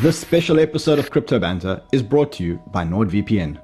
This 0.00 0.16
special 0.16 0.60
episode 0.60 1.00
of 1.00 1.10
Crypto 1.10 1.40
Banter 1.40 1.82
is 1.90 2.04
brought 2.04 2.30
to 2.34 2.44
you 2.44 2.62
by 2.68 2.84
NordVPN. 2.84 3.58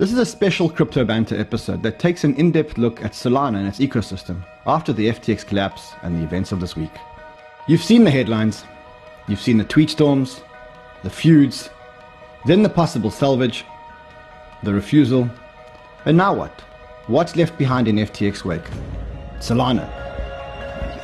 This 0.00 0.10
is 0.10 0.18
a 0.18 0.26
special 0.26 0.68
Crypto 0.68 1.04
Banter 1.04 1.38
episode 1.38 1.80
that 1.84 2.00
takes 2.00 2.24
an 2.24 2.34
in 2.34 2.50
depth 2.50 2.76
look 2.76 3.04
at 3.04 3.12
Solana 3.12 3.58
and 3.58 3.68
its 3.68 3.78
ecosystem 3.78 4.44
after 4.66 4.92
the 4.92 5.10
FTX 5.10 5.46
collapse 5.46 5.92
and 6.02 6.18
the 6.18 6.24
events 6.24 6.50
of 6.50 6.58
this 6.58 6.74
week. 6.74 6.90
You've 7.68 7.84
seen 7.84 8.02
the 8.02 8.10
headlines, 8.10 8.64
you've 9.28 9.40
seen 9.40 9.58
the 9.58 9.64
tweet 9.64 9.90
storms, 9.90 10.40
the 11.04 11.10
feuds, 11.10 11.70
then 12.46 12.64
the 12.64 12.68
possible 12.68 13.12
salvage, 13.12 13.64
the 14.64 14.74
refusal, 14.74 15.30
and 16.04 16.16
now 16.16 16.34
what? 16.34 16.62
What's 17.06 17.36
left 17.36 17.56
behind 17.56 17.86
in 17.86 17.94
FTX 17.94 18.44
wake? 18.44 18.68
Solana. 19.38 20.03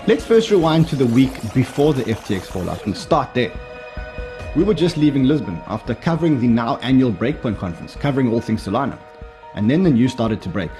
Let's 0.06 0.24
first 0.24 0.50
rewind 0.50 0.88
to 0.88 0.96
the 0.96 1.04
week 1.04 1.30
before 1.52 1.92
the 1.92 2.02
FTX 2.04 2.46
fallout 2.46 2.86
and 2.86 2.96
start 2.96 3.34
there. 3.34 3.52
We 4.56 4.64
were 4.64 4.72
just 4.72 4.96
leaving 4.96 5.24
Lisbon 5.24 5.60
after 5.66 5.94
covering 5.94 6.40
the 6.40 6.48
now 6.48 6.78
annual 6.78 7.12
Breakpoint 7.12 7.58
conference, 7.58 7.96
covering 7.96 8.32
all 8.32 8.40
things 8.40 8.64
Solana. 8.64 8.98
And 9.54 9.70
then 9.70 9.82
the 9.82 9.90
news 9.90 10.10
started 10.10 10.40
to 10.40 10.48
break. 10.48 10.70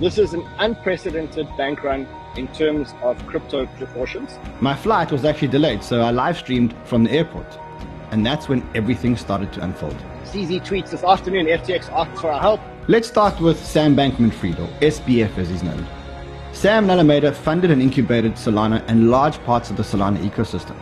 This 0.00 0.16
is 0.16 0.32
an 0.32 0.48
unprecedented 0.58 1.46
bank 1.58 1.82
run 1.84 2.08
in 2.36 2.48
terms 2.48 2.94
of 3.02 3.24
crypto 3.26 3.66
proportions. 3.76 4.38
My 4.62 4.74
flight 4.74 5.12
was 5.12 5.26
actually 5.26 5.48
delayed, 5.48 5.84
so 5.84 6.00
I 6.00 6.10
live 6.10 6.38
streamed 6.38 6.74
from 6.84 7.04
the 7.04 7.10
airport. 7.12 7.58
And 8.10 8.24
that's 8.24 8.48
when 8.48 8.66
everything 8.74 9.18
started 9.18 9.52
to 9.52 9.64
unfold. 9.64 9.96
CZ 10.24 10.64
tweets 10.66 10.90
this 10.90 11.04
afternoon 11.04 11.44
FTX 11.44 11.90
asks 11.90 12.22
for 12.22 12.32
our 12.32 12.40
help. 12.40 12.60
Let's 12.88 13.06
start 13.06 13.38
with 13.38 13.62
Sam 13.62 13.94
Bankman 13.94 14.32
Fried, 14.32 14.58
or 14.58 14.68
SBF 14.80 15.36
as 15.36 15.50
he's 15.50 15.62
known. 15.62 15.86
Sam 16.62 16.88
Alameda 16.88 17.32
funded 17.32 17.72
and 17.72 17.82
incubated 17.82 18.34
Solana 18.34 18.84
and 18.86 19.10
large 19.10 19.36
parts 19.42 19.68
of 19.68 19.76
the 19.76 19.82
Solana 19.82 20.18
ecosystem. 20.18 20.76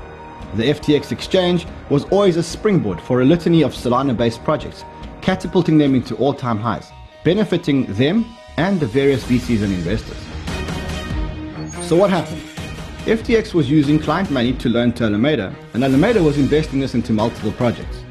The 0.55 0.65
FTX 0.65 1.11
exchange 1.11 1.67
was 1.89 2.05
always 2.11 2.37
a 2.37 2.43
springboard 2.43 3.01
for 3.01 3.23
a 3.23 3.25
litany 3.25 3.63
of 3.63 3.73
Solana 3.73 4.15
based 4.15 4.45
projects, 4.45 4.85
catapulting 5.23 5.79
them 5.79 5.95
into 5.95 6.15
all 6.17 6.35
time 6.35 6.59
highs, 6.59 6.91
benefiting 7.25 7.87
them 7.95 8.27
and 8.59 8.79
the 8.79 8.87
various 8.87 9.25
VCs 9.25 9.63
and 9.63 9.73
investors. 9.73 10.19
So, 11.89 11.97
what 11.97 12.11
happened? 12.11 12.43
FTX 13.07 13.55
was 13.55 13.71
using 13.71 13.99
client 13.99 14.31
money 14.31 14.53
to 14.53 14.69
loan 14.69 14.93
to 14.93 15.05
Alameda, 15.05 15.57
and 15.73 15.83
Alameda 15.83 16.23
was 16.23 16.37
investing 16.37 16.81
this 16.81 16.95
into 16.95 17.15
multiple 17.15 17.53
projects. 17.53 18.05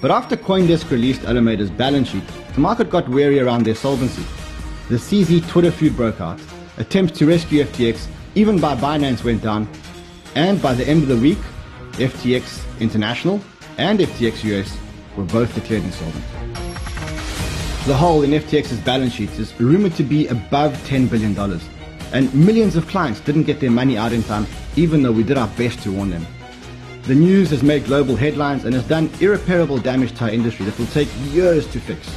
But 0.00 0.10
after 0.10 0.34
Coindesk 0.34 0.90
released 0.90 1.24
Alameda's 1.24 1.70
balance 1.70 2.08
sheet, 2.08 2.24
the 2.54 2.60
market 2.60 2.88
got 2.88 3.06
wary 3.10 3.38
around 3.38 3.66
their 3.66 3.74
solvency. 3.74 4.24
The 4.88 4.96
CZ 4.96 5.46
Twitter 5.50 5.70
feud 5.70 5.94
broke 5.94 6.18
out, 6.18 6.40
attempts 6.78 7.18
to 7.18 7.26
rescue 7.26 7.64
FTX, 7.64 8.06
even 8.34 8.60
by 8.60 8.74
Binance, 8.74 9.24
went 9.24 9.42
down, 9.42 9.68
and 10.34 10.60
by 10.60 10.74
the 10.74 10.86
end 10.86 11.02
of 11.02 11.08
the 11.08 11.16
week, 11.16 11.38
FTX 11.92 12.62
International 12.80 13.40
and 13.78 13.98
FTX 13.98 14.44
US 14.44 14.78
were 15.16 15.24
both 15.24 15.54
declared 15.54 15.84
insolvent. 15.84 16.24
The 17.86 17.94
hole 17.94 18.22
in 18.22 18.30
FTX's 18.30 18.78
balance 18.78 19.12
sheet 19.12 19.30
is 19.38 19.58
rumored 19.60 19.94
to 19.96 20.02
be 20.02 20.28
above 20.28 20.72
$10 20.86 21.10
billion, 21.10 21.36
and 22.12 22.34
millions 22.34 22.76
of 22.76 22.86
clients 22.86 23.20
didn't 23.20 23.42
get 23.42 23.60
their 23.60 23.70
money 23.70 23.98
out 23.98 24.12
in 24.12 24.22
time, 24.22 24.46
even 24.76 25.02
though 25.02 25.12
we 25.12 25.22
did 25.22 25.36
our 25.36 25.48
best 25.48 25.82
to 25.82 25.92
warn 25.92 26.10
them. 26.10 26.26
The 27.02 27.14
news 27.16 27.50
has 27.50 27.64
made 27.64 27.84
global 27.86 28.14
headlines 28.14 28.64
and 28.64 28.72
has 28.74 28.86
done 28.86 29.10
irreparable 29.20 29.78
damage 29.78 30.16
to 30.18 30.24
our 30.24 30.30
industry 30.30 30.64
that 30.66 30.78
will 30.78 30.86
take 30.86 31.08
years 31.32 31.66
to 31.72 31.80
fix. 31.80 32.08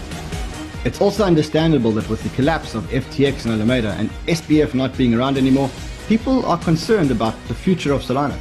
It's 0.86 1.02
also 1.02 1.24
understandable 1.24 1.92
that 1.94 2.08
with 2.10 2.22
the 2.22 2.30
collapse 2.30 2.76
of 2.76 2.84
FTX 2.92 3.46
and 3.46 3.56
Alameda 3.56 3.94
and 3.94 4.08
SBF 4.28 4.76
not 4.76 4.96
being 4.96 5.16
around 5.16 5.36
anymore, 5.36 5.72
people 6.08 6.46
are 6.46 6.60
concerned 6.60 7.10
about 7.10 7.34
the 7.48 7.56
future 7.56 7.92
of 7.92 8.04
Solana. 8.04 8.38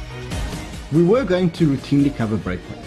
We 0.91 1.03
were 1.03 1.23
going 1.23 1.49
to 1.51 1.65
routinely 1.65 2.15
cover 2.15 2.37
Breakpoint, 2.37 2.85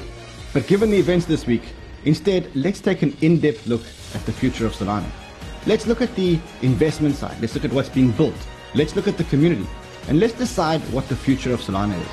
but 0.53 0.69
given 0.69 0.91
the 0.91 0.97
events 0.97 1.27
this 1.27 1.45
week, 1.45 1.75
instead 2.05 2.55
let's 2.55 2.81
take 2.81 3.03
an 3.03 3.17
in-depth 3.21 3.67
look 3.67 3.83
at 4.15 4.25
the 4.27 4.33
future 4.33 4.65
of 4.65 4.75
Solana. 4.75 5.11
Let's 5.67 5.89
look 5.89 6.03
at 6.03 6.15
the 6.15 6.39
investment 6.63 7.17
side, 7.17 7.41
let's 7.41 7.57
look 7.57 7.65
at 7.65 7.73
what's 7.73 7.89
being 7.89 8.13
built, 8.13 8.37
let's 8.77 8.95
look 8.95 9.09
at 9.09 9.19
the 9.19 9.25
community, 9.25 9.67
and 10.07 10.21
let's 10.21 10.35
decide 10.35 10.81
what 10.93 11.09
the 11.09 11.17
future 11.17 11.53
of 11.53 11.61
Solana 11.61 12.01
is. 12.01 12.09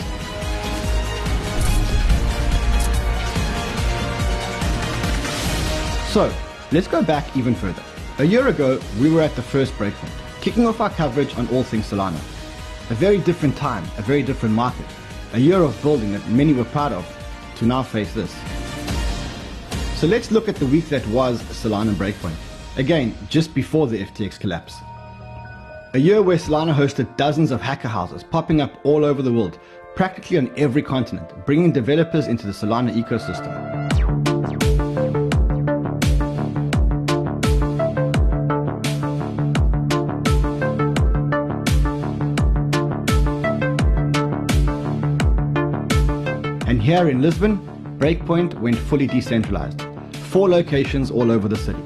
So, 6.12 6.34
let's 6.72 6.88
go 6.88 7.02
back 7.02 7.36
even 7.36 7.56
further. 7.56 7.84
A 8.20 8.24
year 8.24 8.48
ago, 8.48 8.80
we 9.00 9.10
were 9.10 9.22
at 9.22 9.36
the 9.36 9.42
first 9.42 9.74
breakpoint, 9.74 10.12
kicking 10.42 10.66
off 10.66 10.82
our 10.82 10.90
coverage 10.90 11.36
on 11.38 11.48
all 11.50 11.64
things 11.64 11.90
Solana. 11.90 12.20
A 12.90 12.96
very 12.96 13.18
different 13.18 13.58
time, 13.58 13.84
a 13.98 14.02
very 14.02 14.24
different 14.24 14.56
market, 14.56 14.86
a 15.34 15.40
year 15.40 15.62
of 15.62 15.80
building 15.82 16.14
that 16.14 16.28
many 16.30 16.54
were 16.54 16.66
proud 16.66 16.92
of, 16.92 17.06
to 17.58 17.66
now 17.66 17.84
face 17.84 18.14
this. 18.14 18.34
So 19.96 20.08
let's 20.08 20.32
look 20.32 20.48
at 20.48 20.56
the 20.56 20.66
week 20.66 20.90
that 20.90 21.06
was 21.08 21.42
Solana 21.44 21.94
Breakpoint. 21.94 22.36
Again, 22.78 23.18
just 23.30 23.54
before 23.54 23.88
the 23.88 24.04
FTX 24.04 24.40
collapse. 24.40 24.76
A 25.94 25.98
year 25.98 26.22
where 26.22 26.38
Solana 26.38 26.74
hosted 26.74 27.16
dozens 27.16 27.52
of 27.52 27.62
hacker 27.62 27.88
houses 27.88 28.24
popping 28.24 28.60
up 28.60 28.80
all 28.84 29.06
over 29.06 29.22
the 29.22 29.32
world, 29.32 29.58
practically 29.96 30.38
on 30.38 30.52
every 30.58 30.82
continent, 30.82 31.32
bringing 31.46 31.72
developers 31.72 32.28
into 32.28 32.46
the 32.46 32.52
Solana 32.52 32.94
ecosystem. 32.94 34.35
And 46.76 46.84
here 46.84 47.08
in 47.08 47.22
Lisbon, 47.22 47.58
Breakpoint 48.00 48.60
went 48.60 48.78
fully 48.78 49.08
decentralized. 49.08 49.82
Four 50.28 50.50
locations 50.50 51.10
all 51.10 51.32
over 51.32 51.48
the 51.48 51.56
city. 51.56 51.80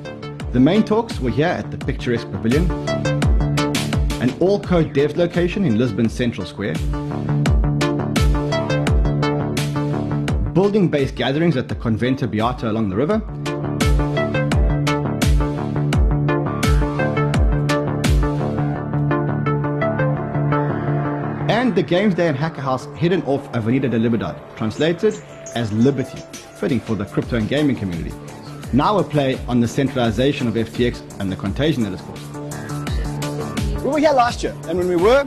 The 0.51 0.59
main 0.59 0.83
talks 0.83 1.19
were 1.19 1.29
here 1.29 1.45
at 1.45 1.69
the 1.69 1.77
picturesque 1.77 2.25
pavilion, 2.31 2.67
an 4.19 4.35
all 4.39 4.59
code 4.59 4.91
devs 4.95 5.16
location 5.16 5.63
in 5.63 5.77
Lisbon's 5.77 6.11
Central 6.11 6.47
Square, 6.47 6.73
building 10.53 10.88
based 10.89 11.13
gatherings 11.13 11.56
at 11.56 11.67
the 11.67 11.75
Convento 11.75 12.27
Beato 12.27 12.71
along 12.71 12.89
the 12.89 12.95
river, 12.95 13.21
and 21.69 21.78
the 21.78 21.84
Games 21.84 22.16
Day 22.16 22.28
and 22.28 22.35
Hacker 22.35 22.62
House 22.62 22.88
hidden 22.96 23.22
off 23.28 23.47
Avenida 23.53 23.88
de 23.88 24.00
Libertad, 24.00 24.35
translated 24.57 25.13
as 25.53 25.72
Liberty, 25.72 26.18
fitting 26.56 26.80
for 26.80 26.96
the 26.96 27.06
crypto 27.06 27.35
and 27.35 27.47
gaming 27.47 27.75
community. 27.75 28.12
Now 28.74 28.97
a 28.97 29.03
play 29.03 29.40
on 29.47 29.59
the 29.59 29.68
centralization 29.68 30.47
of 30.47 30.56
FTX 30.56 31.19
and 31.19 31.31
the 31.31 31.35
contagion 31.35 31.84
that 31.84 31.94
is 31.94 32.02
caused. 32.02 33.84
We 33.84 33.91
were 33.91 34.00
here 34.00 34.13
last 34.13 34.41
year, 34.41 34.57
and 34.68 34.80
when 34.80 34.88
we 34.88 34.96
were, 34.96 35.25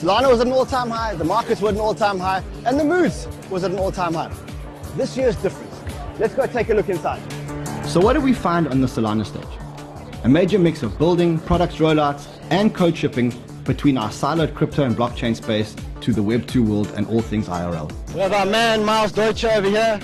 Solana 0.00 0.28
was 0.28 0.40
at 0.40 0.48
an 0.48 0.52
all-time 0.52 0.90
high, 0.90 1.14
the 1.14 1.22
markets 1.22 1.60
were 1.60 1.68
at 1.68 1.74
an 1.74 1.80
all-time 1.80 2.18
high, 2.18 2.42
and 2.66 2.80
the 2.80 2.84
moods 2.84 3.28
was 3.48 3.62
at 3.62 3.70
an 3.70 3.78
all-time 3.78 4.14
high. 4.14 4.34
This 4.96 5.16
year 5.16 5.28
is 5.28 5.36
different. 5.36 5.70
Let's 6.18 6.34
go 6.34 6.46
take 6.46 6.70
a 6.70 6.74
look 6.74 6.88
inside. 6.88 7.22
So 7.86 8.00
what 8.00 8.14
do 8.14 8.20
we 8.20 8.32
find 8.32 8.66
on 8.66 8.80
the 8.80 8.88
Solana 8.88 9.24
stage? 9.24 9.44
A 10.24 10.28
major 10.28 10.58
mix 10.58 10.82
of 10.82 10.98
building, 10.98 11.38
products 11.38 11.76
rollouts, 11.76 12.26
and 12.50 12.74
code 12.74 12.96
shipping 12.96 13.32
between 13.64 13.96
our 13.96 14.10
siloed 14.10 14.54
crypto 14.54 14.84
and 14.84 14.96
blockchain 14.96 15.34
space 15.34 15.74
to 16.00 16.12
the 16.12 16.22
Web2 16.22 16.66
world 16.66 16.92
and 16.96 17.06
all 17.06 17.22
things 17.22 17.48
IRL. 17.48 17.90
We 18.12 18.20
have 18.20 18.32
our 18.32 18.46
man 18.46 18.84
Miles 18.84 19.12
Deutscher 19.12 19.50
over 19.50 19.68
here. 19.68 20.00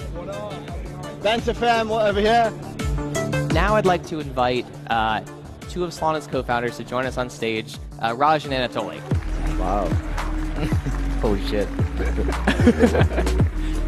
Banter 1.23 1.55
fam 1.55 1.91
over 1.91 2.21
here. 2.21 2.51
Now 3.53 3.77
I'd 3.77 3.87
like 3.87 4.07
to 4.07 4.21
invite 4.21 4.67
uh, 4.89 5.21
two 5.69 5.85
of 5.85 5.91
Solana's 5.91 6.27
co-founders 6.27 6.77
to 6.79 6.85
join 6.85 7.05
us 7.05 7.19
on 7.19 7.29
stage, 7.29 7.77
uh, 8.03 8.15
Raj 8.17 8.47
and 8.47 8.55
Anatoly. 8.55 9.01
Wow. 9.59 9.87
Holy 11.21 11.47
shit. 11.47 11.69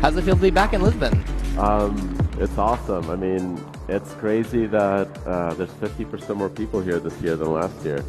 How's 0.03 0.17
it 0.17 0.23
feel 0.25 0.37
to 0.37 0.43
be 0.43 0.51
back 0.51 0.75
in 0.75 0.83
Lisbon? 0.83 1.25
Um, 1.59 2.19
it's 2.39 2.59
awesome. 2.59 3.09
I 3.09 3.17
mean, 3.17 3.65
it's 3.89 4.13
crazy 4.15 4.67
that 4.67 5.09
uh, 5.27 5.55
there's 5.55 5.71
50% 5.71 6.37
more 6.37 6.51
people 6.51 6.81
here 6.81 6.99
this 6.99 7.19
year 7.23 7.37
than 7.37 7.53
last 7.53 7.85
year. 7.85 8.05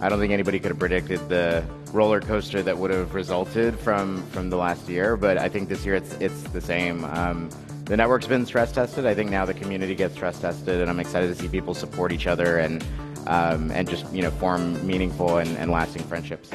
I 0.00 0.08
don't 0.08 0.18
think 0.18 0.32
anybody 0.32 0.58
could 0.58 0.70
have 0.70 0.78
predicted 0.78 1.28
the 1.28 1.64
roller 1.92 2.20
coaster 2.20 2.62
that 2.62 2.76
would 2.76 2.90
have 2.90 3.14
resulted 3.14 3.78
from 3.78 4.22
from 4.28 4.50
the 4.50 4.56
last 4.56 4.88
year, 4.88 5.16
but 5.16 5.38
I 5.38 5.48
think 5.48 5.68
this 5.68 5.84
year 5.84 5.94
it's 5.94 6.14
it's 6.14 6.42
the 6.44 6.60
same. 6.60 7.04
Um, 7.04 7.48
the 7.84 7.96
network's 7.96 8.26
been 8.26 8.46
stress 8.46 8.72
tested. 8.72 9.06
I 9.06 9.14
think 9.14 9.30
now 9.30 9.44
the 9.44 9.54
community 9.54 9.94
gets 9.94 10.14
stress 10.14 10.40
tested, 10.40 10.80
and 10.80 10.90
I'm 10.90 11.00
excited 11.00 11.28
to 11.28 11.34
see 11.34 11.48
people 11.48 11.74
support 11.74 12.12
each 12.12 12.26
other 12.26 12.58
and 12.58 12.84
um, 13.26 13.70
and 13.70 13.88
just 13.88 14.10
you 14.12 14.22
know 14.22 14.30
form 14.30 14.84
meaningful 14.86 15.38
and, 15.38 15.56
and 15.58 15.70
lasting 15.70 16.02
friendships. 16.04 16.50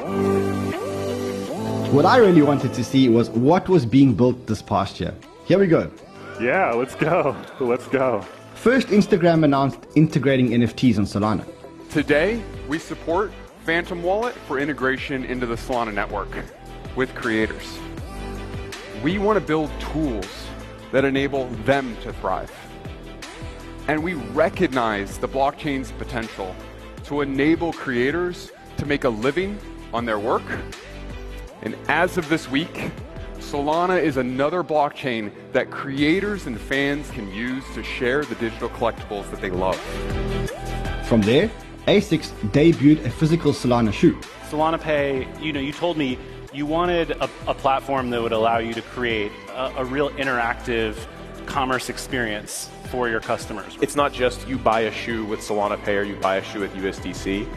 What 1.92 2.04
I 2.04 2.18
really 2.18 2.42
wanted 2.42 2.72
to 2.74 2.84
see 2.84 3.08
was 3.08 3.30
what 3.30 3.68
was 3.68 3.84
being 3.84 4.14
built 4.14 4.46
this 4.46 4.62
past 4.62 5.00
year. 5.00 5.14
Here 5.44 5.58
we 5.58 5.66
go. 5.66 5.90
Yeah, 6.40 6.72
let's 6.72 6.94
go. 6.94 7.36
Let's 7.58 7.86
go. 7.88 8.24
First, 8.54 8.88
Instagram 8.88 9.44
announced 9.44 9.78
integrating 9.96 10.50
NFTs 10.50 10.98
on 10.98 11.04
Solana. 11.04 11.44
Today, 11.90 12.40
we 12.68 12.78
support 12.78 13.32
Phantom 13.66 14.00
Wallet 14.00 14.36
for 14.46 14.60
integration 14.60 15.24
into 15.24 15.44
the 15.44 15.56
Solana 15.56 15.92
network 15.92 16.28
with 16.94 17.12
creators. 17.16 17.80
we 19.02 19.18
want 19.18 19.36
to 19.40 19.44
build 19.44 19.72
tools 19.80 20.46
that 20.92 21.04
enable 21.04 21.48
them 21.64 21.96
to 22.02 22.12
thrive. 22.12 22.52
And 23.88 24.04
we 24.04 24.14
recognize 24.14 25.18
the 25.18 25.26
blockchain's 25.26 25.90
potential 25.90 26.54
to 27.06 27.22
enable 27.22 27.72
creators 27.72 28.52
to 28.76 28.86
make 28.86 29.02
a 29.02 29.08
living 29.08 29.58
on 29.92 30.04
their 30.04 30.20
work. 30.20 30.44
And 31.62 31.76
as 31.88 32.16
of 32.16 32.28
this 32.28 32.48
week, 32.48 32.92
Solana 33.38 34.00
is 34.00 34.16
another 34.16 34.62
blockchain 34.62 35.32
that 35.52 35.72
creators 35.72 36.46
and 36.46 36.60
fans 36.60 37.10
can 37.10 37.34
use 37.34 37.64
to 37.74 37.82
share 37.82 38.24
the 38.24 38.36
digital 38.36 38.68
collectibles 38.68 39.28
that 39.32 39.40
they 39.40 39.50
love. 39.50 39.80
From 41.06 41.22
there, 41.22 41.50
ASICS 41.86 42.30
debuted 42.50 43.04
a 43.04 43.10
physical 43.10 43.52
Solana 43.52 43.92
shoe. 43.92 44.18
Solana 44.48 44.80
Pay, 44.80 45.26
you 45.40 45.52
know, 45.52 45.60
you 45.60 45.72
told 45.72 45.96
me 45.96 46.18
you 46.52 46.66
wanted 46.66 47.12
a, 47.12 47.30
a 47.46 47.54
platform 47.54 48.10
that 48.10 48.22
would 48.22 48.32
allow 48.32 48.58
you 48.58 48.74
to 48.74 48.82
create 48.82 49.32
a, 49.54 49.72
a 49.76 49.84
real 49.84 50.10
interactive 50.10 50.96
commerce 51.46 51.88
experience 51.88 52.68
for 52.90 53.08
your 53.08 53.20
customers. 53.20 53.78
It's 53.80 53.96
not 53.96 54.12
just 54.12 54.46
you 54.48 54.58
buy 54.58 54.80
a 54.80 54.92
shoe 54.92 55.24
with 55.24 55.40
Solana 55.40 55.82
Pay 55.82 55.96
or 55.96 56.02
you 56.02 56.16
buy 56.16 56.36
a 56.36 56.44
shoe 56.44 56.60
with 56.60 56.72
USDC. 56.74 57.48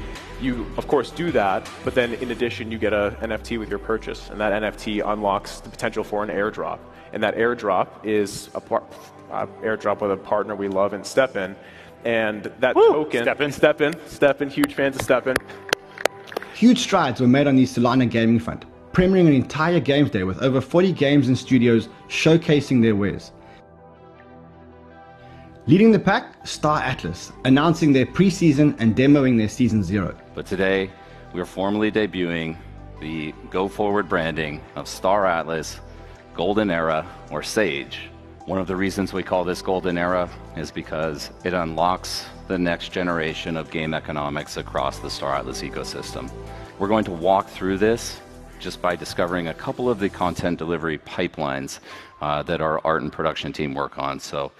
You, 0.41 0.65
of 0.77 0.87
course, 0.87 1.11
do 1.11 1.31
that, 1.31 1.69
but 1.83 1.95
then 1.95 2.13
in 2.15 2.31
addition, 2.31 2.71
you 2.71 2.77
get 2.77 2.93
a 2.93 3.15
NFT 3.21 3.59
with 3.59 3.69
your 3.69 3.79
purchase, 3.79 4.29
and 4.29 4.41
that 4.41 4.51
NFT 4.61 5.01
unlocks 5.05 5.61
the 5.61 5.69
potential 5.69 6.03
for 6.03 6.23
an 6.23 6.29
airdrop. 6.29 6.79
And 7.13 7.23
that 7.23 7.35
airdrop 7.35 8.05
is 8.05 8.49
a 8.53 8.59
par- 8.59 8.83
uh, 9.31 9.45
airdrop 9.61 10.01
with 10.01 10.11
a 10.11 10.17
partner 10.17 10.55
we 10.55 10.67
love 10.67 10.93
in 10.93 11.01
STEPN. 11.01 11.55
And 12.05 12.51
that 12.59 12.75
Woo! 12.75 12.91
token, 12.91 13.25
STEPN. 13.25 13.53
STEPN, 13.53 13.95
STEPN, 14.07 14.51
huge 14.51 14.73
fans 14.73 14.95
of 14.95 15.01
STEPN. 15.01 15.37
Huge 16.53 16.79
strides 16.79 17.21
were 17.21 17.27
made 17.27 17.47
on 17.47 17.55
the 17.55 17.63
Solana 17.63 18.09
gaming 18.09 18.39
front, 18.39 18.65
premiering 18.91 19.27
an 19.27 19.33
entire 19.33 19.79
games 19.79 20.11
day 20.11 20.23
with 20.23 20.41
over 20.41 20.61
40 20.61 20.91
games 20.91 21.27
and 21.27 21.37
studios 21.37 21.89
showcasing 22.09 22.81
their 22.81 22.95
wares. 22.95 23.31
Leading 25.65 25.91
the 25.91 25.99
pack, 25.99 26.45
Star 26.45 26.79
Atlas, 26.79 27.31
announcing 27.45 27.93
their 27.93 28.05
preseason 28.05 28.75
and 28.79 28.95
demoing 28.95 29.37
their 29.37 29.47
season 29.47 29.81
zero. 29.81 30.13
But 30.35 30.45
today, 30.45 30.91
we 31.33 31.39
are 31.39 31.45
formally 31.45 31.89
debuting 31.89 32.57
the 32.99 33.33
go 33.49 33.69
forward 33.69 34.09
branding 34.09 34.61
of 34.75 34.89
Star 34.89 35.25
Atlas, 35.25 35.79
Golden 36.33 36.69
Era, 36.69 37.07
or 37.31 37.43
Sage. 37.43 38.09
One 38.45 38.59
of 38.59 38.67
the 38.67 38.75
reasons 38.75 39.13
we 39.13 39.23
call 39.23 39.45
this 39.45 39.61
Golden 39.61 39.97
Era 39.97 40.29
is 40.57 40.69
because 40.69 41.31
it 41.45 41.53
unlocks 41.53 42.25
the 42.49 42.57
next 42.57 42.91
generation 42.91 43.55
of 43.55 43.71
game 43.71 43.93
economics 43.93 44.57
across 44.57 44.99
the 44.99 45.09
Star 45.09 45.33
Atlas 45.33 45.61
ecosystem. 45.61 46.29
We're 46.77 46.89
going 46.89 47.05
to 47.05 47.11
walk 47.11 47.47
through 47.47 47.77
this 47.77 48.19
just 48.59 48.81
by 48.81 48.97
discovering 48.97 49.47
a 49.47 49.53
couple 49.53 49.89
of 49.89 49.97
the 49.97 50.09
content 50.09 50.57
delivery 50.57 50.97
pipelines 50.97 51.79
uh, 52.19 52.43
that 52.43 52.59
our 52.59 52.85
art 52.85 53.01
and 53.01 53.13
production 53.13 53.53
team 53.53 53.73
work 53.73 53.97
on. 53.97 54.19
So 54.19 54.51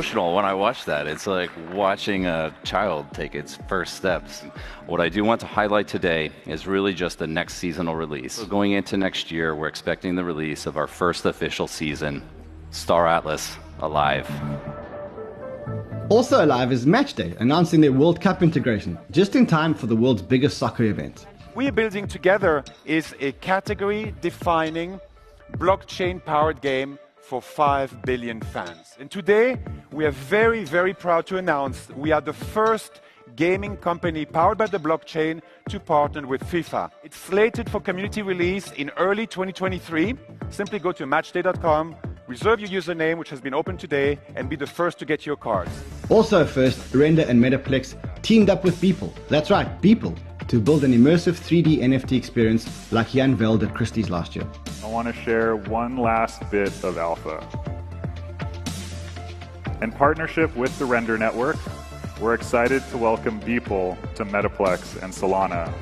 emotional 0.00 0.34
when 0.34 0.46
I 0.46 0.54
watch 0.54 0.86
that. 0.86 1.06
It's 1.06 1.26
like 1.26 1.50
watching 1.74 2.24
a 2.24 2.54
child 2.64 3.04
take 3.12 3.34
its 3.34 3.58
first 3.68 3.96
steps. 3.96 4.42
What 4.86 4.98
I 4.98 5.10
do 5.10 5.22
want 5.24 5.42
to 5.42 5.46
highlight 5.46 5.88
today 5.88 6.32
is 6.46 6.66
really 6.66 6.94
just 6.94 7.18
the 7.18 7.26
next 7.26 7.56
seasonal 7.56 7.94
release. 7.94 8.32
So 8.32 8.46
going 8.46 8.72
into 8.72 8.96
next 8.96 9.30
year, 9.30 9.54
we're 9.54 9.68
expecting 9.68 10.14
the 10.14 10.24
release 10.24 10.64
of 10.64 10.78
our 10.78 10.86
first 10.86 11.26
official 11.26 11.66
season, 11.66 12.22
Star 12.70 13.06
Atlas 13.06 13.58
Alive. 13.80 14.26
Also 16.08 16.42
alive 16.46 16.72
is 16.72 16.86
Matchday, 16.86 17.38
announcing 17.38 17.82
their 17.82 17.92
World 17.92 18.22
Cup 18.22 18.42
integration, 18.42 18.96
just 19.10 19.36
in 19.36 19.46
time 19.46 19.74
for 19.74 19.86
the 19.86 19.96
world's 19.96 20.22
biggest 20.22 20.56
soccer 20.56 20.84
event. 20.84 21.26
we 21.54 21.68
are 21.68 21.72
building 21.72 22.08
together 22.08 22.64
is 22.86 23.14
a 23.20 23.32
category 23.32 24.14
defining 24.22 24.98
blockchain 25.58 26.24
powered 26.24 26.62
game 26.62 26.98
for 27.30 27.40
5 27.40 28.02
billion 28.02 28.40
fans. 28.40 28.96
And 28.98 29.08
today 29.08 29.56
we 29.92 30.04
are 30.04 30.10
very, 30.10 30.64
very 30.64 30.92
proud 30.92 31.26
to 31.26 31.36
announce 31.36 31.88
we 31.90 32.10
are 32.10 32.20
the 32.20 32.32
first 32.32 33.00
gaming 33.36 33.76
company 33.76 34.24
powered 34.24 34.58
by 34.58 34.66
the 34.66 34.80
blockchain 34.80 35.40
to 35.68 35.78
partner 35.78 36.26
with 36.26 36.42
FIFA. 36.42 36.90
It's 37.04 37.16
slated 37.16 37.70
for 37.70 37.80
community 37.80 38.22
release 38.22 38.72
in 38.72 38.90
early 38.96 39.28
2023. 39.28 40.16
Simply 40.50 40.80
go 40.80 40.90
to 40.90 41.06
matchday.com, 41.06 41.94
reserve 42.26 42.58
your 42.58 42.82
username, 42.82 43.16
which 43.16 43.30
has 43.30 43.40
been 43.40 43.54
opened 43.54 43.78
today, 43.78 44.18
and 44.34 44.48
be 44.48 44.56
the 44.56 44.66
first 44.66 44.98
to 44.98 45.04
get 45.04 45.24
your 45.24 45.36
cards. 45.36 45.70
Also 46.08 46.44
first, 46.44 46.92
Render 46.92 47.24
and 47.28 47.40
Metaplex 47.40 47.94
teamed 48.22 48.50
up 48.50 48.64
with 48.64 48.74
Beeple. 48.80 49.12
That's 49.28 49.52
right, 49.52 49.68
Beeple, 49.80 50.18
to 50.50 50.58
build 50.58 50.82
an 50.82 50.92
immersive 50.92 51.38
3D 51.38 51.78
NFT 51.78 52.16
experience 52.16 52.90
like 52.90 53.06
he 53.06 53.20
unveiled 53.20 53.62
at 53.62 53.72
Christie's 53.72 54.10
last 54.10 54.34
year. 54.34 54.44
I 54.82 54.88
want 54.88 55.06
to 55.06 55.14
share 55.22 55.54
one 55.54 55.96
last 55.96 56.42
bit 56.50 56.72
of 56.82 56.98
alpha. 56.98 57.38
In 59.80 59.92
partnership 59.92 60.52
with 60.56 60.76
the 60.80 60.86
Render 60.86 61.16
Network, 61.16 61.56
we're 62.20 62.34
excited 62.34 62.82
to 62.90 62.98
welcome 62.98 63.40
Beeple 63.42 63.96
to 64.16 64.24
Metaplex 64.24 65.00
and 65.00 65.12
Solana. 65.12 65.72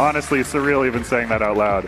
Honestly, 0.00 0.40
surreal 0.40 0.88
even 0.88 1.04
saying 1.04 1.28
that 1.28 1.40
out 1.40 1.56
loud. 1.56 1.84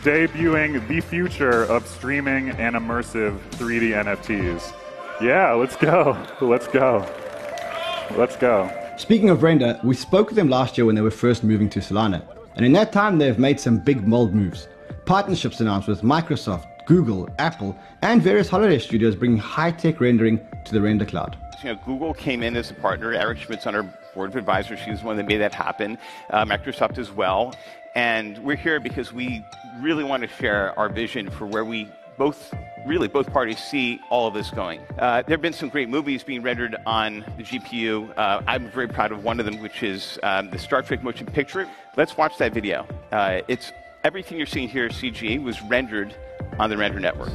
Debuting 0.00 0.88
the 0.88 1.02
future 1.02 1.64
of 1.64 1.86
streaming 1.86 2.48
and 2.52 2.76
immersive 2.76 3.38
3D 3.50 3.92
NFTs. 4.04 4.72
Yeah, 5.20 5.52
let's 5.52 5.76
go. 5.76 6.16
Let's 6.40 6.66
go. 6.66 7.06
Let's 8.12 8.36
go. 8.36 8.70
Speaking 8.96 9.30
of 9.30 9.42
Render, 9.42 9.78
we 9.82 9.94
spoke 9.94 10.28
with 10.28 10.36
them 10.36 10.48
last 10.48 10.78
year 10.78 10.84
when 10.84 10.94
they 10.94 11.02
were 11.02 11.10
first 11.10 11.44
moving 11.44 11.68
to 11.70 11.80
Solana, 11.80 12.22
and 12.54 12.64
in 12.64 12.72
that 12.72 12.92
time 12.92 13.18
they've 13.18 13.38
made 13.38 13.60
some 13.60 13.78
big 13.78 14.06
mold 14.06 14.34
moves. 14.34 14.68
Partnerships 15.04 15.60
announced 15.60 15.86
with 15.86 16.02
Microsoft, 16.02 16.66
Google, 16.86 17.28
Apple, 17.38 17.76
and 18.02 18.22
various 18.22 18.48
Hollywood 18.48 18.80
studios 18.80 19.14
bringing 19.14 19.38
high-tech 19.38 20.00
rendering 20.00 20.40
to 20.64 20.72
the 20.72 20.80
Render 20.80 21.04
Cloud. 21.04 21.36
You 21.62 21.72
know, 21.72 21.80
Google 21.84 22.14
came 22.14 22.42
in 22.42 22.56
as 22.56 22.70
a 22.70 22.74
partner. 22.74 23.12
Eric 23.12 23.38
Schmidt's 23.38 23.66
on 23.66 23.74
our 23.74 23.82
board 24.14 24.30
of 24.30 24.36
advisors. 24.36 24.78
She 24.78 24.90
was 24.90 25.00
the 25.00 25.06
one 25.06 25.16
that 25.16 25.26
made 25.26 25.38
that 25.38 25.54
happen. 25.54 25.98
Uh, 26.30 26.44
Microsoft 26.44 26.98
as 26.98 27.10
well. 27.10 27.54
And 27.94 28.38
we're 28.38 28.56
here 28.56 28.78
because 28.78 29.12
we 29.12 29.44
really 29.80 30.04
want 30.04 30.22
to 30.22 30.28
share 30.28 30.78
our 30.78 30.88
vision 30.88 31.30
for 31.30 31.46
where 31.46 31.64
we 31.64 31.88
both, 32.18 32.54
really, 32.86 33.08
both 33.08 33.32
parties 33.32 33.58
see 33.58 34.00
all 34.10 34.26
of 34.28 34.34
this 34.34 34.50
going. 34.50 34.80
Uh, 34.98 35.22
there 35.22 35.34
have 35.34 35.42
been 35.42 35.52
some 35.52 35.68
great 35.68 35.88
movies 35.88 36.22
being 36.22 36.42
rendered 36.42 36.76
on 36.86 37.24
the 37.36 37.42
GPU. 37.42 38.16
Uh, 38.16 38.42
I'm 38.46 38.70
very 38.70 38.88
proud 38.88 39.12
of 39.12 39.24
one 39.24 39.40
of 39.40 39.46
them, 39.46 39.60
which 39.60 39.82
is 39.82 40.18
um, 40.22 40.50
the 40.50 40.58
Star 40.58 40.82
Trek 40.82 41.02
motion 41.02 41.26
picture. 41.26 41.68
Let's 41.96 42.16
watch 42.16 42.38
that 42.38 42.52
video. 42.54 42.86
Uh, 43.10 43.40
it's 43.48 43.72
everything 44.04 44.38
you're 44.38 44.46
seeing 44.46 44.68
here, 44.68 44.88
CG, 44.88 45.42
was 45.42 45.60
rendered 45.62 46.14
on 46.58 46.70
the 46.70 46.76
Render 46.76 47.00
Network. 47.00 47.32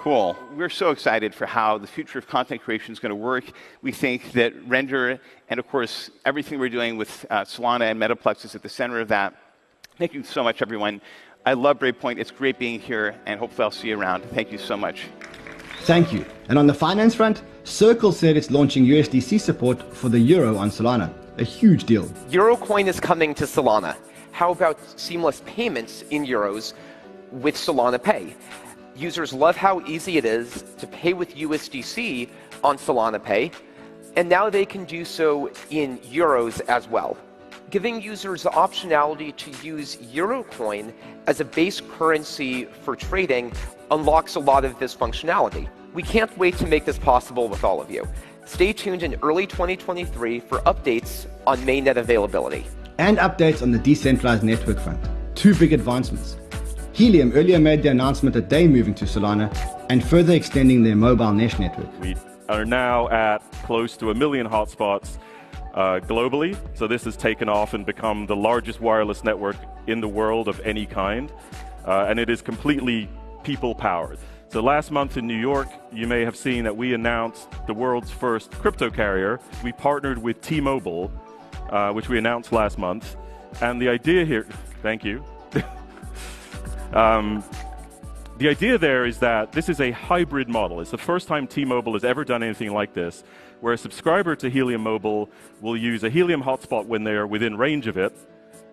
Cool. 0.00 0.34
We're 0.56 0.70
so 0.70 0.92
excited 0.92 1.34
for 1.34 1.44
how 1.44 1.76
the 1.76 1.86
future 1.86 2.18
of 2.18 2.26
content 2.26 2.62
creation 2.62 2.90
is 2.90 2.98
going 2.98 3.10
to 3.10 3.22
work. 3.32 3.44
We 3.82 3.92
think 3.92 4.32
that 4.32 4.54
Render 4.66 5.20
and, 5.50 5.60
of 5.60 5.68
course, 5.68 6.10
everything 6.24 6.58
we're 6.58 6.70
doing 6.70 6.96
with 6.96 7.26
uh, 7.28 7.42
Solana 7.42 7.90
and 7.90 8.00
Metaplex 8.00 8.46
is 8.46 8.54
at 8.54 8.62
the 8.62 8.68
center 8.70 8.98
of 8.98 9.08
that. 9.08 9.34
Thank 9.98 10.14
you 10.14 10.22
so 10.22 10.42
much, 10.42 10.62
everyone. 10.62 11.02
I 11.44 11.52
love 11.52 11.78
Breakpoint. 11.78 12.18
It's 12.18 12.30
great 12.30 12.58
being 12.58 12.80
here, 12.80 13.14
and 13.26 13.38
hopefully 13.38 13.64
I'll 13.64 13.70
see 13.70 13.88
you 13.88 14.00
around. 14.00 14.24
Thank 14.30 14.50
you 14.50 14.56
so 14.56 14.74
much. 14.74 15.04
Thank 15.82 16.14
you. 16.14 16.24
And 16.48 16.58
on 16.58 16.66
the 16.66 16.72
finance 16.72 17.14
front, 17.14 17.42
Circle 17.64 18.12
said 18.12 18.38
it's 18.38 18.50
launching 18.50 18.86
USDC 18.86 19.38
support 19.38 19.82
for 19.94 20.08
the 20.08 20.18
euro 20.18 20.56
on 20.56 20.70
Solana. 20.70 21.12
A 21.36 21.44
huge 21.44 21.84
deal. 21.84 22.06
Eurocoin 22.30 22.86
is 22.86 23.00
coming 23.00 23.34
to 23.34 23.44
Solana. 23.44 23.94
How 24.32 24.52
about 24.52 24.78
seamless 24.98 25.42
payments 25.44 26.04
in 26.08 26.24
euros 26.24 26.72
with 27.30 27.54
Solana 27.54 28.02
Pay? 28.02 28.34
Users 29.00 29.32
love 29.32 29.56
how 29.56 29.80
easy 29.86 30.18
it 30.18 30.26
is 30.26 30.62
to 30.76 30.86
pay 30.86 31.14
with 31.14 31.34
USDC 31.34 32.28
on 32.62 32.76
Solana 32.76 33.22
Pay, 33.22 33.50
and 34.14 34.28
now 34.28 34.50
they 34.50 34.66
can 34.66 34.84
do 34.84 35.06
so 35.06 35.50
in 35.70 35.96
euros 36.00 36.60
as 36.68 36.86
well. 36.86 37.16
Giving 37.70 38.02
users 38.02 38.42
the 38.42 38.50
optionality 38.50 39.34
to 39.36 39.66
use 39.66 39.96
Eurocoin 39.96 40.92
as 41.26 41.40
a 41.40 41.46
base 41.46 41.80
currency 41.80 42.66
for 42.66 42.94
trading 42.94 43.54
unlocks 43.90 44.34
a 44.34 44.40
lot 44.40 44.66
of 44.66 44.78
this 44.78 44.94
functionality. 44.94 45.66
We 45.94 46.02
can't 46.02 46.36
wait 46.36 46.58
to 46.58 46.66
make 46.66 46.84
this 46.84 46.98
possible 46.98 47.48
with 47.48 47.64
all 47.64 47.80
of 47.80 47.90
you. 47.90 48.06
Stay 48.44 48.74
tuned 48.74 49.02
in 49.02 49.14
early 49.22 49.46
2023 49.46 50.40
for 50.40 50.58
updates 50.60 51.26
on 51.46 51.56
mainnet 51.60 51.96
availability. 51.96 52.66
And 52.98 53.16
updates 53.16 53.62
on 53.62 53.70
the 53.70 53.78
decentralized 53.78 54.42
network 54.42 54.78
front. 54.78 55.02
Two 55.34 55.54
big 55.54 55.72
advancements. 55.72 56.36
Helium 57.00 57.32
earlier 57.32 57.58
made 57.58 57.82
the 57.82 57.88
announcement 57.88 58.34
that 58.34 58.50
they're 58.50 58.68
moving 58.68 58.92
to 58.96 59.06
Solana 59.06 59.48
and 59.88 60.04
further 60.04 60.34
extending 60.34 60.82
their 60.82 60.96
mobile 60.96 61.32
mesh 61.32 61.58
network. 61.58 61.88
We 61.98 62.14
are 62.50 62.66
now 62.66 63.08
at 63.08 63.38
close 63.64 63.96
to 63.96 64.10
a 64.10 64.14
million 64.14 64.46
hotspots 64.46 65.16
uh, 65.72 66.00
globally. 66.00 66.58
So 66.76 66.86
this 66.86 67.04
has 67.04 67.16
taken 67.16 67.48
off 67.48 67.72
and 67.72 67.86
become 67.86 68.26
the 68.26 68.36
largest 68.36 68.82
wireless 68.82 69.24
network 69.24 69.56
in 69.86 70.02
the 70.02 70.08
world 70.08 70.46
of 70.46 70.60
any 70.60 70.84
kind. 70.84 71.32
Uh, 71.86 72.04
and 72.06 72.20
it 72.20 72.28
is 72.28 72.42
completely 72.42 73.08
people 73.44 73.74
powered. 73.74 74.18
So 74.48 74.60
last 74.60 74.90
month 74.90 75.16
in 75.16 75.26
New 75.26 75.40
York, 75.40 75.68
you 75.90 76.06
may 76.06 76.20
have 76.26 76.36
seen 76.36 76.64
that 76.64 76.76
we 76.76 76.92
announced 76.92 77.48
the 77.66 77.72
world's 77.72 78.10
first 78.10 78.50
crypto 78.50 78.90
carrier. 78.90 79.40
We 79.64 79.72
partnered 79.72 80.18
with 80.18 80.42
T-Mobile, 80.42 81.10
uh, 81.70 81.92
which 81.94 82.10
we 82.10 82.18
announced 82.18 82.52
last 82.52 82.76
month. 82.76 83.16
And 83.62 83.80
the 83.80 83.88
idea 83.88 84.26
here, 84.26 84.46
thank 84.82 85.02
you. 85.02 85.24
Um, 86.92 87.44
the 88.38 88.48
idea 88.48 88.78
there 88.78 89.04
is 89.04 89.18
that 89.18 89.52
this 89.52 89.68
is 89.68 89.80
a 89.80 89.90
hybrid 89.90 90.48
model. 90.48 90.80
It's 90.80 90.90
the 90.90 90.98
first 90.98 91.28
time 91.28 91.46
T-Mobile 91.46 91.92
has 91.92 92.04
ever 92.04 92.24
done 92.24 92.42
anything 92.42 92.72
like 92.72 92.94
this, 92.94 93.22
where 93.60 93.74
a 93.74 93.78
subscriber 93.78 94.34
to 94.36 94.48
Helium 94.48 94.82
Mobile 94.82 95.28
will 95.60 95.76
use 95.76 96.04
a 96.04 96.10
Helium 96.10 96.42
hotspot 96.42 96.86
when 96.86 97.04
they're 97.04 97.26
within 97.26 97.56
range 97.58 97.86
of 97.86 97.98
it, 97.98 98.16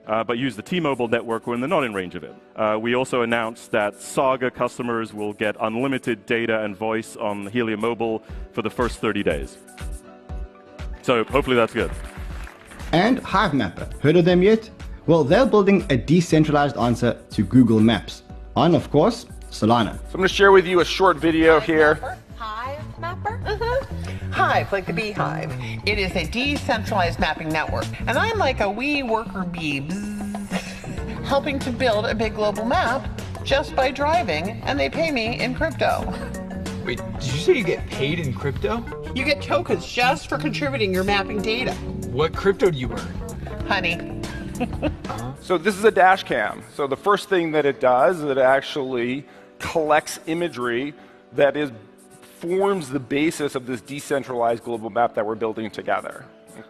uh, 0.07 0.23
but 0.23 0.37
use 0.37 0.55
the 0.55 0.61
T-Mobile 0.61 1.09
network 1.09 1.47
when 1.47 1.59
they're 1.59 1.67
not 1.67 1.83
in 1.83 1.93
range 1.93 2.15
of 2.15 2.23
it. 2.23 2.33
Uh, 2.55 2.77
we 2.79 2.95
also 2.95 3.23
announced 3.23 3.71
that 3.71 3.99
Saga 4.01 4.49
customers 4.49 5.13
will 5.13 5.33
get 5.33 5.57
unlimited 5.59 6.25
data 6.25 6.63
and 6.63 6.75
voice 6.75 7.17
on 7.17 7.47
Helium 7.47 7.81
Mobile 7.81 8.23
for 8.53 8.61
the 8.61 8.69
first 8.69 8.99
30 8.99 9.21
days. 9.21 9.57
So 11.01 11.25
hopefully 11.25 11.57
that's 11.57 11.73
good. 11.73 11.91
And 12.93 13.19
Hivemapper. 13.19 14.01
Heard 14.01 14.15
of 14.15 14.23
them 14.23 14.41
yet? 14.41 14.69
Well, 15.07 15.23
they're 15.23 15.45
building 15.45 15.85
a 15.89 15.95
decentralized 15.95 16.75
answer 16.75 17.17
to 17.31 17.43
Google 17.43 17.79
Maps. 17.79 18.23
On, 18.57 18.75
of 18.75 18.91
course, 18.91 19.25
Solana. 19.49 19.93
So 19.93 20.01
I'm 20.07 20.17
going 20.17 20.27
to 20.27 20.33
share 20.33 20.51
with 20.51 20.67
you 20.67 20.81
a 20.81 20.85
short 20.85 21.15
video 21.15 21.61
here. 21.61 22.17
Hive 22.35 22.99
Mapper? 22.99 23.39
Mm-hmm. 23.45 24.31
Hive, 24.31 24.69
like 24.73 24.85
the 24.85 24.91
beehive. 24.91 25.53
It 25.85 25.97
is 25.97 26.13
a 26.13 26.27
decentralized 26.27 27.19
mapping 27.19 27.47
network. 27.47 27.85
And 28.01 28.17
I'm 28.17 28.37
like 28.37 28.59
a 28.59 28.69
wee 28.69 29.01
worker 29.01 29.45
bee, 29.45 29.79
bzz, 29.79 31.23
helping 31.23 31.57
to 31.59 31.71
build 31.71 32.05
a 32.05 32.13
big 32.13 32.35
global 32.35 32.65
map 32.65 33.07
just 33.45 33.77
by 33.77 33.91
driving, 33.91 34.61
and 34.63 34.77
they 34.77 34.89
pay 34.89 35.09
me 35.09 35.39
in 35.39 35.55
crypto. 35.55 36.13
Wait, 36.85 37.01
did 37.13 37.23
you 37.23 37.39
say 37.39 37.53
you 37.53 37.63
get 37.63 37.87
paid 37.87 38.19
in 38.19 38.33
crypto? 38.33 38.83
You 39.15 39.23
get 39.23 39.41
tokens 39.41 39.85
just 39.85 40.27
for 40.27 40.37
contributing 40.37 40.93
your 40.93 41.05
mapping 41.05 41.41
data. 41.41 41.71
What 42.11 42.35
crypto 42.35 42.69
do 42.69 42.77
you 42.77 42.91
earn? 42.91 43.67
Honey. 43.67 44.16
so 45.41 45.57
this 45.57 45.77
is 45.77 45.83
a 45.83 45.91
dash 45.91 46.23
cam. 46.23 46.63
So 46.75 46.87
the 46.87 46.97
first 46.97 47.29
thing 47.29 47.51
that 47.51 47.65
it 47.65 47.79
does 47.79 48.17
is 48.17 48.23
it 48.23 48.37
actually 48.37 49.25
collects 49.59 50.19
imagery 50.27 50.93
that 51.33 51.57
is 51.57 51.71
forms 52.39 52.89
the 52.89 52.99
basis 52.99 53.55
of 53.55 53.65
this 53.65 53.81
decentralized 53.81 54.63
global 54.63 54.89
map 54.89 55.15
that 55.15 55.25
we're 55.25 55.35
building 55.35 55.69
together. 55.71 56.25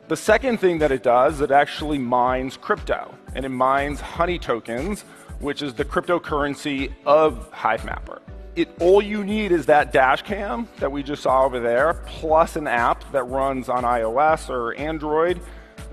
The 0.08 0.16
second 0.16 0.60
thing 0.60 0.80
that 0.80 0.92
it 0.92 1.04
does, 1.04 1.36
is 1.36 1.42
it 1.42 1.52
actually 1.52 1.98
mines 1.98 2.58
crypto, 2.58 3.14
and 3.36 3.46
it 3.46 3.50
mines 3.50 4.00
honey 4.00 4.40
tokens, 4.40 5.04
which 5.40 5.62
is 5.62 5.74
the 5.74 5.86
cryptocurrency 5.86 6.94
of 7.06 7.52
Hivemapper. 7.52 8.20
It, 8.56 8.70
all 8.80 9.02
you 9.02 9.24
need 9.24 9.52
is 9.52 9.66
that 9.68 9.94
dash 9.94 10.24
cam 10.24 10.68
that 10.80 10.92
we 10.92 11.04
just 11.04 11.22
saw 11.24 11.44
over 11.44 11.60
there, 11.60 12.02
plus 12.06 12.56
an 12.56 12.68
app 12.68 13.10
that 13.12 13.24
runs 13.24 13.70
on 13.70 13.84
iOS 13.84 14.50
or 14.50 14.74
Android. 14.76 15.40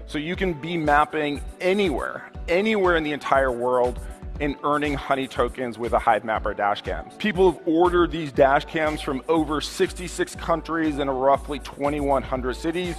So 0.06 0.18
you 0.18 0.37
can 0.37 0.52
be 0.52 0.76
mapping 0.76 1.40
anywhere, 1.61 2.30
anywhere 2.49 2.96
in 2.96 3.04
the 3.04 3.12
entire 3.12 3.50
world 3.50 3.99
and 4.40 4.56
earning 4.64 4.94
honey 4.94 5.26
tokens 5.26 5.78
with 5.78 5.92
a 5.92 5.99
Hivemapper 5.99 6.56
dashcam. 6.56 7.16
People 7.18 7.52
have 7.52 7.61
ordered 7.66 8.11
these 8.11 8.32
dashcams 8.32 9.02
from 9.02 9.23
over 9.28 9.61
66 9.61 10.34
countries 10.37 10.99
and 10.99 11.23
roughly 11.23 11.58
2,100 11.61 12.54
cities. 12.54 12.96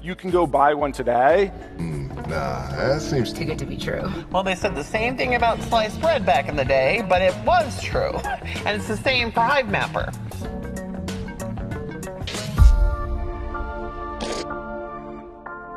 You 0.00 0.14
can 0.14 0.30
go 0.30 0.46
buy 0.46 0.74
one 0.74 0.92
today. 0.92 1.50
Mm, 1.76 2.14
nah, 2.28 2.68
that 2.76 3.02
seems 3.02 3.32
too 3.32 3.44
good 3.44 3.58
to 3.58 3.66
be 3.66 3.76
true. 3.76 4.08
Well, 4.30 4.44
they 4.44 4.54
said 4.54 4.76
the 4.76 4.84
same 4.84 5.16
thing 5.16 5.34
about 5.34 5.60
sliced 5.62 6.00
bread 6.00 6.24
back 6.24 6.48
in 6.48 6.54
the 6.54 6.64
day, 6.64 7.04
but 7.08 7.20
it 7.20 7.34
was 7.44 7.82
true. 7.82 8.12
And 8.64 8.76
it's 8.76 8.88
the 8.88 8.96
same 8.96 9.32
for 9.32 9.40
Hivemapper. 9.40 10.14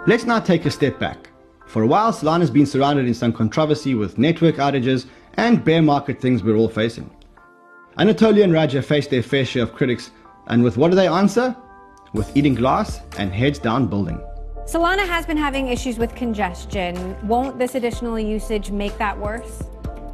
Let's 0.07 0.25
now 0.25 0.39
take 0.39 0.65
a 0.65 0.71
step 0.71 0.97
back. 0.97 1.29
For 1.67 1.83
a 1.83 1.87
while, 1.87 2.11
Solana 2.11 2.39
has 2.39 2.49
been 2.49 2.65
surrounded 2.65 3.05
in 3.05 3.13
some 3.13 3.31
controversy 3.31 3.93
with 3.93 4.17
network 4.17 4.55
outages 4.55 5.05
and 5.35 5.63
bear 5.63 5.83
market 5.83 6.19
things 6.19 6.41
we're 6.41 6.55
all 6.55 6.67
facing. 6.67 7.07
Anatoly 7.99 8.43
and 8.43 8.51
Raja 8.51 8.81
faced 8.81 9.11
their 9.11 9.21
fair 9.21 9.45
share 9.45 9.61
of 9.61 9.73
critics, 9.73 10.09
and 10.47 10.63
with 10.63 10.75
what 10.75 10.89
do 10.89 10.95
they 10.95 11.07
answer? 11.07 11.55
With 12.13 12.35
eating 12.35 12.55
glass 12.55 13.01
and 13.19 13.31
heads 13.31 13.59
down 13.59 13.85
building. 13.85 14.19
Solana 14.65 15.05
has 15.05 15.27
been 15.27 15.37
having 15.37 15.67
issues 15.67 15.99
with 15.99 16.15
congestion. 16.15 17.15
Won't 17.27 17.59
this 17.59 17.75
additional 17.75 18.19
usage 18.19 18.71
make 18.71 18.97
that 18.97 19.15
worse? 19.15 19.61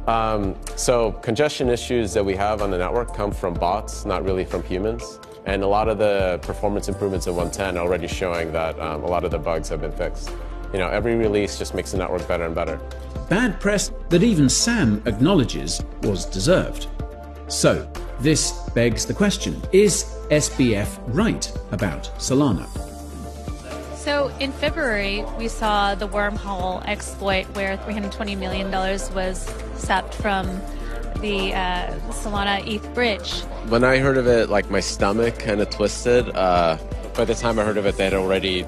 Um, 0.06 0.54
so 0.76 1.12
congestion 1.12 1.70
issues 1.70 2.12
that 2.12 2.24
we 2.24 2.36
have 2.36 2.60
on 2.60 2.70
the 2.70 2.78
network 2.78 3.16
come 3.16 3.32
from 3.32 3.54
bots, 3.54 4.04
not 4.04 4.22
really 4.22 4.44
from 4.44 4.62
humans. 4.64 5.18
And 5.48 5.62
a 5.62 5.66
lot 5.66 5.88
of 5.88 5.98
the 5.98 6.38
performance 6.42 6.88
improvements 6.88 7.26
in 7.26 7.34
110 7.34 7.76
are 7.76 7.84
already 7.84 8.06
showing 8.06 8.52
that 8.52 8.78
um, 8.78 9.02
a 9.02 9.06
lot 9.06 9.24
of 9.24 9.30
the 9.30 9.38
bugs 9.38 9.68
have 9.70 9.80
been 9.80 9.92
fixed 9.92 10.30
you 10.72 10.78
know, 10.78 10.88
every 10.88 11.14
release 11.14 11.58
just 11.58 11.74
makes 11.74 11.92
the 11.92 11.98
network 11.98 12.26
better 12.28 12.44
and 12.44 12.54
better. 12.54 12.78
Bad 13.28 13.60
press 13.60 13.90
that 14.08 14.22
even 14.22 14.48
Sam 14.48 15.02
acknowledges 15.06 15.82
was 16.02 16.26
deserved. 16.26 16.88
So, 17.48 17.90
this 18.20 18.52
begs 18.70 19.06
the 19.06 19.14
question 19.14 19.60
is 19.72 20.04
SBF 20.30 20.98
right 21.08 21.50
about 21.72 22.04
Solana? 22.18 22.66
So, 23.96 24.28
in 24.40 24.52
February, 24.52 25.24
we 25.38 25.48
saw 25.48 25.94
the 25.94 26.08
wormhole 26.08 26.86
exploit 26.86 27.44
where 27.54 27.76
$320 27.78 28.36
million 28.36 28.70
was 28.70 29.40
sapped 29.74 30.14
from 30.14 30.60
the 31.20 31.54
uh, 31.54 31.92
Solana 32.10 32.66
ETH 32.66 32.94
bridge. 32.94 33.40
When 33.68 33.84
I 33.84 33.98
heard 33.98 34.16
of 34.16 34.26
it, 34.26 34.48
like 34.48 34.70
my 34.70 34.80
stomach 34.80 35.38
kind 35.38 35.60
of 35.60 35.70
twisted. 35.70 36.28
Uh, 36.36 36.78
by 37.14 37.24
the 37.24 37.34
time 37.34 37.58
I 37.58 37.64
heard 37.64 37.76
of 37.76 37.86
it, 37.86 37.96
they 37.96 38.04
had 38.04 38.14
already 38.14 38.64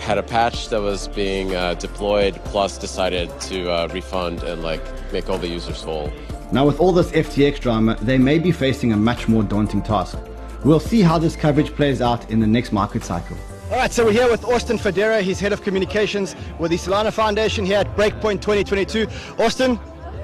had 0.00 0.18
a 0.18 0.22
patch 0.22 0.68
that 0.70 0.80
was 0.80 1.08
being 1.08 1.54
uh, 1.54 1.74
deployed, 1.74 2.34
plus 2.44 2.78
decided 2.78 3.28
to 3.42 3.70
uh, 3.70 3.88
refund 3.92 4.42
and 4.42 4.62
like 4.62 4.82
make 5.12 5.28
all 5.28 5.38
the 5.38 5.48
users 5.48 5.82
whole. 5.82 6.10
Now, 6.50 6.66
with 6.66 6.80
all 6.80 6.92
this 6.92 7.10
FTX 7.12 7.60
drama, 7.60 7.96
they 8.00 8.16
may 8.16 8.38
be 8.38 8.52
facing 8.52 8.92
a 8.92 8.96
much 8.96 9.28
more 9.28 9.42
daunting 9.42 9.82
task. 9.82 10.18
We'll 10.64 10.80
see 10.80 11.02
how 11.02 11.18
this 11.18 11.36
coverage 11.36 11.70
plays 11.72 12.00
out 12.00 12.30
in 12.30 12.40
the 12.40 12.46
next 12.46 12.72
market 12.72 13.04
cycle. 13.04 13.36
All 13.70 13.76
right, 13.76 13.92
so 13.92 14.06
we're 14.06 14.12
here 14.12 14.30
with 14.30 14.44
Austin 14.46 14.78
Federa. 14.78 15.20
He's 15.20 15.38
head 15.38 15.52
of 15.52 15.62
communications 15.62 16.34
with 16.58 16.70
the 16.70 16.78
Solana 16.78 17.12
Foundation 17.12 17.66
here 17.66 17.78
at 17.78 17.96
Breakpoint 17.96 18.40
2022. 18.40 19.06
Austin, 19.38 19.78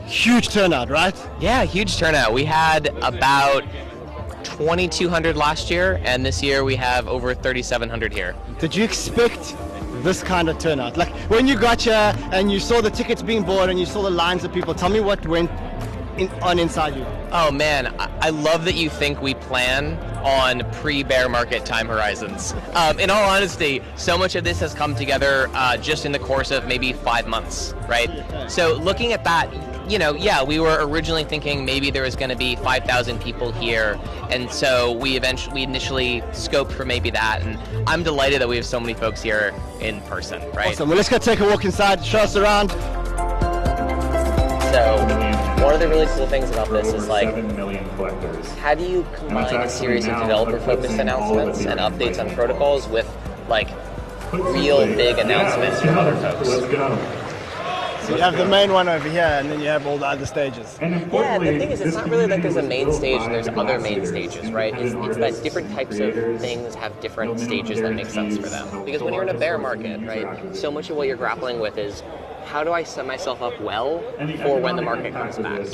huge 0.07 0.49
turnout, 0.49 0.91
right? 0.91 1.17
Yeah, 1.41 1.65
huge 1.65 1.97
turnout. 1.99 2.33
We 2.33 2.45
had 2.45 2.89
about 3.03 3.65
2,200 4.45 5.37
last 5.37 5.71
year, 5.71 6.01
and 6.05 6.25
this 6.25 6.43
year 6.43 6.65
we 6.65 6.77
have 6.77 7.09
over 7.09 7.35
3,700 7.35 8.13
here. 8.13 8.35
Did 8.59 8.75
you 8.75 8.85
expect 8.85 9.57
this 10.03 10.23
kind 10.23 10.49
of 10.49 10.59
turnout? 10.59 10.97
Like 10.97 11.13
when 11.31 11.47
you 11.47 11.59
got 11.59 11.83
here 11.83 12.15
and 12.33 12.53
you 12.53 12.61
saw 12.61 12.81
the 12.81 12.91
tickets 12.91 13.23
being 13.23 13.43
bought 13.43 13.71
and 13.71 13.79
you 13.79 13.87
saw 13.87 14.03
the 14.03 14.11
lines 14.11 14.45
of 14.45 14.53
people, 14.53 14.75
tell 14.75 14.91
me 14.91 15.01
what 15.01 15.27
went 15.27 15.51
in, 16.19 16.29
on 16.43 16.59
inside 16.59 16.97
you. 16.97 17.07
Oh 17.33 17.51
man, 17.51 17.95
I, 17.99 18.11
I 18.21 18.31
love 18.31 18.65
that 18.65 18.75
you 18.75 18.89
think 18.91 19.21
we 19.21 19.35
plan 19.35 19.97
on 20.25 20.69
pre-bear 20.73 21.29
market 21.29 21.65
time 21.67 21.87
horizons. 21.87 22.55
Um, 22.75 22.99
in 22.99 23.11
all 23.11 23.29
honesty, 23.29 23.83
so 23.97 24.17
much 24.17 24.35
of 24.35 24.45
this 24.45 24.61
has 24.61 24.75
come 24.75 24.95
together 24.95 25.49
uh, 25.53 25.77
just 25.77 26.07
in 26.07 26.13
the 26.13 26.19
course 26.19 26.51
of 26.51 26.67
maybe 26.67 26.93
five 26.93 27.27
months, 27.27 27.75
right? 27.89 28.11
So 28.51 28.75
looking 28.77 29.13
at 29.13 29.25
that, 29.25 29.53
you 29.91 29.99
know, 29.99 30.15
yeah, 30.15 30.43
we 30.43 30.59
were 30.59 30.79
originally 30.87 31.25
thinking 31.25 31.65
maybe 31.65 31.91
there 31.91 32.05
was 32.05 32.17
going 32.17 32.31
to 32.31 32.37
be 32.37 32.57
5,000 32.57 33.21
people 33.21 33.53
here, 33.53 34.01
and 34.31 34.51
so 34.51 34.93
we 34.93 35.17
eventually, 35.17 35.55
we 35.55 35.63
initially 35.63 36.23
scoped 36.31 36.73
for 36.73 36.87
maybe 36.87 37.11
that, 37.11 37.43
and 37.43 37.59
I'm 37.87 38.03
delighted 38.03 38.41
that 38.41 38.49
we 38.49 38.57
have 38.57 38.65
so 38.65 38.81
many 38.81 38.95
folks 38.95 39.23
here 39.23 39.55
in 39.81 40.01
person, 40.03 40.41
right? 40.53 40.69
Awesome. 40.69 40.89
Well, 40.89 40.97
let's 40.97 41.11
go 41.11 41.19
take 41.19 41.41
a 41.41 41.47
walk 41.47 41.67
inside, 41.67 42.05
show 42.05 42.21
us 42.21 42.35
around. 42.35 42.71
So 44.73 45.34
one 45.63 45.75
of 45.75 45.81
the 45.81 45.89
really 45.89 46.07
cool 46.09 46.27
things 46.27 46.51
about 46.51 46.69
this 46.71 46.93
is 46.93 47.09
like, 47.09 47.29
how 48.59 48.75
do 48.75 48.85
you 48.85 49.07
combine 49.15 49.55
a 49.55 49.69
series 49.69 50.07
of 50.07 50.19
developer-focused 50.21 50.99
announcements 50.99 51.65
and 51.67 51.81
updates 51.81 52.19
on 52.19 52.35
protocols 52.35 52.89
with 52.89 53.09
like 53.49 53.69
real 54.33 54.85
big 54.87 55.19
announcements 55.19 55.81
from 55.81 55.99
other 55.99 56.17
folks? 56.17 56.49
So 58.05 58.15
you 58.17 58.21
have 58.21 58.37
the 58.37 58.45
main 58.45 58.71
one 58.71 58.87
over 58.87 59.09
here, 59.09 59.23
and 59.23 59.51
then 59.51 59.61
you 59.61 59.69
have 59.69 59.87
all 59.87 59.97
the 59.97 60.05
other 60.07 60.27
stages. 60.27 60.77
Yeah, 60.83 61.39
the 61.39 61.59
thing 61.59 61.71
is, 61.71 61.81
it's 61.81 61.97
not 61.97 62.11
really 62.11 62.27
like 62.27 62.43
there's 62.43 62.57
a 62.57 62.63
main 62.63 62.93
stage 62.93 63.23
and 63.23 63.33
there's 63.33 63.49
other 63.49 63.81
main 63.81 64.05
stages, 64.05 64.53
right? 64.53 64.79
It's, 64.79 64.93
it's 64.95 65.17
that 65.17 65.43
different 65.43 65.73
types 65.73 65.99
of 65.99 66.13
things 66.39 66.75
have 66.75 67.01
different 67.01 67.41
stages 67.41 67.81
that 67.81 67.95
make 67.95 68.09
sense 68.09 68.37
for 68.37 68.51
them. 68.51 68.85
Because 68.85 69.03
when 69.03 69.15
you're 69.15 69.23
in 69.23 69.31
a 69.31 69.39
bear 69.39 69.57
market, 69.57 70.03
right, 70.03 70.55
so 70.55 70.71
much 70.71 70.91
of 70.91 70.97
what 70.97 71.09
you're 71.09 71.17
grappling 71.17 71.61
with 71.61 71.79
is 71.79 72.03
how 72.47 72.63
do 72.65 72.73
I 72.73 72.83
set 72.83 73.07
myself 73.07 73.43
up 73.43 73.61
well 73.61 74.01
for 74.43 74.61
when 74.61 74.77
the 74.77 74.83
market 74.83 75.13
comes 75.13 75.39
back? 75.39 75.67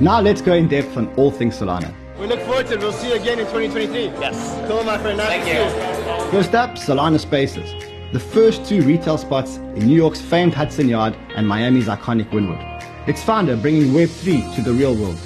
Now 0.00 0.20
let's 0.20 0.42
go 0.42 0.52
in 0.52 0.68
depth 0.68 0.96
on 0.96 1.12
all 1.14 1.30
things 1.30 1.58
Solana. 1.58 1.94
We 2.18 2.26
look 2.26 2.40
forward 2.40 2.66
to 2.66 2.74
it. 2.74 2.80
We'll 2.80 2.92
see 2.92 3.08
you 3.08 3.14
again 3.14 3.38
in 3.38 3.46
2023. 3.46 4.06
Yes. 4.20 4.68
Cool, 4.68 4.84
my 4.84 4.98
friend. 4.98 5.18
Nice 5.18 5.28
Thank 5.28 5.46
you. 5.48 6.24
you. 6.24 6.30
First 6.30 6.54
up, 6.54 6.70
Solana 6.76 7.20
Spaces, 7.20 7.72
the 8.12 8.20
first 8.20 8.64
two 8.66 8.82
retail 8.82 9.18
spots 9.18 9.56
in 9.56 9.86
New 9.86 9.96
York's 9.96 10.20
famed 10.20 10.54
Hudson 10.54 10.88
Yard 10.88 11.16
and 11.34 11.46
Miami's 11.46 11.86
iconic 11.86 12.30
Wynwood. 12.30 13.08
Its 13.08 13.22
founder 13.22 13.56
bringing 13.56 13.92
Web3 13.92 14.54
to 14.54 14.62
the 14.62 14.72
real 14.72 14.94
world, 14.94 15.18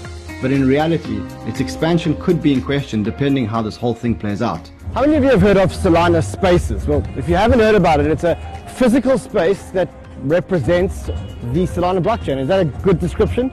but 0.42 0.52
in 0.52 0.66
reality, 0.66 1.20
its 1.48 1.60
expansion 1.60 2.20
could 2.20 2.42
be 2.42 2.52
in 2.52 2.62
question 2.62 3.02
depending 3.02 3.46
how 3.46 3.62
this 3.62 3.76
whole 3.76 3.94
thing 3.94 4.14
plays 4.14 4.42
out. 4.42 4.70
How 4.92 5.02
many 5.02 5.14
of 5.14 5.22
you 5.22 5.30
have 5.30 5.40
heard 5.40 5.56
of 5.56 5.70
Solana 5.70 6.20
Spaces? 6.20 6.88
Well, 6.88 7.04
if 7.16 7.28
you 7.28 7.36
haven't 7.36 7.60
heard 7.60 7.76
about 7.76 8.00
it, 8.00 8.06
it's 8.06 8.24
a 8.24 8.34
physical 8.74 9.18
space 9.18 9.70
that 9.70 9.88
represents 10.22 11.04
the 11.04 11.64
Solana 11.64 12.02
blockchain. 12.02 12.38
Is 12.38 12.48
that 12.48 12.58
a 12.58 12.64
good 12.64 12.98
description? 12.98 13.52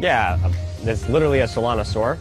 Yeah, 0.00 0.38
it's 0.84 1.06
literally 1.10 1.40
a 1.40 1.46
Solana 1.46 1.84
store, 1.84 2.16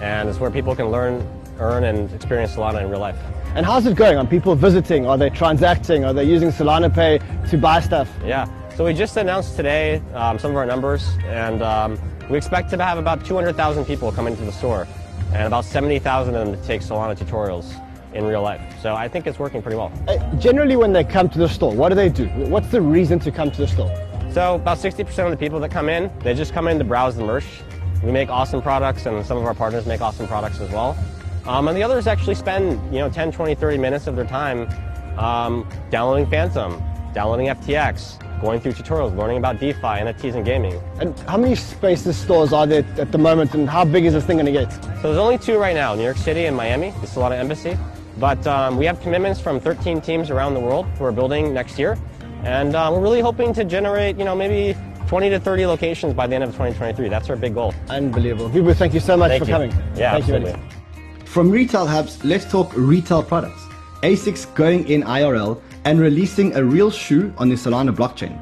and 0.00 0.28
it's 0.28 0.38
where 0.38 0.52
people 0.52 0.76
can 0.76 0.86
learn, 0.86 1.28
earn, 1.58 1.82
and 1.82 2.12
experience 2.12 2.54
Solana 2.54 2.80
in 2.80 2.90
real 2.90 3.00
life. 3.00 3.18
And 3.56 3.66
how's 3.66 3.86
it 3.86 3.96
going? 3.96 4.16
Are 4.18 4.24
people 4.24 4.54
visiting? 4.54 5.04
Are 5.08 5.18
they 5.18 5.28
transacting? 5.28 6.04
Are 6.04 6.12
they 6.12 6.24
using 6.24 6.50
Solana 6.50 6.94
Pay 6.94 7.18
to 7.50 7.58
buy 7.58 7.80
stuff? 7.80 8.08
Yeah, 8.24 8.46
so 8.76 8.84
we 8.84 8.94
just 8.94 9.16
announced 9.16 9.56
today 9.56 10.00
um, 10.14 10.38
some 10.38 10.52
of 10.52 10.56
our 10.56 10.66
numbers, 10.66 11.08
and 11.24 11.60
um, 11.60 11.98
we 12.30 12.38
expect 12.38 12.70
to 12.70 12.80
have 12.80 12.98
about 12.98 13.24
200,000 13.24 13.84
people 13.84 14.12
come 14.12 14.28
into 14.28 14.44
the 14.44 14.52
store, 14.52 14.86
and 15.32 15.48
about 15.48 15.64
70,000 15.64 16.36
of 16.36 16.46
them 16.46 16.56
to 16.56 16.68
take 16.68 16.82
Solana 16.82 17.18
tutorials 17.18 17.82
in 18.16 18.24
real 18.24 18.42
life. 18.42 18.60
So 18.80 18.94
I 18.94 19.08
think 19.08 19.26
it's 19.26 19.38
working 19.38 19.62
pretty 19.62 19.76
well. 19.76 19.92
Uh, 20.08 20.18
generally, 20.36 20.76
when 20.76 20.92
they 20.92 21.04
come 21.04 21.28
to 21.28 21.38
the 21.38 21.48
store, 21.48 21.74
what 21.74 21.90
do 21.90 21.94
they 21.94 22.08
do? 22.08 22.26
What's 22.48 22.68
the 22.68 22.80
reason 22.80 23.18
to 23.20 23.30
come 23.30 23.50
to 23.50 23.58
the 23.58 23.68
store? 23.68 23.94
So 24.32 24.56
about 24.56 24.78
60% 24.78 25.24
of 25.24 25.30
the 25.30 25.36
people 25.36 25.60
that 25.60 25.70
come 25.70 25.88
in, 25.88 26.10
they 26.20 26.34
just 26.34 26.52
come 26.52 26.68
in 26.68 26.78
to 26.78 26.84
browse 26.84 27.16
the 27.16 27.24
merch. 27.24 27.46
We 28.02 28.12
make 28.12 28.28
awesome 28.28 28.60
products, 28.60 29.06
and 29.06 29.24
some 29.24 29.38
of 29.38 29.44
our 29.44 29.54
partners 29.54 29.86
make 29.86 30.00
awesome 30.00 30.26
products 30.26 30.60
as 30.60 30.70
well. 30.70 30.96
Um, 31.46 31.68
and 31.68 31.76
the 31.76 31.82
others 31.82 32.06
actually 32.06 32.34
spend, 32.34 32.72
you 32.92 33.00
know, 33.00 33.08
10, 33.08 33.32
20, 33.32 33.54
30 33.54 33.78
minutes 33.78 34.06
of 34.06 34.16
their 34.16 34.26
time 34.26 34.68
um, 35.18 35.68
downloading 35.90 36.28
Phantom, 36.28 36.82
downloading 37.14 37.46
FTX, 37.46 38.20
going 38.40 38.60
through 38.60 38.72
tutorials, 38.72 39.16
learning 39.16 39.38
about 39.38 39.58
DeFi, 39.58 39.80
NFTs, 39.80 40.34
and 40.34 40.44
gaming. 40.44 40.78
And 41.00 41.18
how 41.20 41.38
many 41.38 41.54
Spaces 41.54 42.16
stores 42.16 42.52
are 42.52 42.66
there 42.66 42.84
at 42.98 43.12
the 43.12 43.18
moment, 43.18 43.54
and 43.54 43.68
how 43.68 43.84
big 43.84 44.04
is 44.04 44.12
this 44.12 44.24
thing 44.26 44.36
going 44.36 44.46
to 44.46 44.52
get? 44.52 44.70
So 44.72 45.02
there's 45.02 45.16
only 45.16 45.38
two 45.38 45.58
right 45.58 45.74
now, 45.74 45.94
New 45.94 46.02
York 46.04 46.18
City 46.18 46.44
and 46.44 46.56
Miami, 46.56 46.92
It's 47.02 47.16
a 47.16 47.20
lot 47.20 47.32
of 47.32 47.38
Embassy. 47.38 47.78
But 48.18 48.46
um, 48.46 48.76
we 48.76 48.86
have 48.86 49.00
commitments 49.00 49.40
from 49.40 49.60
13 49.60 50.00
teams 50.00 50.30
around 50.30 50.54
the 50.54 50.60
world 50.60 50.86
who 50.98 51.04
are 51.04 51.12
building 51.12 51.52
next 51.52 51.78
year. 51.78 51.98
And 52.44 52.74
uh, 52.74 52.90
we're 52.92 53.00
really 53.00 53.20
hoping 53.20 53.52
to 53.54 53.64
generate, 53.64 54.16
you 54.16 54.24
know, 54.24 54.34
maybe 54.34 54.78
20 55.06 55.30
to 55.30 55.40
30 55.40 55.66
locations 55.66 56.14
by 56.14 56.26
the 56.26 56.34
end 56.34 56.44
of 56.44 56.50
2023. 56.50 57.08
That's 57.08 57.28
our 57.30 57.36
big 57.36 57.54
goal. 57.54 57.74
Unbelievable. 57.88 58.50
Vibhu, 58.50 58.74
thank 58.74 58.94
you 58.94 59.00
so 59.00 59.16
much 59.16 59.30
Thank 59.30 59.44
for 59.44 59.48
you. 59.48 59.54
coming. 59.54 59.70
Yeah, 59.94 60.12
thank 60.12 60.24
absolutely. 60.24 60.50
you. 60.52 61.26
From 61.26 61.50
retail 61.50 61.86
hubs, 61.86 62.24
let's 62.24 62.50
talk 62.50 62.72
retail 62.74 63.22
products. 63.22 63.62
ASICS 64.02 64.54
going 64.54 64.88
in 64.88 65.02
IRL 65.02 65.60
and 65.84 66.00
releasing 66.00 66.54
a 66.56 66.64
real 66.64 66.90
shoe 66.90 67.32
on 67.38 67.48
the 67.48 67.54
Solana 67.54 67.94
blockchain. 67.94 68.34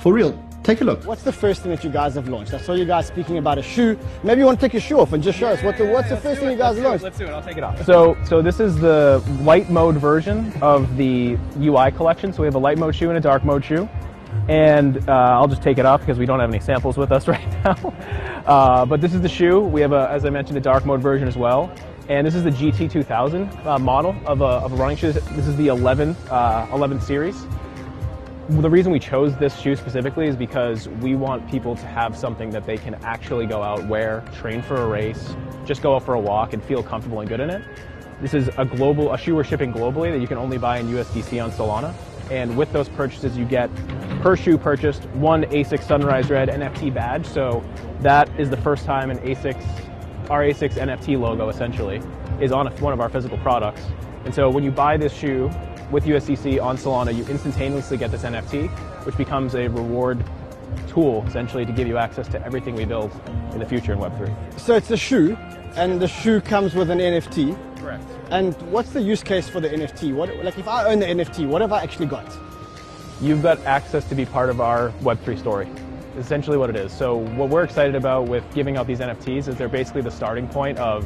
For 0.00 0.12
real, 0.12 0.32
take 0.62 0.80
a 0.80 0.84
look. 0.84 1.04
What's 1.04 1.22
the 1.22 1.32
first 1.32 1.62
thing 1.62 1.72
that 1.72 1.84
you 1.84 1.90
guys 1.90 2.14
have 2.14 2.28
launched? 2.28 2.54
I 2.54 2.58
saw 2.58 2.74
you 2.74 2.84
guys 2.84 3.06
speaking 3.06 3.38
about 3.38 3.58
a 3.58 3.62
shoe. 3.62 3.98
Maybe 4.22 4.40
you 4.40 4.46
want 4.46 4.60
to 4.60 4.66
take 4.66 4.72
your 4.72 4.82
shoe 4.82 5.00
off 5.00 5.12
and 5.12 5.22
just 5.22 5.38
show 5.38 5.48
us 5.48 5.62
what 5.62 5.76
the, 5.76 5.86
what's 5.86 6.08
the 6.08 6.16
first 6.16 6.40
thing 6.40 6.50
you 6.50 6.56
guys 6.56 6.78
launched? 6.78 7.04
Let's 7.04 7.18
do 7.18 7.24
it. 7.24 7.30
I'll 7.30 7.42
take 7.42 7.56
it 7.56 7.64
off. 7.64 7.84
So, 7.84 8.16
so 8.24 8.42
this 8.42 8.60
is 8.60 8.76
the 8.76 9.22
light 9.40 9.70
mode 9.70 9.96
version 9.96 10.52
of 10.62 10.96
the 10.96 11.36
UI 11.58 11.90
collection. 11.92 12.32
So 12.32 12.42
we 12.42 12.46
have 12.46 12.54
a 12.54 12.60
light 12.60 12.78
mode 12.78 12.94
shoe 12.94 13.08
and 13.08 13.18
a 13.18 13.20
dark 13.20 13.44
mode 13.44 13.64
shoe. 13.64 13.88
And 14.48 15.08
uh, 15.08 15.12
I'll 15.12 15.48
just 15.48 15.62
take 15.62 15.78
it 15.78 15.86
off 15.86 16.00
because 16.00 16.18
we 16.18 16.26
don't 16.26 16.40
have 16.40 16.50
any 16.50 16.60
samples 16.60 16.96
with 16.96 17.12
us 17.12 17.28
right 17.34 17.48
now. 17.64 17.94
Uh, 18.46 18.86
but 18.86 19.00
this 19.00 19.14
is 19.14 19.20
the 19.20 19.28
shoe. 19.28 19.60
We 19.60 19.80
have, 19.80 19.92
a, 19.92 20.08
as 20.10 20.24
I 20.24 20.30
mentioned, 20.30 20.58
a 20.58 20.60
dark 20.60 20.86
mode 20.86 21.00
version 21.00 21.28
as 21.28 21.36
well. 21.36 21.72
And 22.08 22.26
this 22.26 22.34
is 22.34 22.42
the 22.42 22.50
GT2000 22.50 23.64
uh, 23.64 23.78
model 23.78 24.16
of 24.26 24.40
a, 24.40 24.44
of 24.44 24.72
a 24.72 24.76
running 24.76 24.96
shoe. 24.96 25.12
This 25.12 25.46
is 25.46 25.56
the 25.56 25.68
11th, 25.68 26.16
uh, 26.30 26.66
11th 26.66 27.02
series. 27.02 27.46
The 28.48 28.68
reason 28.68 28.90
we 28.90 28.98
chose 28.98 29.36
this 29.36 29.56
shoe 29.56 29.76
specifically 29.76 30.26
is 30.26 30.34
because 30.34 30.88
we 30.88 31.14
want 31.14 31.48
people 31.48 31.76
to 31.76 31.86
have 31.86 32.16
something 32.16 32.50
that 32.50 32.66
they 32.66 32.76
can 32.76 32.96
actually 33.04 33.46
go 33.46 33.62
out, 33.62 33.86
wear, 33.86 34.24
train 34.34 34.62
for 34.62 34.74
a 34.74 34.86
race, 34.88 35.36
just 35.64 35.80
go 35.80 35.94
out 35.94 36.04
for 36.04 36.14
a 36.14 36.20
walk 36.20 36.52
and 36.52 36.62
feel 36.62 36.82
comfortable 36.82 37.20
and 37.20 37.28
good 37.28 37.38
in 37.38 37.50
it. 37.50 37.62
This 38.20 38.34
is 38.34 38.50
a 38.58 38.64
global, 38.64 39.12
a 39.12 39.18
shoe 39.18 39.36
we're 39.36 39.44
shipping 39.44 39.72
globally 39.72 40.10
that 40.10 40.18
you 40.18 40.26
can 40.26 40.38
only 40.38 40.58
buy 40.58 40.78
in 40.78 40.88
USDC 40.88 41.42
on 41.42 41.52
Solana. 41.52 41.94
And 42.32 42.56
with 42.56 42.72
those 42.72 42.88
purchases, 42.88 43.38
you 43.38 43.44
get 43.44 43.70
per 44.22 44.36
shoe 44.36 44.58
purchased 44.58 45.04
one 45.10 45.44
ASICS 45.44 45.84
Sunrise 45.84 46.28
Red 46.28 46.48
NFT 46.48 46.92
badge. 46.92 47.26
So 47.26 47.64
that 48.00 48.28
is 48.40 48.50
the 48.50 48.56
first 48.56 48.84
time 48.84 49.10
an 49.10 49.18
ASICS, 49.18 49.64
our 50.30 50.42
ASICS 50.42 50.74
NFT 50.74 51.18
logo 51.18 51.48
essentially, 51.48 52.02
is 52.40 52.50
on 52.50 52.66
a, 52.66 52.70
one 52.80 52.92
of 52.92 53.00
our 53.00 53.08
physical 53.08 53.38
products. 53.38 53.82
And 54.24 54.34
so 54.34 54.50
when 54.50 54.64
you 54.64 54.72
buy 54.72 54.96
this 54.96 55.12
shoe 55.12 55.48
with 55.92 56.04
USDC 56.04 56.60
on 56.60 56.76
Solana, 56.78 57.14
you 57.14 57.24
instantaneously 57.26 57.98
get 57.98 58.10
this 58.10 58.22
NFT, 58.22 58.68
which 59.04 59.16
becomes 59.16 59.54
a 59.54 59.68
reward 59.68 60.24
tool 60.88 61.22
essentially 61.26 61.66
to 61.66 61.72
give 61.72 61.86
you 61.86 61.98
access 61.98 62.26
to 62.28 62.42
everything 62.44 62.74
we 62.74 62.86
build 62.86 63.12
in 63.52 63.58
the 63.58 63.66
future 63.66 63.92
in 63.92 63.98
Web3. 63.98 64.58
So 64.58 64.74
it's 64.74 64.90
a 64.90 64.96
shoe, 64.96 65.36
and 65.76 66.00
the 66.00 66.08
shoe 66.08 66.40
comes 66.40 66.74
with 66.74 66.90
an 66.90 66.98
NFT. 66.98 67.56
Correct. 67.78 68.04
And 68.30 68.54
what's 68.72 68.90
the 68.90 69.02
use 69.02 69.22
case 69.22 69.48
for 69.48 69.60
the 69.60 69.68
NFT? 69.68 70.14
What, 70.14 70.34
like 70.42 70.58
if 70.58 70.66
I 70.66 70.86
own 70.86 70.98
the 70.98 71.06
NFT, 71.06 71.46
what 71.46 71.60
have 71.60 71.72
I 71.72 71.82
actually 71.82 72.06
got? 72.06 72.26
You've 73.20 73.42
got 73.42 73.60
access 73.66 74.08
to 74.08 74.14
be 74.14 74.24
part 74.24 74.48
of 74.48 74.60
our 74.60 74.90
Web3 75.02 75.38
story. 75.38 75.68
Essentially 76.16 76.56
what 76.56 76.70
it 76.70 76.76
is. 76.76 76.90
So 76.92 77.16
what 77.16 77.50
we're 77.50 77.64
excited 77.64 77.94
about 77.94 78.28
with 78.28 78.44
giving 78.54 78.78
out 78.78 78.86
these 78.86 79.00
NFTs 79.00 79.48
is 79.48 79.56
they're 79.56 79.68
basically 79.68 80.02
the 80.02 80.10
starting 80.10 80.48
point 80.48 80.78
of 80.78 81.04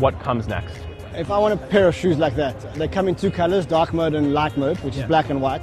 what 0.00 0.18
comes 0.20 0.46
next. 0.46 0.78
If 1.20 1.30
I 1.30 1.36
want 1.36 1.52
a 1.52 1.58
pair 1.58 1.86
of 1.86 1.94
shoes 1.94 2.16
like 2.16 2.34
that, 2.36 2.58
they 2.76 2.88
come 2.88 3.06
in 3.06 3.14
two 3.14 3.30
colors, 3.30 3.66
dark 3.66 3.92
mode 3.92 4.14
and 4.14 4.32
light 4.32 4.56
mode, 4.56 4.78
which 4.78 4.96
is 4.96 5.04
black 5.04 5.28
and 5.28 5.42
white. 5.42 5.60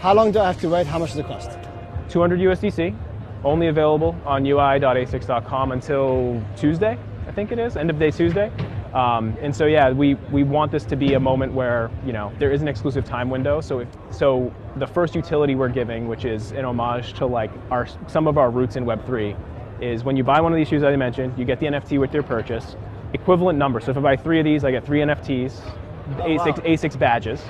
How 0.00 0.14
long 0.14 0.32
do 0.32 0.38
I 0.38 0.46
have 0.46 0.58
to 0.62 0.70
wait? 0.70 0.86
How 0.86 0.98
much 0.98 1.10
does 1.10 1.18
it 1.18 1.26
cost? 1.26 1.50
200 2.08 2.40
USDC, 2.40 2.96
only 3.44 3.66
available 3.66 4.16
on 4.24 4.46
ui.asics.com 4.46 5.72
until 5.72 6.42
Tuesday, 6.56 6.98
I 7.28 7.32
think 7.32 7.52
it 7.52 7.58
is, 7.58 7.76
end 7.76 7.90
of 7.90 7.98
day 7.98 8.10
Tuesday. 8.10 8.50
Um, 8.94 9.36
and 9.42 9.54
so 9.54 9.66
yeah, 9.66 9.90
we, 9.90 10.14
we 10.32 10.42
want 10.42 10.72
this 10.72 10.86
to 10.86 10.96
be 10.96 11.12
a 11.12 11.20
moment 11.20 11.52
where 11.52 11.90
you 12.06 12.14
know 12.14 12.32
there 12.38 12.50
is 12.50 12.62
an 12.62 12.68
exclusive 12.68 13.04
time 13.04 13.28
window. 13.28 13.60
So 13.60 13.80
if 13.80 13.88
so, 14.10 14.54
the 14.76 14.86
first 14.86 15.14
utility 15.14 15.54
we're 15.54 15.68
giving, 15.68 16.08
which 16.08 16.24
is 16.24 16.52
an 16.52 16.64
homage 16.64 17.12
to 17.18 17.26
like 17.26 17.50
our 17.70 17.86
some 18.06 18.26
of 18.26 18.38
our 18.38 18.50
roots 18.50 18.76
in 18.76 18.86
Web3, 18.86 19.36
is 19.82 20.02
when 20.02 20.16
you 20.16 20.24
buy 20.24 20.40
one 20.40 20.50
of 20.50 20.56
these 20.56 20.68
shoes 20.68 20.80
that 20.80 20.94
I 20.94 20.96
mentioned, 20.96 21.38
you 21.38 21.44
get 21.44 21.60
the 21.60 21.66
NFT 21.66 22.00
with 22.00 22.14
your 22.14 22.22
purchase, 22.22 22.76
equivalent 23.14 23.58
number. 23.58 23.80
So 23.80 23.90
if 23.92 23.96
I 23.96 24.00
buy 24.00 24.16
three 24.16 24.38
of 24.38 24.44
these, 24.44 24.64
I 24.64 24.70
get 24.70 24.84
three 24.84 25.00
NFTs, 25.00 25.60
oh, 26.18 26.22
ASICS, 26.22 26.58
ASICS 26.64 26.98
badges, 26.98 27.42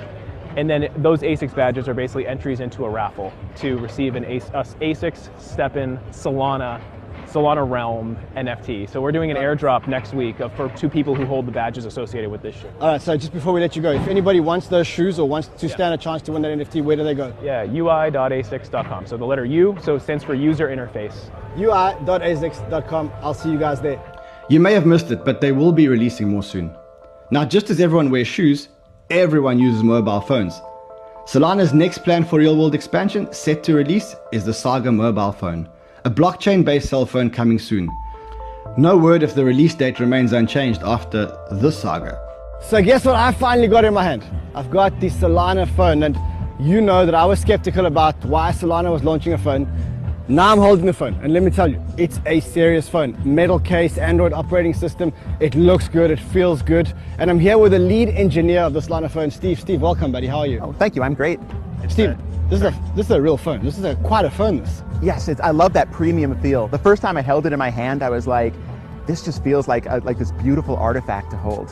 and 0.55 0.69
then 0.69 0.89
those 0.97 1.21
ASICS 1.21 1.53
badges 1.53 1.89
are 1.89 1.93
basically 1.93 2.27
entries 2.27 2.61
into 2.61 2.85
a 2.85 2.89
raffle 2.89 3.33
to 3.57 3.77
receive 3.79 4.15
an 4.15 4.23
ASICS 4.23 5.29
STEPN 5.37 6.01
Solana 6.11 6.81
Solana 7.27 7.69
Realm 7.69 8.17
NFT. 8.37 8.89
So 8.89 9.01
we're 9.01 9.11
doing 9.11 9.29
an 9.29 9.35
airdrop 9.35 9.87
next 9.87 10.13
week 10.13 10.37
for 10.55 10.71
two 10.77 10.87
people 10.87 11.15
who 11.15 11.25
hold 11.25 11.45
the 11.45 11.51
badges 11.51 11.83
associated 11.83 12.29
with 12.29 12.41
this 12.41 12.55
shoe. 12.55 12.69
All 12.79 12.87
right, 12.87 13.01
so 13.01 13.17
just 13.17 13.33
before 13.33 13.51
we 13.51 13.59
let 13.59 13.75
you 13.75 13.81
go, 13.81 13.91
if 13.91 14.07
anybody 14.07 14.39
wants 14.39 14.67
those 14.67 14.87
shoes 14.87 15.19
or 15.19 15.27
wants 15.27 15.49
to 15.49 15.67
stand 15.67 15.93
a 15.93 15.97
chance 15.97 16.21
to 16.23 16.31
win 16.31 16.41
that 16.43 16.57
NFT, 16.57 16.81
where 16.81 16.95
do 16.95 17.03
they 17.03 17.13
go? 17.13 17.35
Yeah, 17.43 17.63
ui.asics.com. 17.63 19.07
So 19.07 19.17
the 19.17 19.25
letter 19.25 19.43
U, 19.43 19.75
so 19.81 19.95
it 19.95 20.01
stands 20.01 20.23
for 20.23 20.33
user 20.33 20.69
interface. 20.69 21.15
ui.asics.com. 21.57 23.11
I'll 23.21 23.33
see 23.33 23.51
you 23.51 23.59
guys 23.59 23.81
there. 23.81 24.14
You 24.47 24.59
may 24.59 24.73
have 24.73 24.85
missed 24.85 25.09
it, 25.09 25.25
but 25.25 25.41
they 25.41 25.51
will 25.51 25.71
be 25.71 25.87
releasing 25.87 26.29
more 26.29 26.43
soon. 26.43 26.71
Now, 27.31 27.45
just 27.45 27.71
as 27.71 27.79
everyone 27.79 28.11
wears 28.11 28.27
shoes, 28.27 28.67
everyone 29.09 29.57
uses 29.57 29.81
mobile 29.81 30.21
phones. 30.21 30.61
Solana's 31.25 31.73
next 31.73 31.99
plan 32.03 32.23
for 32.23 32.37
real 32.37 32.55
world 32.55 32.75
expansion, 32.75 33.33
set 33.33 33.63
to 33.63 33.73
release, 33.73 34.15
is 34.31 34.45
the 34.45 34.53
Saga 34.53 34.91
mobile 34.91 35.31
phone, 35.31 35.67
a 36.03 36.11
blockchain 36.11 36.63
based 36.63 36.89
cell 36.89 37.07
phone 37.07 37.31
coming 37.31 37.57
soon. 37.57 37.89
No 38.77 38.95
word 38.95 39.23
if 39.23 39.33
the 39.33 39.43
release 39.43 39.73
date 39.73 39.99
remains 39.99 40.31
unchanged 40.31 40.83
after 40.83 41.35
this 41.49 41.79
saga. 41.79 42.21
So 42.61 42.83
guess 42.83 43.03
what 43.03 43.15
I 43.15 43.31
finally 43.31 43.67
got 43.67 43.83
in 43.83 43.95
my 43.95 44.03
hand? 44.03 44.23
I've 44.53 44.69
got 44.69 44.99
the 44.99 45.09
Solana 45.09 45.67
phone 45.75 46.03
and 46.03 46.15
you 46.59 46.81
know 46.81 47.05
that 47.05 47.15
I 47.15 47.25
was 47.25 47.39
skeptical 47.39 47.87
about 47.87 48.23
why 48.25 48.51
Solana 48.51 48.91
was 48.91 49.03
launching 49.03 49.33
a 49.33 49.37
phone. 49.39 49.65
Now 50.27 50.51
I'm 50.51 50.57
holding 50.57 50.87
the 50.87 50.93
phone 50.93 51.13
and 51.21 51.33
let 51.33 51.43
me 51.43 51.51
tell 51.51 51.67
you, 51.67 51.79
it's 51.97 52.19
a 52.25 52.39
serious 52.39 52.89
phone. 52.89 53.15
Metal 53.23 53.59
case, 53.59 53.99
Android 53.99 54.33
operating 54.33 54.73
system. 54.73 55.13
It 55.39 55.53
looks 55.53 55.87
good, 55.87 56.09
it 56.09 56.19
feels 56.19 56.63
good. 56.63 56.91
And 57.19 57.29
I'm 57.29 57.37
here 57.37 57.59
with 57.59 57.73
the 57.73 57.79
lead 57.79 58.09
engineer 58.09 58.61
of 58.61 58.73
the 58.73 58.79
Solana 58.79 59.11
phone, 59.11 59.29
Steve. 59.29 59.59
Steve, 59.59 59.83
welcome 59.83 60.11
buddy, 60.11 60.25
how 60.25 60.39
are 60.39 60.47
you? 60.47 60.61
Oh, 60.61 60.73
thank 60.73 60.95
you, 60.95 61.03
I'm 61.03 61.13
great. 61.13 61.39
Steve, 61.89 62.17
this 62.49 62.61
is, 62.61 62.65
a, 62.65 62.83
this 62.95 63.05
is 63.05 63.11
a 63.11 63.21
real 63.21 63.37
phone. 63.37 63.63
This 63.63 63.77
is 63.77 63.83
a, 63.83 63.93
quite 63.97 64.25
a 64.25 64.31
phone 64.31 64.57
this. 64.57 64.81
Yes, 64.99 65.29
I 65.43 65.51
love 65.51 65.73
that 65.73 65.91
premium 65.91 66.35
feel. 66.41 66.69
The 66.69 66.79
first 66.79 67.03
time 67.03 67.17
I 67.17 67.21
held 67.21 67.45
it 67.45 67.53
in 67.53 67.59
my 67.59 67.69
hand, 67.69 68.01
I 68.01 68.09
was 68.09 68.25
like, 68.25 68.55
this 69.05 69.23
just 69.23 69.43
feels 69.43 69.67
like, 69.67 69.85
a, 69.85 70.01
like 70.05 70.17
this 70.17 70.31
beautiful 70.31 70.75
artifact 70.75 71.29
to 71.31 71.37
hold. 71.37 71.69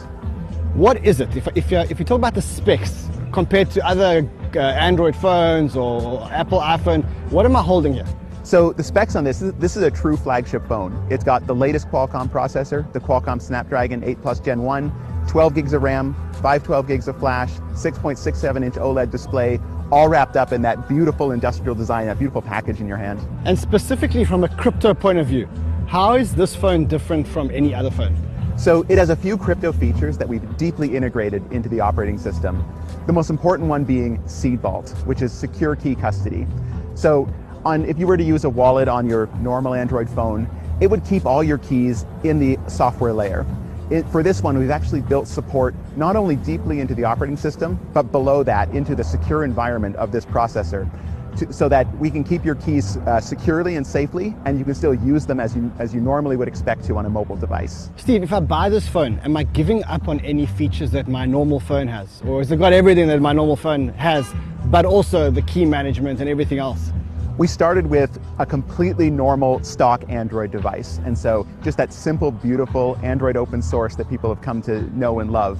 What 0.76 1.04
is 1.04 1.22
it? 1.22 1.36
If, 1.36 1.48
if, 1.56 1.72
you, 1.72 1.80
if 1.80 1.98
you 1.98 2.06
talk 2.06 2.20
about 2.20 2.36
the 2.36 2.42
specs 2.44 3.10
compared 3.32 3.72
to 3.72 3.84
other 3.84 4.30
uh, 4.56 4.60
Android 4.60 5.16
phones 5.16 5.76
or 5.76 6.32
Apple 6.32 6.60
iPhone, 6.60 7.04
what 7.32 7.48
am 7.48 7.56
I 7.56 7.64
holding 7.64 7.96
here? 7.96 8.06
So 8.54 8.72
the 8.72 8.84
specs 8.84 9.16
on 9.16 9.24
this, 9.24 9.40
this 9.40 9.76
is 9.76 9.82
a 9.82 9.90
true 9.90 10.16
flagship 10.16 10.68
phone. 10.68 11.08
It's 11.10 11.24
got 11.24 11.48
the 11.48 11.56
latest 11.56 11.88
Qualcomm 11.88 12.30
processor, 12.30 12.86
the 12.94 13.00
Qualcomm 13.00 13.42
Snapdragon 13.42 14.04
8 14.04 14.22
Plus 14.22 14.40
Gen 14.40 14.62
1, 14.62 15.26
12 15.28 15.56
gigs 15.56 15.74
of 15.74 15.82
RAM, 15.82 16.14
512 16.34 16.88
gigs 16.88 17.08
of 17.08 17.18
flash, 17.18 17.50
6.67 17.72 18.64
inch 18.64 18.76
OLED 18.76 19.10
display, 19.10 19.60
all 19.92 20.08
wrapped 20.08 20.38
up 20.38 20.52
in 20.52 20.62
that 20.62 20.88
beautiful 20.88 21.32
industrial 21.32 21.74
design, 21.74 22.06
that 22.06 22.20
beautiful 22.20 22.44
package 22.44 22.80
in 22.80 22.88
your 22.88 22.98
hand. 22.98 23.20
And 23.44 23.58
specifically 23.58 24.24
from 24.24 24.44
a 24.44 24.56
crypto 24.56 24.94
point 24.94 25.18
of 25.18 25.26
view, 25.26 25.50
how 25.88 26.14
is 26.14 26.36
this 26.36 26.56
phone 26.56 26.86
different 26.86 27.28
from 27.28 27.50
any 27.50 27.74
other 27.74 27.90
phone? 27.90 28.16
So 28.56 28.86
it 28.88 29.00
has 29.00 29.10
a 29.10 29.16
few 29.16 29.36
crypto 29.36 29.72
features 29.72 30.16
that 30.20 30.30
we've 30.30 30.58
deeply 30.58 30.96
integrated 30.96 31.42
into 31.52 31.70
the 31.70 31.80
operating 31.80 32.20
system. 32.20 32.64
The 33.08 33.14
most 33.14 33.32
important 33.32 33.68
one 33.68 33.84
being 33.84 34.22
Seed 34.28 34.62
Vault, 34.62 34.92
which 35.06 35.24
is 35.24 35.34
secure 35.34 35.76
key 35.76 35.96
custody. 35.96 36.46
So 36.94 37.28
on, 37.66 37.86
if 37.86 37.98
you 37.98 38.08
were 38.08 38.18
to 38.18 38.24
use 38.24 38.44
a 38.44 38.50
wallet 38.50 38.88
on 38.88 39.08
your 39.08 39.28
normal 39.42 39.74
Android 39.74 40.10
phone, 40.10 40.50
it 40.82 40.88
would 40.88 41.06
keep 41.06 41.26
all 41.26 41.44
your 41.44 41.58
keys 41.60 42.06
in 42.24 42.40
the 42.40 42.58
software 42.68 43.14
layer. 43.14 43.46
It, 43.90 44.08
for 44.10 44.24
this 44.24 44.42
one, 44.42 44.58
we've 44.58 44.70
actually 44.70 45.02
built 45.02 45.28
support 45.28 45.76
not 45.96 46.16
only 46.16 46.36
deeply 46.36 46.80
into 46.80 46.96
the 46.96 47.04
operating 47.04 47.38
system, 47.38 47.80
but 47.94 48.12
below 48.12 48.44
that 48.44 48.70
into 48.70 48.96
the 48.96 49.04
secure 49.04 49.44
environment 49.44 49.96
of 49.98 50.12
this 50.12 50.26
processor. 50.26 50.90
To, 51.38 51.52
so 51.52 51.68
that 51.68 51.88
we 51.98 52.12
can 52.12 52.24
keep 52.24 52.46
your 52.46 52.54
keys 52.54 52.98
uh, 52.98 53.20
securely 53.20 53.76
and 53.76 53.86
safely, 53.88 54.36
and 54.46 54.60
you 54.60 54.64
can 54.64 54.76
still 54.76 54.94
use 54.94 55.26
them 55.26 55.40
as 55.40 55.56
you, 55.56 55.72
as 55.80 55.92
you 55.92 56.00
normally 56.00 56.38
would 56.38 56.48
expect 56.48 56.86
to 56.86 56.96
on 56.98 57.08
a 57.08 57.10
mobile 57.10 57.36
device. 57.36 57.90
Steve, 57.96 58.22
if 58.22 58.32
I 58.32 58.40
buy 58.40 58.70
this 58.70 58.88
phone, 58.88 59.18
am 59.20 59.36
I 59.36 59.42
giving 59.42 59.84
up 59.86 60.08
on 60.08 60.20
any 60.20 60.46
features 60.46 60.92
that 60.92 61.08
my 61.08 61.26
normal 61.26 61.60
phone 61.60 61.88
has? 61.88 62.22
Or 62.24 62.38
has 62.38 62.52
it 62.52 62.58
got 62.58 62.72
everything 62.72 63.08
that 63.08 63.20
my 63.20 63.34
normal 63.34 63.56
phone 63.56 63.90
has, 63.90 64.32
but 64.66 64.86
also 64.86 65.32
the 65.32 65.42
key 65.42 65.66
management 65.66 66.20
and 66.20 66.30
everything 66.30 66.60
else? 66.60 66.92
We 67.36 67.48
started 67.48 67.88
with 67.88 68.20
a 68.38 68.46
completely 68.46 69.10
normal 69.10 69.64
stock 69.64 70.08
Android 70.08 70.52
device. 70.52 71.00
And 71.04 71.18
so 71.18 71.48
just 71.64 71.80
that 71.80 71.92
simple, 71.92 72.30
beautiful 72.30 72.96
Android 73.02 73.38
open 73.38 73.60
source 73.60 73.96
that 73.96 74.08
people 74.08 74.32
have 74.32 74.44
come 74.44 74.62
to 74.64 74.84
know 74.96 75.20
and 75.20 75.32
love. 75.32 75.60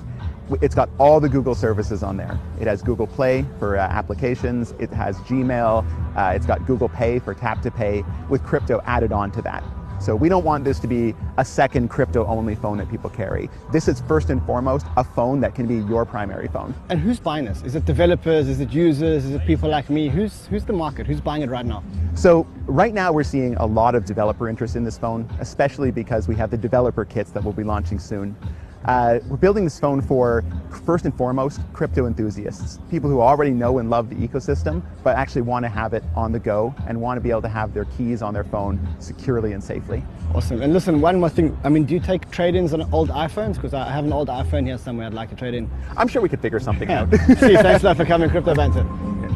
It's 0.62 0.76
got 0.76 0.88
all 1.00 1.20
the 1.20 1.30
Google 1.30 1.56
services 1.56 2.04
on 2.04 2.16
there. 2.16 2.40
It 2.60 2.68
has 2.68 2.84
Google 2.84 3.08
Play 3.08 3.44
for 3.58 3.76
uh, 3.76 3.82
applications. 3.82 4.76
It 4.78 4.92
has 4.92 5.18
Gmail. 5.22 5.84
Uh, 6.16 6.34
it's 6.36 6.46
got 6.46 6.64
Google 6.68 6.90
Pay 6.90 7.18
for 7.18 7.34
tap 7.34 7.64
to 7.64 7.72
pay 7.72 8.04
with 8.30 8.44
crypto 8.44 8.80
added 8.86 9.12
on 9.12 9.32
to 9.32 9.42
that. 9.42 9.64
So 10.04 10.18
we 10.18 10.28
don't 10.28 10.44
want 10.44 10.66
this 10.66 10.80
to 10.80 10.88
be 10.88 11.16
a 11.38 11.46
second 11.46 11.88
crypto 11.88 12.26
only 12.26 12.56
phone 12.56 12.78
that 12.80 12.92
people 12.92 13.10
carry. 13.10 13.50
This 13.72 13.88
is 13.88 14.02
first 14.02 14.30
and 14.30 14.46
foremost 14.46 14.86
a 14.98 15.04
phone 15.04 15.40
that 15.40 15.56
can 15.56 15.66
be 15.66 15.76
your 15.76 16.04
primary 16.04 16.50
phone. 16.50 16.76
And 16.90 17.00
who's 17.00 17.22
buying 17.22 17.46
this? 17.46 17.62
Is 17.62 17.76
it 17.76 17.86
developers? 17.86 18.50
Is 18.50 18.60
it 18.60 18.70
users? 18.74 19.24
Is 19.24 19.32
it 19.32 19.46
people 19.46 19.70
like 19.70 19.90
me? 19.90 20.10
Who's, 20.10 20.46
who's 20.48 20.66
the 20.66 20.74
market? 20.74 21.08
Who's 21.08 21.22
buying 21.22 21.42
it 21.42 21.50
right 21.50 21.66
now? 21.66 21.86
So 22.16 22.46
right 22.66 22.94
now 22.94 23.14
we're 23.14 23.24
seeing 23.24 23.56
a 23.56 23.66
lot 23.66 23.96
of 23.96 24.04
developer 24.04 24.50
interest 24.50 24.76
in 24.76 24.84
this 24.84 24.98
phone, 24.98 25.26
especially 25.40 25.90
because 25.90 26.28
we 26.28 26.36
have 26.36 26.52
the 26.52 26.58
developer 26.58 27.06
kits 27.06 27.32
that 27.32 27.42
we'll 27.42 27.54
be 27.54 27.64
launching 27.64 27.98
soon. 27.98 28.36
Uh, 28.86 29.20
we're 29.30 29.38
building 29.38 29.64
this 29.64 29.80
phone 29.80 30.02
for, 30.02 30.44
first 30.86 31.06
and 31.06 31.16
foremost, 31.16 31.62
crypto 31.72 32.06
enthusiasts, 32.06 32.80
people 32.92 33.10
who 33.10 33.22
already 33.22 33.52
know 33.52 33.78
and 33.78 33.90
love 33.90 34.10
the 34.10 34.16
ecosystem, 34.16 34.84
but 35.04 35.16
actually 35.16 35.42
want 35.42 35.64
to 35.64 35.70
have 35.70 35.94
it 35.94 36.04
on 36.16 36.32
the 36.32 36.40
go 36.40 36.76
and 36.88 37.00
want 37.00 37.18
to 37.18 37.22
be 37.22 37.30
able 37.30 37.42
to 37.42 37.48
have 37.48 37.74
their 37.74 37.86
keys 37.86 38.22
on 38.22 38.34
their 38.34 38.44
phone 38.44 38.80
securely 39.00 39.54
and 39.54 39.64
safely. 39.64 40.04
Awesome. 40.36 40.62
And 40.62 40.74
listen, 40.74 41.00
one 41.00 41.20
more 41.20 41.30
thing. 41.30 41.58
I 41.64 41.70
mean, 41.70 41.86
do 41.86 41.94
you 41.94 42.00
take 42.00 42.30
trade-ins 42.30 42.74
on 42.74 42.82
old 42.94 43.10
iPhones? 43.10 43.56
Because 43.56 43.74
I 43.74 43.90
have 43.90 44.04
an 44.04 44.12
old 44.12 44.28
iPhone 44.28 44.66
here 44.66 44.78
somewhere 44.78 45.08
I'd 45.08 45.14
like 45.14 45.30
to 45.30 45.36
trade 45.36 45.54
in. 45.54 45.70
I'm 45.96 46.08
sure 46.08 46.22
we 46.22 46.30
could 46.30 46.42
figure 46.42 46.60
something 46.60 46.92
out. 46.92 47.08
Steve, 47.14 47.38
thanks 47.38 47.84
a 47.84 47.88
lot 47.88 47.98
for 47.98 48.06
coming, 48.06 48.30
Crypto 48.30 48.54
Banter. 48.54 48.84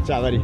Ciao, 0.06 0.22
buddy. 0.22 0.44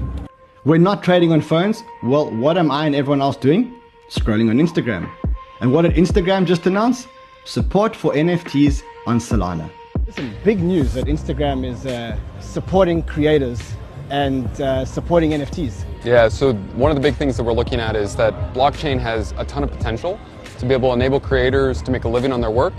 We're 0.63 0.78
not 0.78 1.04
trading 1.04 1.34
on 1.34 1.42
phones. 1.42 1.84
Well, 2.04 2.32
what 2.32 2.58
am 2.58 2.72
I 2.72 2.86
and 2.86 2.96
everyone 2.96 3.22
else 3.22 3.36
doing? 3.36 3.82
Scrolling 4.10 4.50
on 4.50 4.60
Instagram. 4.60 5.12
And 5.60 5.74
what 5.74 5.82
did 5.82 5.94
Instagram 5.96 6.46
just 6.46 6.66
announce? 6.68 7.08
Support 7.46 7.96
for 7.98 8.13
NFTs 8.13 8.84
on 9.06 9.20
Solana. 9.20 9.70
Listen, 10.06 10.34
big 10.44 10.60
news 10.62 10.94
that 10.94 11.06
Instagram 11.06 11.66
is 11.66 11.86
uh, 11.86 12.18
supporting 12.39 13.04
creators 13.04 13.62
and 14.10 14.46
uh, 14.62 14.86
supporting 14.86 15.32
NFTs. 15.32 15.86
Yeah, 16.04 16.28
so 16.28 16.54
one 16.54 16.92
of 16.92 16.96
the 16.96 17.02
big 17.02 17.16
things 17.16 17.38
that 17.38 17.44
we're 17.44 17.54
looking 17.54 17.80
at 17.80 17.96
is 17.96 18.16
that 18.16 18.34
blockchain 18.54 19.00
has 19.00 19.34
a 19.38 19.46
ton 19.46 19.63
of 19.63 19.72
potential 19.72 20.20
to 20.60 20.66
be 20.66 20.74
able 20.74 20.89
to 20.89 20.94
enable 20.94 21.20
creators 21.20 21.82
to 21.82 21.92
make 21.92 22.04
a 22.04 22.10
living 22.10 22.32
on 22.32 22.42
their 22.42 22.52
work, 22.52 22.74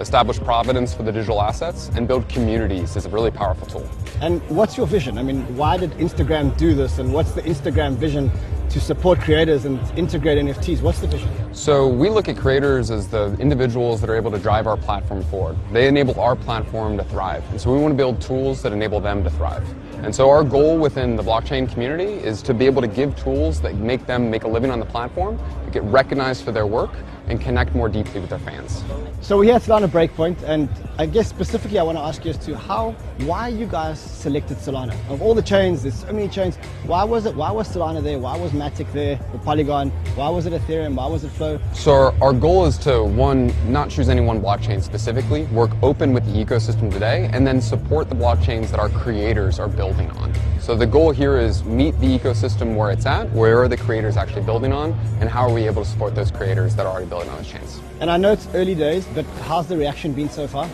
establish 0.00 0.38
providence 0.38 0.94
for 0.94 1.02
the 1.02 1.12
digital 1.12 1.42
assets, 1.42 1.90
and 1.94 2.06
build 2.06 2.28
communities 2.28 2.96
is 2.96 3.06
a 3.06 3.08
really 3.08 3.30
powerful 3.30 3.66
tool. 3.66 3.88
And 4.20 4.40
what's 4.48 4.76
your 4.76 4.86
vision? 4.86 5.18
I 5.18 5.22
mean, 5.22 5.42
why 5.56 5.76
did 5.76 5.90
Instagram 5.92 6.56
do 6.56 6.74
this, 6.74 6.98
and 6.98 7.12
what's 7.12 7.32
the 7.32 7.42
Instagram 7.42 7.96
vision 7.96 8.30
to 8.70 8.80
support 8.80 9.18
creators 9.20 9.64
and 9.64 9.80
integrate 9.98 10.38
NFTs? 10.38 10.82
What's 10.82 11.00
the 11.00 11.06
vision? 11.06 11.30
So 11.54 11.88
we 11.88 12.10
look 12.10 12.28
at 12.28 12.36
creators 12.36 12.90
as 12.90 13.08
the 13.08 13.34
individuals 13.40 14.00
that 14.00 14.10
are 14.10 14.16
able 14.16 14.30
to 14.30 14.38
drive 14.38 14.66
our 14.66 14.76
platform 14.76 15.22
forward. 15.24 15.56
They 15.72 15.88
enable 15.88 16.20
our 16.20 16.36
platform 16.36 16.96
to 16.98 17.04
thrive. 17.04 17.42
And 17.50 17.60
so 17.60 17.72
we 17.72 17.80
want 17.80 17.92
to 17.92 17.96
build 17.96 18.20
tools 18.20 18.62
that 18.62 18.72
enable 18.72 19.00
them 19.00 19.24
to 19.24 19.30
thrive. 19.30 19.66
And 20.04 20.14
so 20.14 20.30
our 20.30 20.44
goal 20.44 20.78
within 20.78 21.16
the 21.16 21.22
blockchain 21.22 21.70
community 21.72 22.12
is 22.12 22.42
to 22.42 22.54
be 22.54 22.66
able 22.66 22.82
to 22.82 22.88
give 22.88 23.16
tools 23.16 23.60
that 23.62 23.74
make 23.76 24.06
them 24.06 24.30
make 24.30 24.44
a 24.44 24.48
living 24.48 24.70
on 24.70 24.78
the 24.78 24.86
platform, 24.86 25.40
get 25.72 25.82
recognized 25.84 26.44
for 26.44 26.52
their 26.52 26.66
work, 26.66 26.90
and 27.28 27.40
connect 27.40 27.74
more 27.74 27.88
deeply 27.88 28.20
with 28.20 28.30
their 28.30 28.38
fans. 28.38 28.84
So 29.20 29.36
we're 29.36 29.44
here 29.44 29.54
at 29.54 29.62
Solana 29.62 29.88
Breakpoint, 29.88 30.42
and 30.44 30.68
I 30.98 31.06
guess 31.06 31.28
specifically 31.28 31.78
I 31.78 31.82
want 31.82 31.98
to 31.98 32.02
ask 32.02 32.24
you 32.24 32.30
as 32.30 32.38
to 32.46 32.56
how, 32.56 32.92
why 33.20 33.48
you 33.48 33.66
guys 33.66 34.00
selected 34.00 34.58
Solana. 34.58 34.94
Of 35.10 35.20
all 35.22 35.34
the 35.34 35.42
chains, 35.42 35.82
there's 35.82 36.00
so 36.00 36.12
many 36.12 36.28
chains, 36.28 36.56
why 36.86 37.04
was 37.04 37.26
it, 37.26 37.34
why 37.34 37.50
was 37.50 37.68
Solana 37.68 38.02
there? 38.02 38.18
Why 38.18 38.36
was 38.36 38.52
Matic 38.52 38.92
there, 38.92 39.20
or 39.32 39.40
Polygon? 39.40 39.90
Why 40.14 40.28
was 40.28 40.46
it 40.46 40.52
Ethereum? 40.52 40.94
Why 40.94 41.06
was 41.06 41.24
it 41.24 41.30
Flow? 41.30 41.58
So 41.72 41.92
our, 41.92 42.14
our 42.22 42.32
goal 42.32 42.66
is 42.66 42.78
to, 42.78 43.02
one, 43.02 43.52
not 43.70 43.90
choose 43.90 44.08
any 44.08 44.20
one 44.20 44.40
blockchain 44.40 44.82
specifically, 44.82 45.44
work 45.46 45.70
open 45.82 46.12
with 46.12 46.24
the 46.24 46.44
ecosystem 46.44 46.92
today, 46.92 47.28
and 47.32 47.46
then 47.46 47.60
support 47.60 48.08
the 48.08 48.14
blockchains 48.14 48.70
that 48.70 48.78
our 48.78 48.88
creators 48.88 49.58
are 49.58 49.68
building 49.68 50.10
on. 50.12 50.32
So 50.60 50.76
the 50.76 50.86
goal 50.86 51.10
here 51.10 51.38
is 51.38 51.64
meet 51.64 51.98
the 51.98 52.18
ecosystem 52.18 52.76
where 52.76 52.90
it's 52.90 53.06
at, 53.06 53.30
where 53.32 53.62
are 53.62 53.68
the 53.68 53.76
creators 53.76 54.16
actually 54.16 54.42
building 54.42 54.72
on, 54.72 54.92
and 55.20 55.28
how 55.28 55.48
are 55.48 55.52
we 55.52 55.64
able 55.64 55.82
to 55.82 55.88
support 55.88 56.14
those 56.14 56.30
creators 56.30 56.76
that 56.76 56.84
are 56.86 56.92
already 56.92 57.08
building 57.08 57.17
on 57.26 57.36
those 57.36 57.48
chains. 57.48 57.80
And 58.00 58.10
I 58.10 58.16
know 58.16 58.32
it's 58.32 58.46
early 58.54 58.74
days, 58.74 59.06
but 59.14 59.24
how's 59.42 59.66
the 59.66 59.76
reaction 59.76 60.12
been 60.12 60.28
so 60.28 60.46
far? 60.46 60.68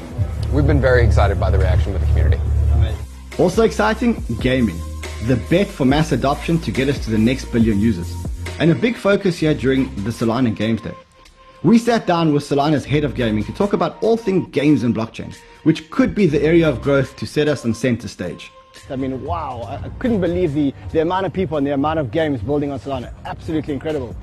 We've 0.53 0.67
been 0.67 0.81
very 0.81 1.05
excited 1.05 1.41
by 1.41 1.51
the 1.51 1.59
reaction 1.59 1.93
with 1.93 2.03
the 2.03 2.09
community. 2.09 2.41
Also 3.39 3.65
exciting, 3.65 4.23
gaming. 4.41 4.79
The 5.27 5.37
bet 5.51 5.67
for 5.67 5.85
mass 5.85 6.13
adoption 6.13 6.59
to 6.61 6.71
get 6.71 6.89
us 6.89 7.03
to 7.05 7.11
the 7.11 7.19
next 7.19 7.47
billion 7.47 7.81
users. 7.81 8.15
And 8.61 8.71
a 8.71 8.75
big 8.77 8.97
focus 8.97 9.39
here 9.39 9.55
during 9.55 9.93
the 10.05 10.11
Solana 10.11 10.55
Games 10.55 10.83
Day. 10.83 10.95
We 11.65 11.79
sat 11.79 12.07
down 12.07 12.33
with 12.33 12.45
Solana's 12.45 12.85
head 12.85 13.03
of 13.03 13.15
gaming 13.15 13.43
to 13.45 13.53
talk 13.53 13.73
about 13.73 14.01
all 14.03 14.17
things 14.17 14.49
games 14.51 14.85
and 14.85 14.95
blockchain, 14.95 15.35
which 15.65 15.91
could 15.91 16.15
be 16.15 16.27
the 16.27 16.41
area 16.43 16.69
of 16.69 16.81
growth 16.81 17.17
to 17.17 17.27
set 17.27 17.49
us 17.49 17.65
on 17.65 17.75
center 17.75 18.07
stage. 18.07 18.53
I 18.91 18.97
mean, 18.97 19.25
wow, 19.25 19.63
I 19.83 19.89
couldn't 19.99 20.21
believe 20.21 20.53
the, 20.53 20.73
the 20.93 21.01
amount 21.01 21.27
of 21.27 21.33
people 21.33 21.57
and 21.57 21.67
the 21.67 21.73
amount 21.73 21.99
of 21.99 22.11
games 22.11 22.41
building 22.41 22.71
on 22.71 22.79
Solana. 22.79 23.13
Absolutely 23.25 23.75
incredible. 23.75 24.15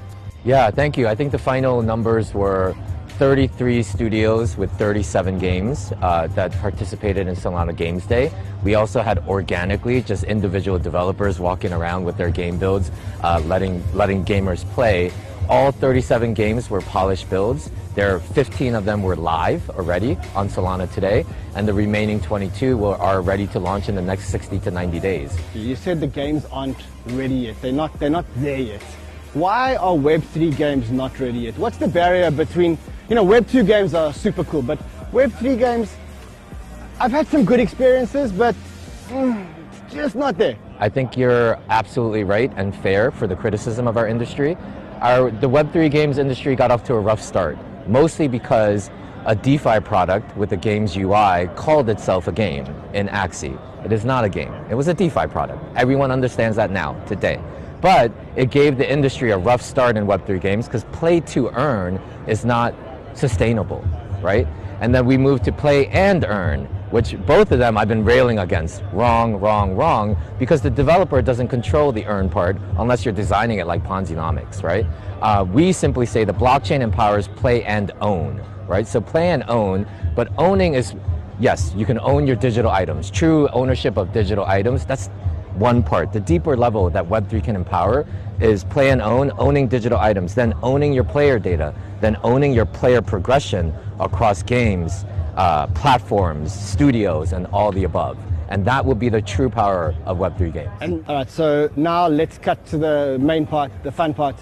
Yeah, 0.43 0.71
thank 0.71 0.97
you. 0.97 1.07
I 1.07 1.13
think 1.13 1.31
the 1.31 1.37
final 1.37 1.83
numbers 1.83 2.33
were 2.33 2.75
33 3.19 3.83
studios 3.83 4.57
with 4.57 4.71
37 4.71 5.37
games 5.37 5.93
uh, 6.01 6.25
that 6.33 6.51
participated 6.53 7.27
in 7.27 7.35
Solana 7.35 7.75
Games 7.75 8.07
Day. 8.07 8.31
We 8.63 8.73
also 8.73 9.03
had 9.03 9.19
organically 9.27 10.01
just 10.01 10.23
individual 10.23 10.79
developers 10.79 11.39
walking 11.39 11.71
around 11.71 12.05
with 12.05 12.17
their 12.17 12.31
game 12.31 12.57
builds, 12.57 12.89
uh, 13.21 13.39
letting 13.45 13.83
letting 13.93 14.25
gamers 14.25 14.65
play. 14.71 15.11
All 15.47 15.71
37 15.71 16.33
games 16.33 16.71
were 16.71 16.81
polished 16.81 17.29
builds. 17.29 17.69
There 17.93 18.15
are 18.15 18.19
15 18.19 18.73
of 18.73 18.85
them 18.85 19.03
were 19.03 19.15
live 19.15 19.69
already 19.71 20.17
on 20.33 20.49
Solana 20.49 20.91
today, 20.91 21.23
and 21.55 21.67
the 21.67 21.73
remaining 21.73 22.19
22 22.19 22.77
will, 22.77 22.95
are 22.95 23.21
ready 23.21 23.45
to 23.47 23.59
launch 23.59 23.89
in 23.89 23.95
the 23.95 24.01
next 24.01 24.29
60 24.29 24.57
to 24.59 24.71
90 24.71 24.99
days. 24.99 25.37
You 25.53 25.75
said 25.75 25.99
the 25.99 26.07
games 26.07 26.45
aren't 26.51 26.77
ready 27.07 27.35
yet. 27.35 27.61
They're 27.61 27.71
not. 27.71 27.99
They're 27.99 28.09
not 28.09 28.25
there 28.37 28.57
yet. 28.57 28.81
Why 29.33 29.77
are 29.77 29.95
Web3 29.95 30.57
games 30.57 30.91
not 30.91 31.17
ready 31.19 31.39
yet? 31.39 31.57
What's 31.57 31.77
the 31.77 31.87
barrier 31.87 32.29
between 32.31 32.77
you 33.11 33.15
know, 33.15 33.23
Web 33.23 33.45
2 33.47 33.63
games 33.63 33.93
are 33.93 34.13
super 34.13 34.45
cool, 34.45 34.61
but 34.61 34.79
Web 35.11 35.33
3 35.33 35.57
games, 35.57 35.93
I've 36.97 37.11
had 37.11 37.27
some 37.27 37.43
good 37.43 37.59
experiences, 37.59 38.31
but 38.31 38.55
mm, 39.09 39.45
just 39.89 40.15
not 40.15 40.37
there. 40.37 40.57
I 40.79 40.87
think 40.87 41.17
you're 41.17 41.59
absolutely 41.69 42.23
right 42.23 42.51
and 42.55 42.73
fair 42.73 43.11
for 43.11 43.27
the 43.27 43.35
criticism 43.35 43.85
of 43.85 43.97
our 43.97 44.07
industry. 44.07 44.55
Our, 45.01 45.29
the 45.29 45.49
Web3 45.49 45.91
games 45.91 46.19
industry 46.19 46.55
got 46.55 46.71
off 46.71 46.85
to 46.85 46.93
a 46.93 46.99
rough 47.01 47.21
start, 47.21 47.57
mostly 47.85 48.29
because 48.29 48.89
a 49.25 49.35
DeFi 49.35 49.81
product 49.81 50.35
with 50.37 50.53
a 50.53 50.57
game's 50.57 50.95
UI 50.95 51.49
called 51.55 51.89
itself 51.89 52.29
a 52.29 52.31
game 52.31 52.65
in 52.93 53.09
Axie. 53.09 53.59
It 53.83 53.91
is 53.91 54.05
not 54.05 54.23
a 54.23 54.29
game. 54.29 54.53
It 54.69 54.75
was 54.75 54.87
a 54.87 54.93
DeFi 54.93 55.27
product. 55.27 55.61
Everyone 55.75 56.11
understands 56.11 56.55
that 56.55 56.71
now, 56.71 56.93
today. 57.05 57.41
But 57.81 58.11
it 58.35 58.51
gave 58.51 58.77
the 58.77 58.89
industry 58.89 59.31
a 59.31 59.37
rough 59.37 59.61
start 59.61 59.97
in 59.97 60.05
Web3 60.05 60.39
games 60.39 60.67
because 60.67 60.83
play 60.85 61.19
to 61.21 61.49
earn 61.49 61.99
is 62.27 62.45
not 62.45 62.75
sustainable, 63.13 63.83
right? 64.21 64.47
And 64.81 64.93
then 64.93 65.05
we 65.05 65.17
moved 65.17 65.43
to 65.45 65.51
play 65.51 65.87
and 65.87 66.23
earn, 66.25 66.65
which 66.91 67.15
both 67.25 67.51
of 67.51 67.59
them 67.59 67.77
I've 67.77 67.87
been 67.87 68.03
railing 68.03 68.39
against. 68.39 68.83
Wrong, 68.93 69.35
wrong, 69.35 69.75
wrong, 69.75 70.17
because 70.39 70.61
the 70.61 70.69
developer 70.69 71.21
doesn't 71.21 71.47
control 71.49 71.91
the 71.91 72.05
earn 72.05 72.29
part 72.29 72.57
unless 72.77 73.05
you're 73.05 73.13
designing 73.13 73.59
it 73.59 73.67
like 73.67 73.83
Ponzinomics, 73.83 74.63
right? 74.63 74.85
Uh, 75.21 75.45
we 75.51 75.71
simply 75.71 76.05
say 76.05 76.23
the 76.23 76.33
blockchain 76.33 76.81
empowers 76.81 77.27
play 77.27 77.63
and 77.63 77.91
own, 78.01 78.43
right? 78.67 78.87
So 78.87 79.01
play 79.01 79.29
and 79.29 79.43
own, 79.47 79.87
but 80.15 80.29
owning 80.37 80.73
is, 80.73 80.95
yes, 81.39 81.73
you 81.75 81.85
can 81.85 81.99
own 81.99 82.25
your 82.25 82.35
digital 82.35 82.71
items. 82.71 83.11
True 83.11 83.47
ownership 83.49 83.97
of 83.97 84.11
digital 84.11 84.45
items, 84.45 84.85
that's 84.85 85.09
one 85.55 85.83
part. 85.83 86.13
The 86.13 86.19
deeper 86.19 86.55
level 86.57 86.89
that 86.89 87.05
Web3 87.05 87.43
can 87.43 87.55
empower 87.55 88.05
is 88.39 88.63
play 88.63 88.89
and 88.89 89.01
own, 89.01 89.31
owning 89.37 89.67
digital 89.67 89.99
items, 89.99 90.33
then 90.35 90.53
owning 90.63 90.93
your 90.93 91.03
player 91.03 91.39
data, 91.39 91.73
then 91.99 92.17
owning 92.23 92.53
your 92.53 92.65
player 92.65 93.01
progression 93.01 93.73
across 93.99 94.41
games, 94.43 95.05
uh, 95.35 95.67
platforms, 95.67 96.53
studios, 96.53 97.33
and 97.33 97.45
all 97.47 97.71
the 97.71 97.83
above. 97.83 98.17
And 98.49 98.65
that 98.65 98.83
would 98.83 98.99
be 98.99 99.09
the 99.09 99.21
true 99.21 99.49
power 99.49 99.95
of 100.05 100.17
Web3 100.17 100.53
games. 100.53 100.71
And, 100.81 101.05
all 101.07 101.15
right, 101.15 101.29
so 101.29 101.69
now 101.75 102.07
let's 102.07 102.37
cut 102.37 102.65
to 102.67 102.77
the 102.77 103.17
main 103.21 103.45
part, 103.45 103.71
the 103.83 103.91
fun 103.91 104.13
part. 104.13 104.35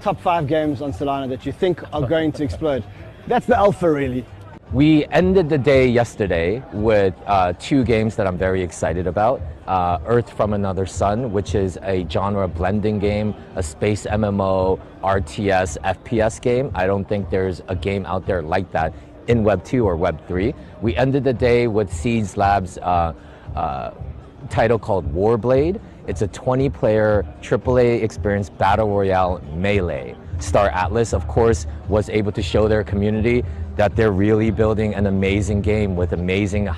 Top 0.00 0.20
five 0.20 0.46
games 0.46 0.80
on 0.80 0.92
Solana 0.92 1.28
that 1.28 1.44
you 1.44 1.50
think 1.50 1.82
are 1.92 2.06
going 2.06 2.30
to 2.32 2.44
explode. 2.44 2.84
That's 3.26 3.46
the 3.46 3.58
alpha, 3.58 3.90
really. 3.90 4.24
We 4.70 5.06
ended 5.06 5.48
the 5.48 5.56
day 5.56 5.88
yesterday 5.88 6.62
with 6.74 7.14
uh, 7.26 7.54
two 7.58 7.84
games 7.84 8.16
that 8.16 8.26
I'm 8.26 8.36
very 8.36 8.62
excited 8.62 9.06
about. 9.06 9.40
Uh, 9.66 9.98
Earth 10.04 10.30
from 10.30 10.52
Another 10.52 10.84
Sun, 10.84 11.32
which 11.32 11.54
is 11.54 11.78
a 11.84 12.06
genre 12.10 12.46
blending 12.46 12.98
game, 12.98 13.34
a 13.56 13.62
space 13.62 14.04
MMO, 14.04 14.78
RTS, 15.00 15.78
FPS 15.78 16.38
game. 16.38 16.70
I 16.74 16.86
don't 16.86 17.08
think 17.08 17.30
there's 17.30 17.62
a 17.68 17.74
game 17.74 18.04
out 18.04 18.26
there 18.26 18.42
like 18.42 18.70
that 18.72 18.92
in 19.26 19.42
Web 19.42 19.64
2 19.64 19.86
or 19.86 19.96
Web 19.96 20.20
3. 20.28 20.54
We 20.82 20.94
ended 20.96 21.24
the 21.24 21.32
day 21.32 21.66
with 21.66 21.90
Seeds 21.90 22.36
Labs' 22.36 22.76
uh, 22.76 23.14
uh 23.56 23.92
title 24.50 24.78
called 24.78 25.10
Warblade. 25.14 25.80
It's 26.06 26.20
a 26.20 26.28
20 26.28 26.68
player 26.68 27.24
AAA 27.40 28.02
experience 28.02 28.50
battle 28.50 28.88
royale 28.88 29.40
melee. 29.54 30.14
Star 30.40 30.68
Atlas, 30.68 31.12
of 31.12 31.26
course, 31.26 31.66
was 31.88 32.08
able 32.10 32.32
to 32.32 32.42
show 32.42 32.68
their 32.68 32.84
community 32.84 33.44
that 33.78 33.94
they're 33.94 34.10
really 34.10 34.50
building 34.50 34.92
an 34.96 35.06
amazing 35.06 35.62
game 35.62 35.94
with 35.94 36.12
amazing 36.12 36.68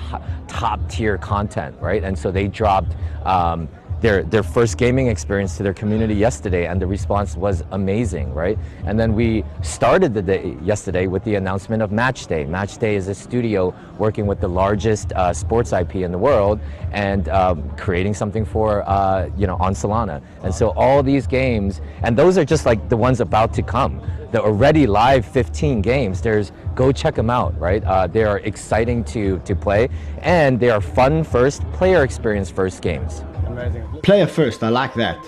top 0.47 0.79
tier 0.87 1.17
content, 1.17 1.75
right? 1.81 2.03
And 2.03 2.17
so 2.17 2.29
they 2.29 2.47
dropped 2.47 2.95
um, 3.25 3.67
their, 4.01 4.23
their 4.23 4.41
first 4.41 4.77
gaming 4.77 5.07
experience 5.07 5.55
to 5.57 5.63
their 5.63 5.73
community 5.73 6.15
yesterday, 6.15 6.65
and 6.65 6.81
the 6.81 6.87
response 6.87 7.37
was 7.37 7.63
amazing, 7.71 8.33
right? 8.33 8.57
And 8.85 8.99
then 8.99 9.13
we 9.13 9.45
started 9.61 10.13
the 10.13 10.23
day 10.23 10.57
yesterday 10.63 11.05
with 11.05 11.23
the 11.23 11.35
announcement 11.35 11.83
of 11.83 11.91
Match 11.91 12.25
Day. 12.25 12.45
Match 12.45 12.79
Day 12.79 12.95
is 12.95 13.07
a 13.07 13.15
studio 13.15 13.73
working 13.99 14.25
with 14.25 14.41
the 14.41 14.47
largest 14.47 15.13
uh, 15.13 15.31
sports 15.31 15.71
IP 15.71 15.97
in 15.97 16.11
the 16.11 16.17
world 16.17 16.59
and 16.91 17.29
um, 17.29 17.69
creating 17.77 18.15
something 18.15 18.43
for, 18.43 18.87
uh, 18.89 19.29
you 19.37 19.45
know, 19.45 19.55
on 19.57 19.73
Solana. 19.73 20.21
And 20.43 20.53
so 20.53 20.71
all 20.71 21.03
these 21.03 21.27
games, 21.27 21.79
and 22.01 22.17
those 22.17 22.39
are 22.39 22.45
just 22.45 22.65
like 22.65 22.89
the 22.89 22.97
ones 22.97 23.21
about 23.21 23.53
to 23.53 23.61
come. 23.61 24.01
The 24.31 24.41
already 24.41 24.87
live 24.87 25.25
15 25.25 25.81
games, 25.81 26.21
there's 26.21 26.51
go 26.73 26.91
check 26.91 27.15
them 27.15 27.29
out, 27.29 27.57
right? 27.59 27.83
Uh, 27.83 28.07
they 28.07 28.23
are 28.23 28.39
exciting 28.39 29.03
to, 29.03 29.39
to 29.39 29.55
play, 29.55 29.89
and 30.19 30.59
they 30.59 30.69
are 30.69 30.81
fun 30.81 31.23
first, 31.23 31.69
player 31.73 32.03
experience 32.03 32.49
first 32.49 32.81
games. 32.81 33.23
Amazing. 33.51 33.85
Player 34.01 34.27
first, 34.27 34.63
I 34.63 34.69
like 34.69 34.93
that. 34.95 35.19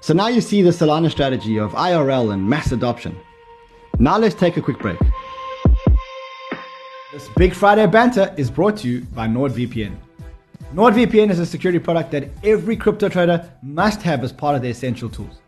So 0.00 0.14
now 0.14 0.28
you 0.28 0.40
see 0.40 0.62
the 0.62 0.70
Solana 0.70 1.10
strategy 1.10 1.58
of 1.58 1.72
IRL 1.72 2.32
and 2.32 2.48
mass 2.48 2.72
adoption. 2.72 3.14
Now 3.98 4.16
let's 4.16 4.34
take 4.34 4.56
a 4.56 4.62
quick 4.62 4.78
break. 4.78 4.98
This 7.12 7.28
Big 7.36 7.52
Friday 7.52 7.86
banter 7.86 8.34
is 8.38 8.50
brought 8.50 8.78
to 8.78 8.88
you 8.88 9.02
by 9.02 9.26
NordVPN. 9.26 9.96
NordVPN 10.72 11.30
is 11.30 11.38
a 11.38 11.46
security 11.46 11.78
product 11.78 12.10
that 12.12 12.30
every 12.42 12.76
crypto 12.76 13.08
trader 13.08 13.50
must 13.62 14.00
have 14.02 14.24
as 14.24 14.32
part 14.32 14.56
of 14.56 14.62
their 14.62 14.70
essential 14.70 15.10
tools. 15.10 15.40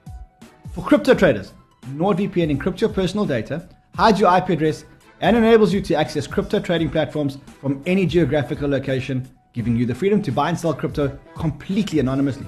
For 0.75 0.85
crypto 0.85 1.15
traders, 1.15 1.53
NordVPN 1.95 2.55
encrypts 2.55 2.81
your 2.81 2.91
personal 2.91 3.25
data, 3.25 3.69
hides 3.95 4.21
your 4.21 4.37
IP 4.37 4.51
address, 4.51 4.85
and 5.21 5.37
enables 5.37 5.73
you 5.73 5.81
to 5.81 5.95
access 5.95 6.27
crypto 6.27 6.61
trading 6.61 6.91
platforms 6.91 7.39
from 7.61 7.83
any 7.87 8.05
geographical 8.05 8.69
location 8.69 9.27
giving 9.53 9.77
you 9.77 9.87
the 9.87 9.95
freedom 9.95 10.23
to 10.23 10.33
buy 10.33 10.49
and 10.49 10.59
sell 10.59 10.75
crypto 10.75 11.19
completely 11.35 11.99
anonymously. 11.99 12.47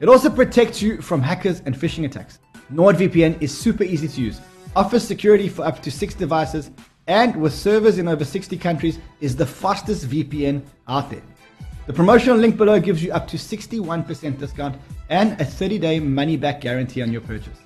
It 0.00 0.08
also 0.08 0.30
protects 0.30 0.82
you 0.82 1.00
from 1.00 1.22
hackers 1.22 1.60
and 1.64 1.74
phishing 1.74 2.04
attacks. 2.04 2.38
NordVPN 2.72 3.40
is 3.40 3.56
super 3.56 3.84
easy 3.84 4.08
to 4.08 4.20
use, 4.20 4.40
offers 4.74 5.06
security 5.06 5.48
for 5.48 5.64
up 5.64 5.80
to 5.82 5.90
six 5.90 6.14
devices, 6.14 6.70
and 7.06 7.36
with 7.36 7.52
servers 7.52 7.98
in 7.98 8.08
over 8.08 8.24
60 8.24 8.56
countries, 8.58 8.98
is 9.20 9.36
the 9.36 9.46
fastest 9.46 10.08
VPN 10.08 10.62
out 10.88 11.10
there. 11.10 11.22
The 11.86 11.92
promotional 11.92 12.36
link 12.36 12.56
below 12.56 12.78
gives 12.78 13.02
you 13.02 13.12
up 13.12 13.26
to 13.28 13.36
61% 13.36 14.38
discount 14.38 14.76
and 15.08 15.40
a 15.40 15.44
30 15.44 15.78
day 15.78 16.00
money 16.00 16.36
back 16.36 16.60
guarantee 16.60 17.02
on 17.02 17.10
your 17.10 17.22
purchase. 17.22 17.58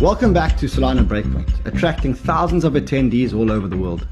Welcome 0.00 0.32
back 0.32 0.56
to 0.56 0.64
Solana 0.64 1.06
Breakpoint, 1.06 1.66
attracting 1.66 2.14
thousands 2.14 2.64
of 2.64 2.72
attendees 2.72 3.34
all 3.34 3.52
over 3.52 3.68
the 3.68 3.76
world. 3.76 4.08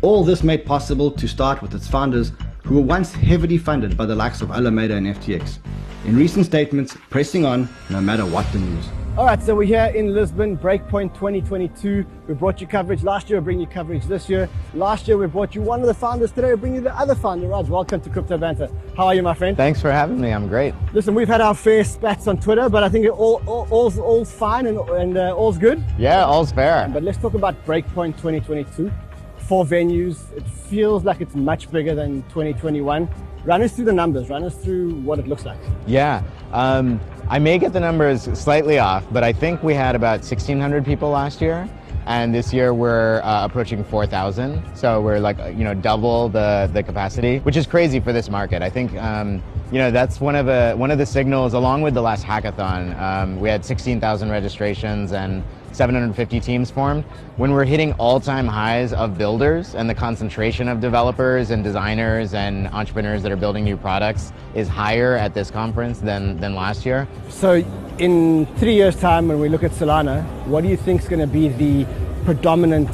All 0.00 0.22
this 0.22 0.44
made 0.44 0.64
possible 0.64 1.10
to 1.10 1.26
start 1.26 1.60
with 1.60 1.74
its 1.74 1.88
founders, 1.88 2.30
who 2.62 2.76
were 2.76 2.82
once 2.82 3.12
heavily 3.12 3.58
funded 3.58 3.96
by 3.96 4.06
the 4.06 4.14
likes 4.14 4.40
of 4.40 4.52
Alameda 4.52 4.94
and 4.94 5.08
FTX. 5.08 5.58
In 6.04 6.16
recent 6.16 6.46
statements, 6.46 6.96
pressing 7.10 7.44
on 7.44 7.68
no 7.90 8.00
matter 8.00 8.24
what 8.24 8.46
the 8.52 8.60
news. 8.60 8.86
All 9.14 9.26
right, 9.26 9.42
so 9.42 9.54
we're 9.54 9.64
here 9.64 9.92
in 9.94 10.14
Lisbon, 10.14 10.56
Breakpoint 10.56 11.12
2022. 11.12 12.06
We 12.26 12.32
brought 12.32 12.62
you 12.62 12.66
coverage 12.66 13.02
last 13.02 13.28
year, 13.28 13.40
we 13.40 13.44
bring 13.44 13.60
you 13.60 13.66
coverage 13.66 14.06
this 14.06 14.26
year. 14.26 14.48
Last 14.72 15.06
year, 15.06 15.18
we 15.18 15.26
brought 15.26 15.54
you 15.54 15.60
one 15.60 15.82
of 15.82 15.86
the 15.86 15.92
founders. 15.92 16.32
Today, 16.32 16.48
we 16.48 16.56
bring 16.58 16.74
you 16.74 16.80
the 16.80 16.98
other 16.98 17.14
founder. 17.14 17.46
Raj, 17.46 17.68
welcome 17.68 18.00
to 18.00 18.08
Crypto 18.08 18.38
Banter. 18.38 18.70
How 18.96 19.08
are 19.08 19.14
you, 19.14 19.22
my 19.22 19.34
friend? 19.34 19.54
Thanks 19.54 19.82
for 19.82 19.92
having 19.92 20.18
me. 20.18 20.30
I'm 20.30 20.48
great. 20.48 20.74
Listen, 20.94 21.14
we've 21.14 21.28
had 21.28 21.42
our 21.42 21.54
fair 21.54 21.84
spats 21.84 22.26
on 22.26 22.40
Twitter, 22.40 22.70
but 22.70 22.82
I 22.82 22.88
think 22.88 23.06
all, 23.06 23.42
all, 23.44 23.68
all's, 23.70 23.98
all's 23.98 24.32
fine 24.32 24.64
and, 24.64 24.78
and 24.78 25.18
uh, 25.18 25.36
all's 25.36 25.58
good. 25.58 25.84
Yeah, 25.98 26.24
all's 26.24 26.50
fair. 26.50 26.88
But 26.90 27.02
let's 27.02 27.18
talk 27.18 27.34
about 27.34 27.66
Breakpoint 27.66 28.16
2022. 28.16 28.90
Four 29.36 29.66
venues. 29.66 30.32
It 30.34 30.48
feels 30.48 31.04
like 31.04 31.20
it's 31.20 31.34
much 31.34 31.70
bigger 31.70 31.94
than 31.94 32.22
2021. 32.30 33.10
Run 33.44 33.60
us 33.60 33.72
through 33.72 33.84
the 33.84 33.92
numbers. 33.92 34.30
Run 34.30 34.42
us 34.42 34.54
through 34.56 34.94
what 35.00 35.18
it 35.18 35.26
looks 35.28 35.44
like. 35.44 35.58
Yeah. 35.86 36.22
Um, 36.52 36.98
I 37.32 37.38
may 37.38 37.56
get 37.56 37.72
the 37.72 37.80
numbers 37.80 38.24
slightly 38.38 38.78
off, 38.78 39.06
but 39.10 39.24
I 39.24 39.32
think 39.32 39.62
we 39.62 39.72
had 39.72 39.96
about 39.96 40.20
1,600 40.20 40.84
people 40.84 41.08
last 41.08 41.40
year. 41.40 41.66
And 42.04 42.34
this 42.34 42.52
year 42.52 42.74
we're 42.74 43.22
uh, 43.22 43.46
approaching 43.46 43.82
4,000. 43.84 44.62
So 44.76 45.00
we're 45.00 45.18
like, 45.18 45.38
you 45.38 45.64
know, 45.64 45.72
double 45.72 46.28
the, 46.28 46.68
the 46.74 46.82
capacity, 46.82 47.38
which 47.38 47.56
is 47.56 47.66
crazy 47.66 48.00
for 48.00 48.12
this 48.12 48.28
market. 48.28 48.60
I 48.60 48.68
think 48.68 48.94
um, 48.96 49.42
you 49.70 49.78
know, 49.78 49.90
that's 49.90 50.20
one 50.20 50.36
of 50.36 50.44
the 50.44 50.74
one 50.76 50.90
of 50.90 50.98
the 50.98 51.06
signals. 51.06 51.54
Along 51.54 51.80
with 51.80 51.94
the 51.94 52.02
last 52.02 52.22
hackathon, 52.22 53.00
um, 53.00 53.40
we 53.40 53.48
had 53.48 53.64
16,000 53.64 54.28
registrations 54.28 55.12
and 55.12 55.42
750 55.72 56.40
teams 56.40 56.70
formed. 56.70 57.04
When 57.36 57.52
we're 57.52 57.64
hitting 57.64 57.92
all-time 57.94 58.46
highs 58.46 58.92
of 58.92 59.18
builders 59.18 59.74
and 59.74 59.88
the 59.88 59.94
concentration 59.94 60.68
of 60.68 60.80
developers 60.80 61.50
and 61.50 61.64
designers 61.64 62.34
and 62.34 62.68
entrepreneurs 62.68 63.22
that 63.22 63.32
are 63.32 63.36
building 63.36 63.64
new 63.64 63.76
products 63.76 64.32
is 64.54 64.68
higher 64.68 65.16
at 65.16 65.34
this 65.34 65.50
conference 65.50 65.98
than 65.98 66.38
than 66.38 66.54
last 66.54 66.84
year. 66.84 67.08
So, 67.28 67.64
in 67.98 68.46
three 68.56 68.74
years' 68.74 68.96
time, 68.96 69.28
when 69.28 69.40
we 69.40 69.48
look 69.48 69.62
at 69.62 69.72
Solana, 69.72 70.24
what 70.46 70.62
do 70.62 70.68
you 70.68 70.76
think 70.76 71.02
is 71.02 71.08
going 71.08 71.20
to 71.20 71.26
be 71.26 71.48
the 71.48 71.86
predominant 72.24 72.90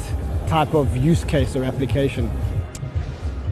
type 0.47 0.73
of 0.73 0.97
use 0.97 1.23
case 1.23 1.55
or 1.55 1.63
application? 1.63 2.29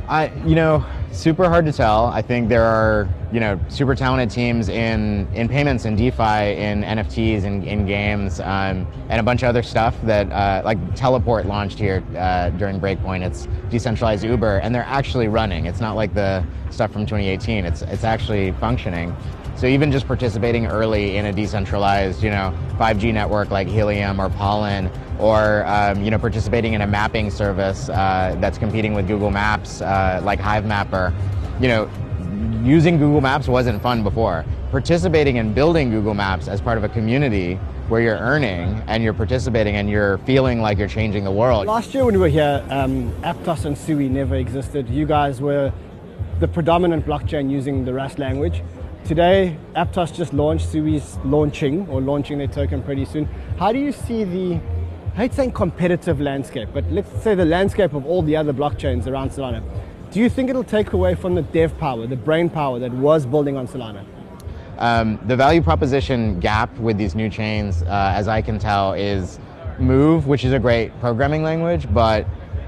I, 0.07 0.31
you 0.45 0.55
know, 0.55 0.85
super 1.11 1.49
hard 1.49 1.65
to 1.65 1.73
tell. 1.73 2.07
I 2.07 2.21
think 2.21 2.49
there 2.49 2.63
are, 2.63 3.07
you 3.31 3.39
know, 3.39 3.59
super 3.69 3.95
talented 3.95 4.29
teams 4.29 4.69
in, 4.69 5.27
in 5.33 5.47
payments 5.47 5.85
and 5.85 5.97
DeFi, 5.97 6.55
in 6.57 6.83
NFTs, 6.83 7.43
in, 7.43 7.63
in 7.63 7.85
games, 7.85 8.39
um, 8.39 8.87
and 9.09 9.19
a 9.19 9.23
bunch 9.23 9.43
of 9.43 9.49
other 9.49 9.63
stuff 9.63 9.99
that, 10.03 10.31
uh, 10.31 10.61
like 10.63 10.77
Teleport 10.95 11.45
launched 11.45 11.79
here 11.79 12.03
uh, 12.15 12.49
during 12.51 12.79
Breakpoint. 12.79 13.25
It's 13.25 13.47
decentralized 13.69 14.23
Uber, 14.23 14.57
and 14.59 14.73
they're 14.73 14.83
actually 14.83 15.27
running. 15.27 15.65
It's 15.65 15.79
not 15.79 15.95
like 15.95 16.13
the 16.13 16.45
stuff 16.69 16.91
from 16.91 17.05
2018. 17.05 17.65
It's, 17.65 17.81
it's 17.83 18.03
actually 18.03 18.51
functioning. 18.53 19.15
So 19.57 19.65
even 19.65 19.91
just 19.91 20.05
participating 20.05 20.67
early 20.67 21.17
in 21.17 21.25
a 21.25 21.33
decentralized, 21.33 22.21
you 22.21 22.29
know, 22.29 22.53
5G 22.77 23.11
network 23.11 23.49
like 23.49 23.67
Helium 23.67 24.21
or 24.21 24.29
Pollen, 24.29 24.91
or 25.19 25.65
um, 25.65 26.03
you 26.03 26.11
know, 26.11 26.19
participating 26.19 26.73
in 26.73 26.81
a 26.81 26.87
mapping 26.87 27.31
service 27.31 27.89
uh, 27.89 28.35
that's 28.39 28.59
competing 28.59 28.93
with 28.93 29.07
Google 29.07 29.31
Maps 29.31 29.81
uh, 29.81 30.21
like 30.23 30.39
Hivemapper, 30.39 31.11
you 31.59 31.69
know, 31.69 31.89
using 32.63 32.99
Google 32.99 33.19
Maps 33.19 33.47
wasn't 33.47 33.81
fun 33.81 34.03
before. 34.03 34.45
Participating 34.69 35.37
in 35.37 35.55
building 35.55 35.89
Google 35.89 36.13
Maps 36.13 36.47
as 36.47 36.61
part 36.61 36.77
of 36.77 36.83
a 36.83 36.89
community 36.89 37.55
where 37.87 38.01
you're 38.01 38.17
earning 38.17 38.79
and 38.85 39.01
you're 39.01 39.13
participating 39.13 39.75
and 39.75 39.89
you're 39.89 40.19
feeling 40.19 40.61
like 40.61 40.77
you're 40.77 40.87
changing 40.87 41.23
the 41.23 41.31
world. 41.31 41.65
Last 41.65 41.95
year 41.95 42.05
when 42.05 42.13
we 42.13 42.19
were 42.19 42.27
here, 42.27 42.63
um, 42.69 43.11
Aptos 43.23 43.65
and 43.65 43.75
Sui 43.75 44.07
never 44.07 44.35
existed. 44.35 44.87
You 44.87 45.07
guys 45.07 45.41
were 45.41 45.73
the 46.39 46.47
predominant 46.47 47.07
blockchain 47.07 47.49
using 47.49 47.85
the 47.85 47.93
Rust 47.93 48.19
language. 48.19 48.61
Today, 49.05 49.57
Aptos 49.75 50.13
just 50.13 50.33
launched, 50.33 50.67
Sui's 50.67 51.17
launching 51.23 51.87
or 51.87 52.01
launching 52.01 52.37
their 52.37 52.47
token 52.47 52.83
pretty 52.83 53.05
soon. 53.05 53.25
How 53.57 53.71
do 53.71 53.79
you 53.79 53.91
see 53.91 54.23
the, 54.23 54.59
I 55.13 55.15
hate 55.15 55.33
saying 55.33 55.53
competitive 55.53 56.19
landscape, 56.19 56.69
but 56.73 56.83
let's 56.91 57.09
say 57.23 57.33
the 57.33 57.45
landscape 57.45 57.93
of 57.93 58.05
all 58.05 58.21
the 58.21 58.35
other 58.35 58.53
blockchains 58.53 59.07
around 59.07 59.31
Solana. 59.31 59.63
Do 60.11 60.19
you 60.19 60.29
think 60.29 60.49
it'll 60.49 60.63
take 60.63 60.93
away 60.93 61.15
from 61.15 61.35
the 61.35 61.41
dev 61.41 61.77
power, 61.77 62.05
the 62.05 62.15
brain 62.15 62.49
power 62.49 62.79
that 62.79 62.91
was 62.91 63.25
building 63.25 63.55
on 63.55 63.67
Solana? 63.67 64.05
Um, 64.77 65.19
the 65.25 65.35
value 65.35 65.61
proposition 65.61 66.39
gap 66.39 66.77
with 66.77 66.97
these 66.97 67.15
new 67.15 67.29
chains, 67.29 67.83
uh, 67.83 68.13
as 68.15 68.27
I 68.27 68.41
can 68.41 68.59
tell, 68.59 68.93
is 68.93 69.39
Move, 69.79 70.27
which 70.27 70.43
is 70.43 70.53
a 70.53 70.59
great 70.59 70.97
programming 70.99 71.43
language, 71.43 71.91
but 71.93 72.25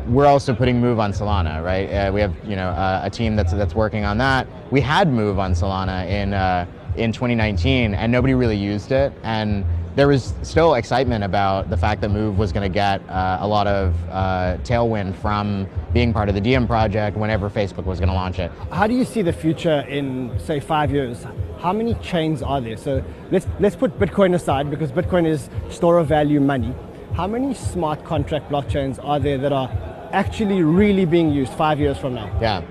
we're 0.10 0.26
also 0.26 0.54
putting 0.54 0.82
Move 0.82 1.00
on 1.00 1.14
Solana, 1.14 1.64
right? 1.64 1.88
Uh, 1.88 2.12
we 2.12 2.22
have 2.22 2.36
you 2.44 2.56
know 2.56 2.70
uh, 2.70 3.02
a 3.04 3.10
team 3.10 3.36
that's 3.36 3.54
that's 3.54 3.76
working 3.76 4.06
on 4.06 4.18
that. 4.18 4.48
We 4.72 4.82
had 4.82 5.12
Move 5.12 5.40
on 5.40 5.54
Solana 5.54 6.08
in 6.08 6.34
uh, 6.34 6.66
in 6.98 7.12
2019, 7.12 7.94
and 7.94 8.12
nobody 8.12 8.34
really 8.34 8.58
used 8.58 8.92
it. 8.92 9.14
And 9.24 9.64
there 9.96 10.08
was 10.08 10.34
still 10.44 10.76
excitement 10.76 11.24
about 11.24 11.70
the 11.70 11.78
fact 11.78 12.02
that 12.02 12.10
Move 12.10 12.38
was 12.38 12.52
going 12.52 12.70
to 12.70 12.74
get 12.74 13.08
uh, 13.10 13.40
a 13.42 13.48
lot 13.48 13.68
of 13.68 13.94
uh, 14.10 14.58
tailwind 14.64 15.16
from 15.16 15.68
being 15.94 16.14
part 16.14 16.30
of 16.30 16.36
the 16.36 16.42
Diem 16.42 16.68
project 16.68 17.18
whenever 17.18 17.50
Facebook 17.50 17.86
was 17.86 18.00
going 18.00 18.10
to 18.10 18.16
launch 18.16 18.40
it. 18.40 18.52
How 18.72 18.88
do 18.88 18.94
you 18.94 19.04
see 19.04 19.22
the 19.22 19.34
future 19.34 19.82
in 19.82 20.40
say 20.40 20.60
five 20.60 20.92
years? 20.92 21.26
How 21.60 21.74
many 21.74 21.96
chains 21.96 22.42
are 22.42 22.62
there? 22.62 22.78
So 22.78 23.04
let's 23.32 23.48
let's 23.60 23.76
put 23.76 24.00
Bitcoin 24.00 24.34
aside 24.34 24.70
because 24.72 24.92
Bitcoin 24.92 25.28
is 25.28 25.50
store 25.70 26.00
of 26.00 26.08
value 26.08 26.40
money. 26.40 26.74
How 27.14 27.28
many 27.28 27.54
smart 27.54 28.06
contract 28.06 28.50
blockchains 28.50 29.04
are 29.04 29.20
there 29.20 29.38
that 29.40 29.52
are 29.52 29.70
actually 30.12 30.64
really 30.64 31.06
being 31.06 31.32
used 31.32 31.54
five 31.54 31.80
years 31.80 31.98
from 31.98 32.16
now? 32.16 32.36
Yeah. 32.42 32.64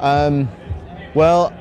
Um, 0.00 0.48
well, 1.14 1.52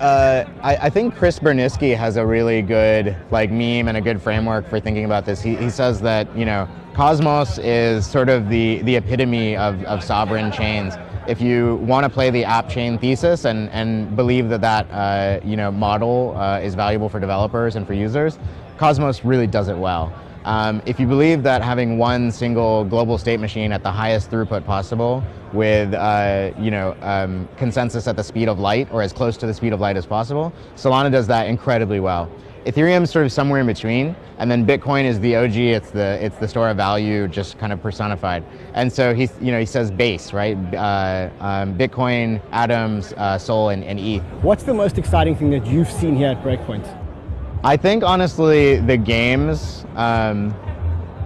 uh, 0.00 0.44
I, 0.62 0.76
I, 0.76 0.90
think 0.90 1.14
Chris 1.14 1.38
Burniske 1.38 1.94
has 1.94 2.16
a 2.16 2.24
really 2.24 2.62
good 2.62 3.14
like 3.30 3.50
meme 3.50 3.86
and 3.86 3.96
a 3.96 4.00
good 4.00 4.22
framework 4.22 4.66
for 4.68 4.80
thinking 4.80 5.04
about 5.04 5.26
this. 5.26 5.42
He, 5.42 5.56
he 5.56 5.68
says 5.68 6.00
that 6.00 6.34
you 6.36 6.46
know 6.46 6.66
Cosmos 6.94 7.58
is 7.58 8.06
sort 8.06 8.30
of 8.30 8.48
the 8.48 8.80
the 8.82 8.96
epitome 8.96 9.56
of, 9.56 9.82
of 9.84 10.02
sovereign 10.02 10.50
chains. 10.52 10.94
If 11.28 11.40
you 11.42 11.76
want 11.76 12.04
to 12.04 12.10
play 12.10 12.30
the 12.30 12.44
app 12.44 12.68
chain 12.68 12.98
thesis 12.98 13.44
and, 13.44 13.68
and 13.70 14.16
believe 14.16 14.48
that 14.48 14.62
that 14.62 14.90
uh, 14.90 15.40
you 15.44 15.56
know 15.56 15.70
model 15.70 16.34
uh, 16.34 16.60
is 16.60 16.74
valuable 16.74 17.10
for 17.10 17.20
developers 17.20 17.76
and 17.76 17.86
for 17.86 17.92
users, 17.92 18.38
Cosmos 18.78 19.22
really 19.22 19.46
does 19.46 19.68
it 19.68 19.76
well. 19.76 20.12
Um, 20.44 20.80
if 20.86 20.98
you 20.98 21.06
believe 21.06 21.42
that 21.42 21.62
having 21.62 21.98
one 21.98 22.30
single 22.30 22.84
global 22.84 23.18
state 23.18 23.40
machine 23.40 23.72
at 23.72 23.82
the 23.82 23.90
highest 23.90 24.30
throughput 24.30 24.64
possible 24.64 25.22
with 25.52 25.92
uh, 25.92 26.52
you 26.58 26.70
know, 26.70 26.96
um, 27.02 27.48
consensus 27.56 28.06
at 28.06 28.16
the 28.16 28.24
speed 28.24 28.48
of 28.48 28.58
light 28.58 28.88
or 28.90 29.02
as 29.02 29.12
close 29.12 29.36
to 29.38 29.46
the 29.46 29.54
speed 29.54 29.72
of 29.72 29.80
light 29.80 29.96
as 29.96 30.06
possible, 30.06 30.52
Solana 30.76 31.10
does 31.10 31.26
that 31.26 31.46
incredibly 31.46 32.00
well. 32.00 32.30
Ethereum 32.66 33.02
is 33.02 33.10
sort 33.10 33.24
of 33.24 33.32
somewhere 33.32 33.60
in 33.60 33.66
between, 33.66 34.14
and 34.38 34.50
then 34.50 34.66
Bitcoin 34.66 35.04
is 35.04 35.18
the 35.20 35.34
OG. 35.34 35.56
It's 35.56 35.90
the 35.90 36.22
it's 36.22 36.36
the 36.36 36.46
store 36.46 36.68
of 36.68 36.76
value, 36.76 37.26
just 37.26 37.58
kind 37.58 37.72
of 37.72 37.80
personified. 37.80 38.44
And 38.74 38.92
so 38.92 39.14
he 39.14 39.30
you 39.40 39.50
know 39.50 39.58
he 39.58 39.64
says 39.64 39.90
base 39.90 40.34
right, 40.34 40.58
uh, 40.74 41.30
um, 41.40 41.76
Bitcoin, 41.78 42.42
Atoms, 42.52 43.14
uh, 43.14 43.38
Sol, 43.38 43.70
and, 43.70 43.82
and 43.84 43.98
ETH. 43.98 44.22
What's 44.42 44.64
the 44.64 44.74
most 44.74 44.98
exciting 44.98 45.36
thing 45.36 45.48
that 45.50 45.66
you've 45.66 45.90
seen 45.90 46.14
here 46.14 46.28
at 46.28 46.42
Breakpoint? 46.42 46.99
I 47.62 47.76
think 47.76 48.02
honestly, 48.02 48.76
the 48.76 48.96
games. 48.96 49.84
Um, 49.94 50.54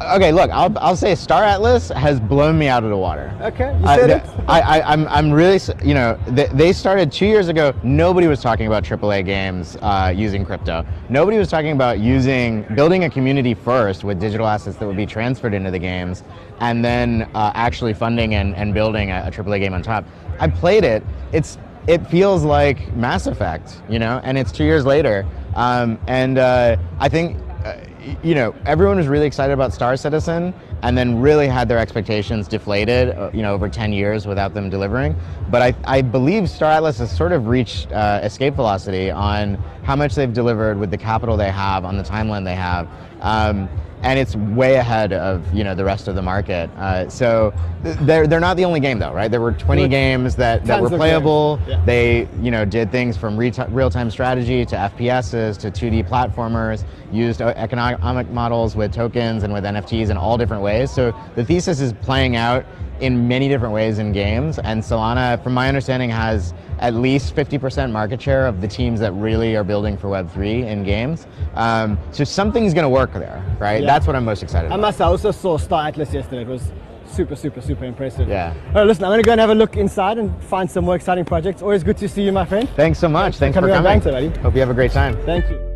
okay, 0.03 0.33
look, 0.33 0.51
I'll, 0.51 0.77
I'll 0.79 0.97
say 0.97 1.15
Star 1.15 1.45
Atlas 1.45 1.91
has 1.91 2.19
blown 2.19 2.59
me 2.59 2.67
out 2.67 2.83
of 2.83 2.91
the 2.91 2.97
water. 2.97 3.33
Okay, 3.41 3.77
you 3.79 3.87
said 3.87 4.11
uh, 4.11 4.17
it. 4.17 4.45
I, 4.49 4.61
I, 4.61 4.93
I'm, 4.93 5.07
I'm 5.07 5.31
really, 5.31 5.61
you 5.85 5.95
know, 5.95 6.19
they, 6.27 6.47
they 6.47 6.73
started 6.73 7.13
two 7.13 7.27
years 7.27 7.47
ago. 7.47 7.73
Nobody 7.85 8.27
was 8.27 8.41
talking 8.41 8.67
about 8.67 8.83
AAA 8.83 9.25
games 9.25 9.77
uh, 9.81 10.13
using 10.15 10.45
crypto. 10.45 10.85
Nobody 11.09 11.39
was 11.39 11.49
talking 11.49 11.71
about 11.71 12.01
using, 12.01 12.63
building 12.75 13.05
a 13.05 13.11
community 13.11 13.55
first 13.55 14.03
with 14.03 14.19
digital 14.19 14.49
assets 14.49 14.77
that 14.79 14.87
would 14.87 14.97
be 14.97 15.07
transferred 15.07 15.55
into 15.55 15.71
the 15.71 15.79
games, 15.79 16.25
and 16.59 16.85
then 16.85 17.31
uh, 17.35 17.53
actually 17.55 17.95
funding 17.95 18.35
and, 18.35 18.57
and 18.57 18.75
building 18.75 19.13
a, 19.13 19.25
a 19.27 19.31
AAA 19.31 19.61
game 19.61 19.73
on 19.73 19.83
top. 19.83 20.05
I 20.41 20.49
played 20.49 20.83
it. 20.83 21.05
It's, 21.33 21.59
it 21.87 22.07
feels 22.07 22.45
like 22.45 22.95
Mass 22.97 23.27
Effect, 23.27 23.81
you 23.89 23.99
know, 23.99 24.21
and 24.25 24.39
it's 24.39 24.51
two 24.53 24.65
years 24.65 24.87
later. 24.87 25.27
Um, 25.55 25.99
and 26.07 26.39
uh, 26.39 26.77
I 26.99 27.09
think, 27.09 27.37
uh, 27.65 27.77
you 28.23 28.35
know, 28.35 28.55
everyone 28.67 28.97
was 28.97 29.07
really 29.07 29.27
excited 29.27 29.53
about 29.53 29.73
Star 29.73 29.97
Citizen 29.97 30.55
and 30.85 30.99
then 30.99 31.19
really 31.19 31.49
had 31.49 31.67
their 31.67 31.79
expectations 31.79 32.47
deflated, 32.47 33.09
uh, 33.09 33.31
you 33.33 33.41
know, 33.41 33.55
over 33.55 33.71
10 33.71 33.91
years 33.95 34.27
without 34.27 34.53
them 34.53 34.69
delivering. 34.69 35.17
But 35.51 35.63
I, 35.63 35.75
I 35.85 36.03
believe 36.03 36.49
Star 36.51 36.73
Atlas 36.73 36.99
has 36.99 37.11
sort 37.11 37.33
of 37.33 37.47
reached 37.47 37.91
uh, 37.91 38.21
escape 38.23 38.55
velocity 38.55 39.11
on 39.11 39.55
how 39.83 39.97
much 39.97 40.15
they've 40.15 40.33
delivered 40.33 40.79
with 40.79 40.91
the 40.91 40.99
capital 40.99 41.39
they 41.39 41.51
have, 41.51 41.87
on 41.87 41.97
the 41.97 42.03
timeline 42.03 42.45
they 42.45 42.55
have. 42.55 42.87
Um, 43.23 43.67
and 44.05 44.19
it's 44.19 44.37
way 44.37 44.75
ahead 44.75 45.15
of 45.15 45.53
you 45.55 45.65
know 45.65 45.75
the 45.75 45.85
rest 45.85 46.09
of 46.09 46.15
the 46.15 46.23
market. 46.23 46.71
Uh, 46.77 47.09
so 47.09 47.55
they're 47.83 48.27
they're 48.27 48.39
not 48.39 48.57
the 48.57 48.65
only 48.65 48.79
game 48.79 48.99
though, 48.99 49.13
right? 49.13 49.31
There 49.31 49.41
were 49.41 49.53
20 49.53 49.89
games 49.89 50.37
that, 50.37 50.65
that 50.67 50.81
were 50.81 50.91
playable. 50.91 51.59
Yeah. 51.67 51.83
They 51.87 52.29
you 52.43 52.51
know 52.51 52.67
did 52.67 52.93
things 52.93 53.17
from 53.17 53.37
real 53.37 53.91
time 53.91 54.11
strategy 54.11 54.67
to 54.67 54.77
FPSs 54.77 55.59
to 55.59 55.71
2D 55.71 56.07
platformers, 56.07 56.85
used 57.11 57.41
economic 57.41 58.29
models 58.29 58.77
with 58.77 58.93
tokens 58.93 59.43
and 59.43 59.53
with 59.53 59.65
NFTs 59.65 60.11
in 60.11 60.19
all 60.19 60.37
different 60.37 60.63
ways. 60.63 60.74
So 60.87 61.15
the 61.37 61.45
thesis 61.45 61.81
is 61.81 61.93
playing 61.93 62.37
out 62.37 62.65
in 63.01 63.27
many 63.27 63.49
different 63.49 63.75
ways 63.75 63.99
in 63.99 64.13
games, 64.13 64.59
and 64.61 64.81
Solana, 64.83 65.43
from 65.43 65.53
my 65.53 65.67
understanding, 65.69 66.11
has 66.11 66.55
at 66.79 66.95
least 66.95 67.35
50% 67.35 67.91
market 67.91 68.21
share 68.23 68.47
of 68.47 68.61
the 68.61 68.69
teams 68.69 69.01
that 69.01 69.13
really 69.13 69.57
are 69.57 69.65
building 69.65 69.97
for 69.97 70.09
Web3 70.09 70.67
in 70.67 70.85
games. 70.85 71.27
Um, 71.55 71.99
so 72.13 72.23
something's 72.25 72.73
going 72.73 72.85
to 72.85 72.89
work 72.89 73.13
there, 73.13 73.45
right? 73.59 73.81
Yeah. 73.83 73.87
That's 73.87 74.07
what 74.07 74.15
I'm 74.17 74.25
most 74.25 74.43
excited 74.43 74.67
I 74.71 74.75
about. 74.75 74.81
must 74.81 75.01
I 75.01 75.07
also 75.07 75.31
saw 75.33 75.59
Star 75.59 75.89
Atlas 75.89 76.13
yesterday. 76.13 76.43
It 76.43 76.49
was 76.49 76.71
super, 77.05 77.35
super, 77.37 77.61
super 77.61 77.85
impressive. 77.85 78.29
Yeah. 78.29 78.55
All 78.69 78.75
right, 78.75 78.87
listen, 78.87 79.05
I'm 79.05 79.11
going 79.11 79.23
to 79.23 79.27
go 79.27 79.33
and 79.33 79.41
have 79.41 79.51
a 79.51 79.55
look 79.55 79.77
inside 79.77 80.19
and 80.19 80.43
find 80.45 80.71
some 80.71 80.85
more 80.85 80.95
exciting 80.97 81.25
projects. 81.25 81.63
Always 81.63 81.83
good 81.83 81.97
to 81.99 82.09
see 82.09 82.23
you, 82.23 82.33
my 82.33 82.45
friend. 82.45 82.69
Thanks 82.77 82.99
so 83.01 83.09
much. 83.09 83.37
Thanks, 83.37 83.39
Thanks 83.39 83.57
for 83.57 83.61
coming. 83.75 84.01
coming. 84.01 84.23
Banter, 84.23 84.41
Hope 84.41 84.55
you 84.55 84.61
have 84.61 84.71
a 84.71 84.75
great 84.75 84.93
time. 84.93 85.17
Thank 85.25 85.51
you. 85.51 85.74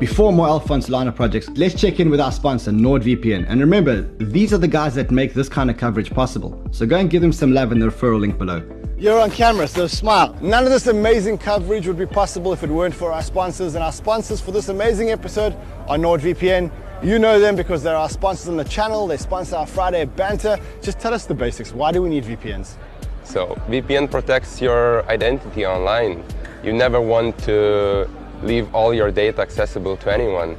Before 0.00 0.32
more 0.32 0.48
Alpha 0.48 0.72
and 0.72 0.82
Solana 0.82 1.14
projects, 1.14 1.50
let's 1.56 1.78
check 1.78 2.00
in 2.00 2.08
with 2.08 2.20
our 2.20 2.32
sponsor, 2.32 2.70
NordVPN. 2.70 3.44
And 3.46 3.60
remember, 3.60 4.00
these 4.16 4.50
are 4.54 4.56
the 4.56 4.66
guys 4.66 4.94
that 4.94 5.10
make 5.10 5.34
this 5.34 5.46
kind 5.46 5.68
of 5.68 5.76
coverage 5.76 6.10
possible. 6.10 6.58
So 6.70 6.86
go 6.86 6.96
and 6.96 7.10
give 7.10 7.20
them 7.20 7.32
some 7.32 7.52
love 7.52 7.70
in 7.70 7.80
the 7.80 7.88
referral 7.88 8.18
link 8.18 8.38
below. 8.38 8.62
You're 8.96 9.20
on 9.20 9.30
camera, 9.30 9.68
so 9.68 9.86
smile. 9.86 10.34
None 10.40 10.64
of 10.64 10.70
this 10.70 10.86
amazing 10.86 11.36
coverage 11.36 11.86
would 11.86 11.98
be 11.98 12.06
possible 12.06 12.50
if 12.54 12.62
it 12.62 12.70
weren't 12.70 12.94
for 12.94 13.12
our 13.12 13.20
sponsors. 13.20 13.74
And 13.74 13.84
our 13.84 13.92
sponsors 13.92 14.40
for 14.40 14.52
this 14.52 14.70
amazing 14.70 15.10
episode 15.10 15.54
are 15.86 15.98
NordVPN. 15.98 16.72
You 17.02 17.18
know 17.18 17.38
them 17.38 17.54
because 17.54 17.82
they're 17.82 17.94
our 17.94 18.08
sponsors 18.08 18.48
on 18.48 18.56
the 18.56 18.64
channel. 18.64 19.06
They 19.06 19.18
sponsor 19.18 19.56
our 19.56 19.66
Friday 19.66 20.06
banter. 20.06 20.58
Just 20.80 20.98
tell 20.98 21.12
us 21.12 21.26
the 21.26 21.34
basics. 21.34 21.74
Why 21.74 21.92
do 21.92 22.00
we 22.00 22.08
need 22.08 22.24
VPNs? 22.24 22.76
So 23.24 23.48
VPN 23.68 24.10
protects 24.10 24.62
your 24.62 25.04
identity 25.10 25.66
online. 25.66 26.24
you 26.64 26.72
never 26.72 27.02
want 27.02 27.38
to 27.40 28.08
leave 28.42 28.74
all 28.74 28.92
your 28.94 29.10
data 29.10 29.42
accessible 29.42 29.96
to 29.98 30.12
anyone. 30.12 30.56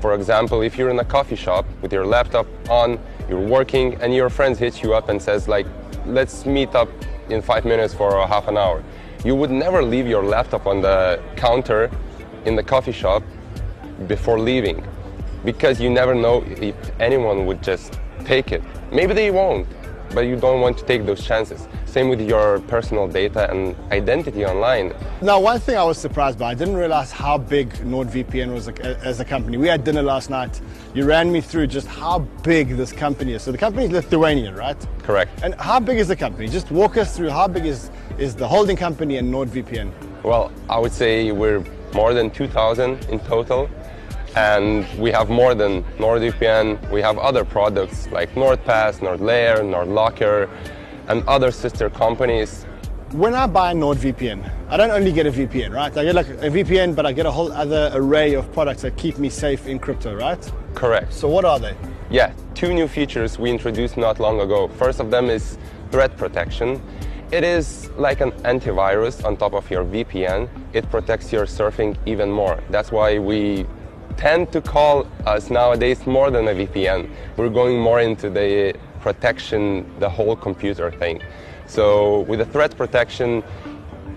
For 0.00 0.14
example, 0.14 0.62
if 0.62 0.76
you're 0.76 0.90
in 0.90 0.98
a 0.98 1.04
coffee 1.04 1.36
shop 1.36 1.64
with 1.80 1.92
your 1.92 2.06
laptop 2.06 2.46
on, 2.68 2.98
you're 3.28 3.40
working, 3.40 3.94
and 4.02 4.14
your 4.14 4.30
friend 4.30 4.56
hits 4.56 4.82
you 4.82 4.94
up 4.94 5.08
and 5.08 5.20
says 5.20 5.48
like, 5.48 5.66
let's 6.06 6.44
meet 6.44 6.74
up 6.74 6.88
in 7.28 7.40
five 7.40 7.64
minutes 7.64 7.94
for 7.94 8.16
a 8.16 8.26
half 8.26 8.48
an 8.48 8.56
hour. 8.56 8.82
You 9.24 9.36
would 9.36 9.50
never 9.50 9.82
leave 9.82 10.06
your 10.06 10.24
laptop 10.24 10.66
on 10.66 10.80
the 10.80 11.22
counter 11.36 11.90
in 12.44 12.56
the 12.56 12.62
coffee 12.62 12.92
shop 12.92 13.22
before 14.08 14.38
leaving 14.38 14.84
because 15.44 15.80
you 15.80 15.90
never 15.90 16.14
know 16.14 16.44
if 16.46 16.74
anyone 17.00 17.46
would 17.46 17.62
just 17.62 18.00
take 18.24 18.52
it. 18.52 18.62
Maybe 18.90 19.14
they 19.14 19.30
won't, 19.30 19.66
but 20.14 20.26
you 20.26 20.36
don't 20.36 20.60
want 20.60 20.78
to 20.78 20.84
take 20.84 21.06
those 21.06 21.24
chances. 21.24 21.66
Same 21.86 22.08
with 22.08 22.20
your 22.20 22.60
personal 22.60 23.08
data 23.08 23.50
and 23.50 23.76
identity 23.90 24.44
online. 24.44 24.94
Now, 25.20 25.40
one 25.40 25.60
thing 25.60 25.76
I 25.76 25.84
was 25.84 25.98
surprised 25.98 26.38
by, 26.38 26.50
I 26.50 26.54
didn't 26.54 26.76
realize 26.76 27.10
how 27.10 27.38
big 27.38 27.70
NordVPN 27.74 28.52
was 28.52 28.68
as 28.68 29.20
a 29.20 29.24
company. 29.24 29.56
We 29.56 29.68
had 29.68 29.84
dinner 29.84 30.02
last 30.02 30.30
night. 30.30 30.60
You 30.94 31.04
ran 31.04 31.30
me 31.32 31.40
through 31.40 31.66
just 31.68 31.86
how 31.86 32.20
big 32.42 32.76
this 32.76 32.92
company 32.92 33.34
is. 33.34 33.42
So 33.42 33.52
the 33.52 33.58
company 33.58 33.86
is 33.86 33.92
Lithuanian, 33.92 34.54
right? 34.54 34.76
Correct. 35.02 35.42
And 35.42 35.54
how 35.56 35.80
big 35.80 35.98
is 35.98 36.08
the 36.08 36.16
company? 36.16 36.48
Just 36.48 36.70
walk 36.70 36.96
us 36.96 37.16
through 37.16 37.30
how 37.30 37.48
big 37.48 37.66
is, 37.66 37.90
is 38.18 38.34
the 38.34 38.46
holding 38.46 38.76
company 38.76 39.16
and 39.16 39.32
NordVPN? 39.32 39.92
Well, 40.22 40.52
I 40.68 40.78
would 40.78 40.92
say 40.92 41.32
we're 41.32 41.64
more 41.92 42.14
than 42.14 42.30
2,000 42.30 43.04
in 43.06 43.20
total. 43.20 43.68
And 44.34 44.86
we 44.98 45.10
have 45.10 45.28
more 45.28 45.54
than 45.54 45.82
NordVPN. 45.98 46.90
We 46.90 47.02
have 47.02 47.18
other 47.18 47.44
products 47.44 48.08
like 48.10 48.34
NordPass, 48.34 49.00
NordLayer, 49.00 49.58
NordLocker, 49.58 50.48
and 51.08 51.22
other 51.28 51.50
sister 51.50 51.90
companies. 51.90 52.64
When 53.12 53.34
I 53.34 53.46
buy 53.46 53.74
NordVPN, 53.74 54.50
I 54.70 54.78
don't 54.78 54.90
only 54.90 55.12
get 55.12 55.26
a 55.26 55.30
VPN, 55.30 55.74
right? 55.74 55.94
I 55.94 56.04
get 56.04 56.14
like 56.14 56.28
a 56.28 56.48
VPN, 56.48 56.96
but 56.96 57.04
I 57.04 57.12
get 57.12 57.26
a 57.26 57.30
whole 57.30 57.52
other 57.52 57.90
array 57.92 58.32
of 58.32 58.50
products 58.54 58.80
that 58.82 58.96
keep 58.96 59.18
me 59.18 59.28
safe 59.28 59.66
in 59.66 59.78
crypto, 59.78 60.14
right? 60.14 60.52
Correct. 60.74 61.12
So 61.12 61.28
what 61.28 61.44
are 61.44 61.58
they? 61.58 61.76
Yeah, 62.10 62.32
two 62.54 62.72
new 62.72 62.88
features 62.88 63.38
we 63.38 63.50
introduced 63.50 63.98
not 63.98 64.18
long 64.18 64.40
ago. 64.40 64.68
First 64.68 64.98
of 64.98 65.10
them 65.10 65.28
is 65.28 65.58
threat 65.90 66.16
protection. 66.16 66.80
It 67.32 67.44
is 67.44 67.90
like 67.98 68.22
an 68.22 68.32
antivirus 68.44 69.22
on 69.26 69.36
top 69.36 69.52
of 69.52 69.70
your 69.70 69.84
VPN. 69.84 70.48
It 70.72 70.90
protects 70.90 71.30
your 71.32 71.44
surfing 71.44 71.98
even 72.06 72.30
more. 72.30 72.62
That's 72.70 72.90
why 72.90 73.18
we 73.18 73.66
tend 74.16 74.52
to 74.52 74.60
call 74.60 75.06
us 75.26 75.50
nowadays 75.50 76.06
more 76.06 76.30
than 76.30 76.48
a 76.48 76.54
VPN. 76.54 77.10
We're 77.36 77.48
going 77.48 77.78
more 77.78 78.00
into 78.00 78.30
the 78.30 78.74
protection, 79.00 79.90
the 79.98 80.08
whole 80.08 80.36
computer 80.36 80.90
thing. 80.90 81.22
So 81.66 82.20
with 82.20 82.38
the 82.38 82.46
threat 82.46 82.76
protection, 82.76 83.42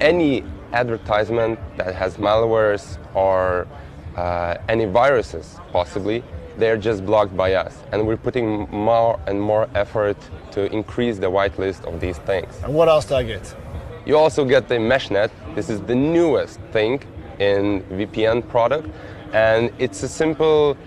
any 0.02 0.43
advertisement 0.74 1.60
that 1.78 1.96
has 1.96 2.18
malwares 2.18 2.98
or 3.14 3.68
uh, 4.16 4.58
any 4.70 4.86
viruses, 4.86 5.58
possibly, 5.72 6.24
they're 6.58 6.78
just 6.78 7.06
blocked 7.06 7.36
by 7.36 7.54
us. 7.54 7.84
And 7.91 8.08
we're 8.08 8.18
putting 8.18 8.70
more 8.70 9.20
and 9.28 9.41
more 9.41 9.70
effort 9.76 10.18
to 10.52 10.72
increase 10.72 11.18
the 11.18 11.28
whitelist 11.28 11.86
of 11.86 12.00
these 12.00 12.18
things. 12.20 12.60
And 12.64 12.74
what 12.74 12.88
else 12.88 13.06
do 13.06 13.16
I 13.16 13.24
get? 13.24 13.56
You 14.06 14.18
also 14.18 14.46
get 14.46 14.68
the 14.68 14.76
MeshNet. 14.76 15.32
This 15.56 15.70
is 15.70 15.82
the 15.82 15.96
newest 15.96 16.60
thing 16.72 17.02
in 17.39 17.82
VPN 17.84 18.48
product. 18.48 18.88
And 19.34 19.72
it's 19.80 20.04
a 20.04 20.08
simple, 20.08 20.78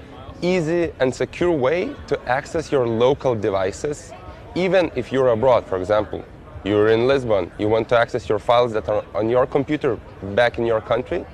easy, 0.43 0.93
and 1.01 1.15
secure 1.15 1.53
way 1.53 1.95
to 2.07 2.21
access 2.29 2.73
your 2.73 2.87
local 2.87 3.35
devices, 3.35 4.13
even 4.55 4.91
if 4.95 5.13
you're 5.13 5.29
abroad, 5.29 5.67
for 5.67 5.79
example. 5.79 6.25
You're 6.65 6.89
in 6.89 7.07
Lisbon, 7.07 7.51
you 7.59 7.69
want 7.69 7.89
to 7.91 7.99
access 7.99 8.29
your 8.29 8.39
files 8.39 8.73
that 8.73 8.89
are 8.89 9.05
on 9.15 9.29
your 9.29 9.47
computer 9.47 9.99
back 10.35 10.59
in 10.59 10.67
your 10.67 10.81
country, 10.81 11.25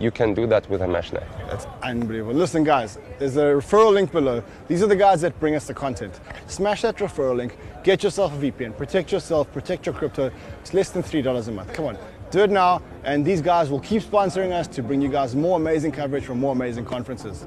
you 0.00 0.10
can 0.10 0.34
do 0.34 0.46
that 0.46 0.68
with 0.70 0.82
a 0.82 0.86
MeshNet. 0.86 1.26
That's 1.50 1.66
unbelievable. 1.82 2.34
Listen, 2.34 2.64
guys, 2.64 2.98
there's 3.18 3.36
a 3.36 3.40
referral 3.42 3.92
link 3.92 4.12
below. 4.12 4.42
These 4.68 4.82
are 4.82 4.86
the 4.86 4.96
guys 4.96 5.20
that 5.22 5.38
bring 5.40 5.54
us 5.54 5.66
the 5.66 5.74
content. 5.74 6.20
Smash 6.46 6.82
that 6.82 6.96
referral 6.98 7.36
link, 7.36 7.56
get 7.82 8.02
yourself 8.02 8.32
a 8.32 8.36
VPN, 8.36 8.76
protect 8.76 9.12
yourself, 9.12 9.50
protect 9.52 9.86
your 9.86 9.94
crypto. 9.94 10.30
It's 10.60 10.72
less 10.74 10.90
than 10.90 11.02
$3 11.02 11.48
a 11.48 11.52
month. 11.52 11.72
Come 11.72 11.86
on, 11.86 11.98
do 12.30 12.40
it 12.40 12.50
now, 12.50 12.82
and 13.04 13.24
these 13.24 13.40
guys 13.40 13.70
will 13.70 13.80
keep 13.80 14.02
sponsoring 14.02 14.52
us 14.52 14.66
to 14.68 14.82
bring 14.82 15.00
you 15.00 15.08
guys 15.08 15.34
more 15.34 15.56
amazing 15.56 15.92
coverage 15.92 16.24
from 16.24 16.38
more 16.38 16.52
amazing 16.52 16.84
conferences. 16.84 17.46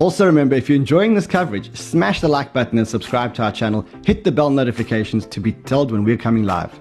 Also 0.00 0.24
remember, 0.24 0.54
if 0.54 0.68
you're 0.68 0.76
enjoying 0.76 1.14
this 1.14 1.26
coverage, 1.26 1.76
smash 1.76 2.22
the 2.22 2.28
like 2.28 2.54
button 2.54 2.78
and 2.78 2.88
subscribe 2.88 3.34
to 3.34 3.42
our 3.42 3.52
channel. 3.52 3.84
Hit 4.04 4.24
the 4.24 4.32
bell 4.32 4.48
notifications 4.48 5.26
to 5.26 5.40
be 5.40 5.52
told 5.52 5.92
when 5.92 6.04
we're 6.04 6.16
coming 6.16 6.44
live. 6.44 6.72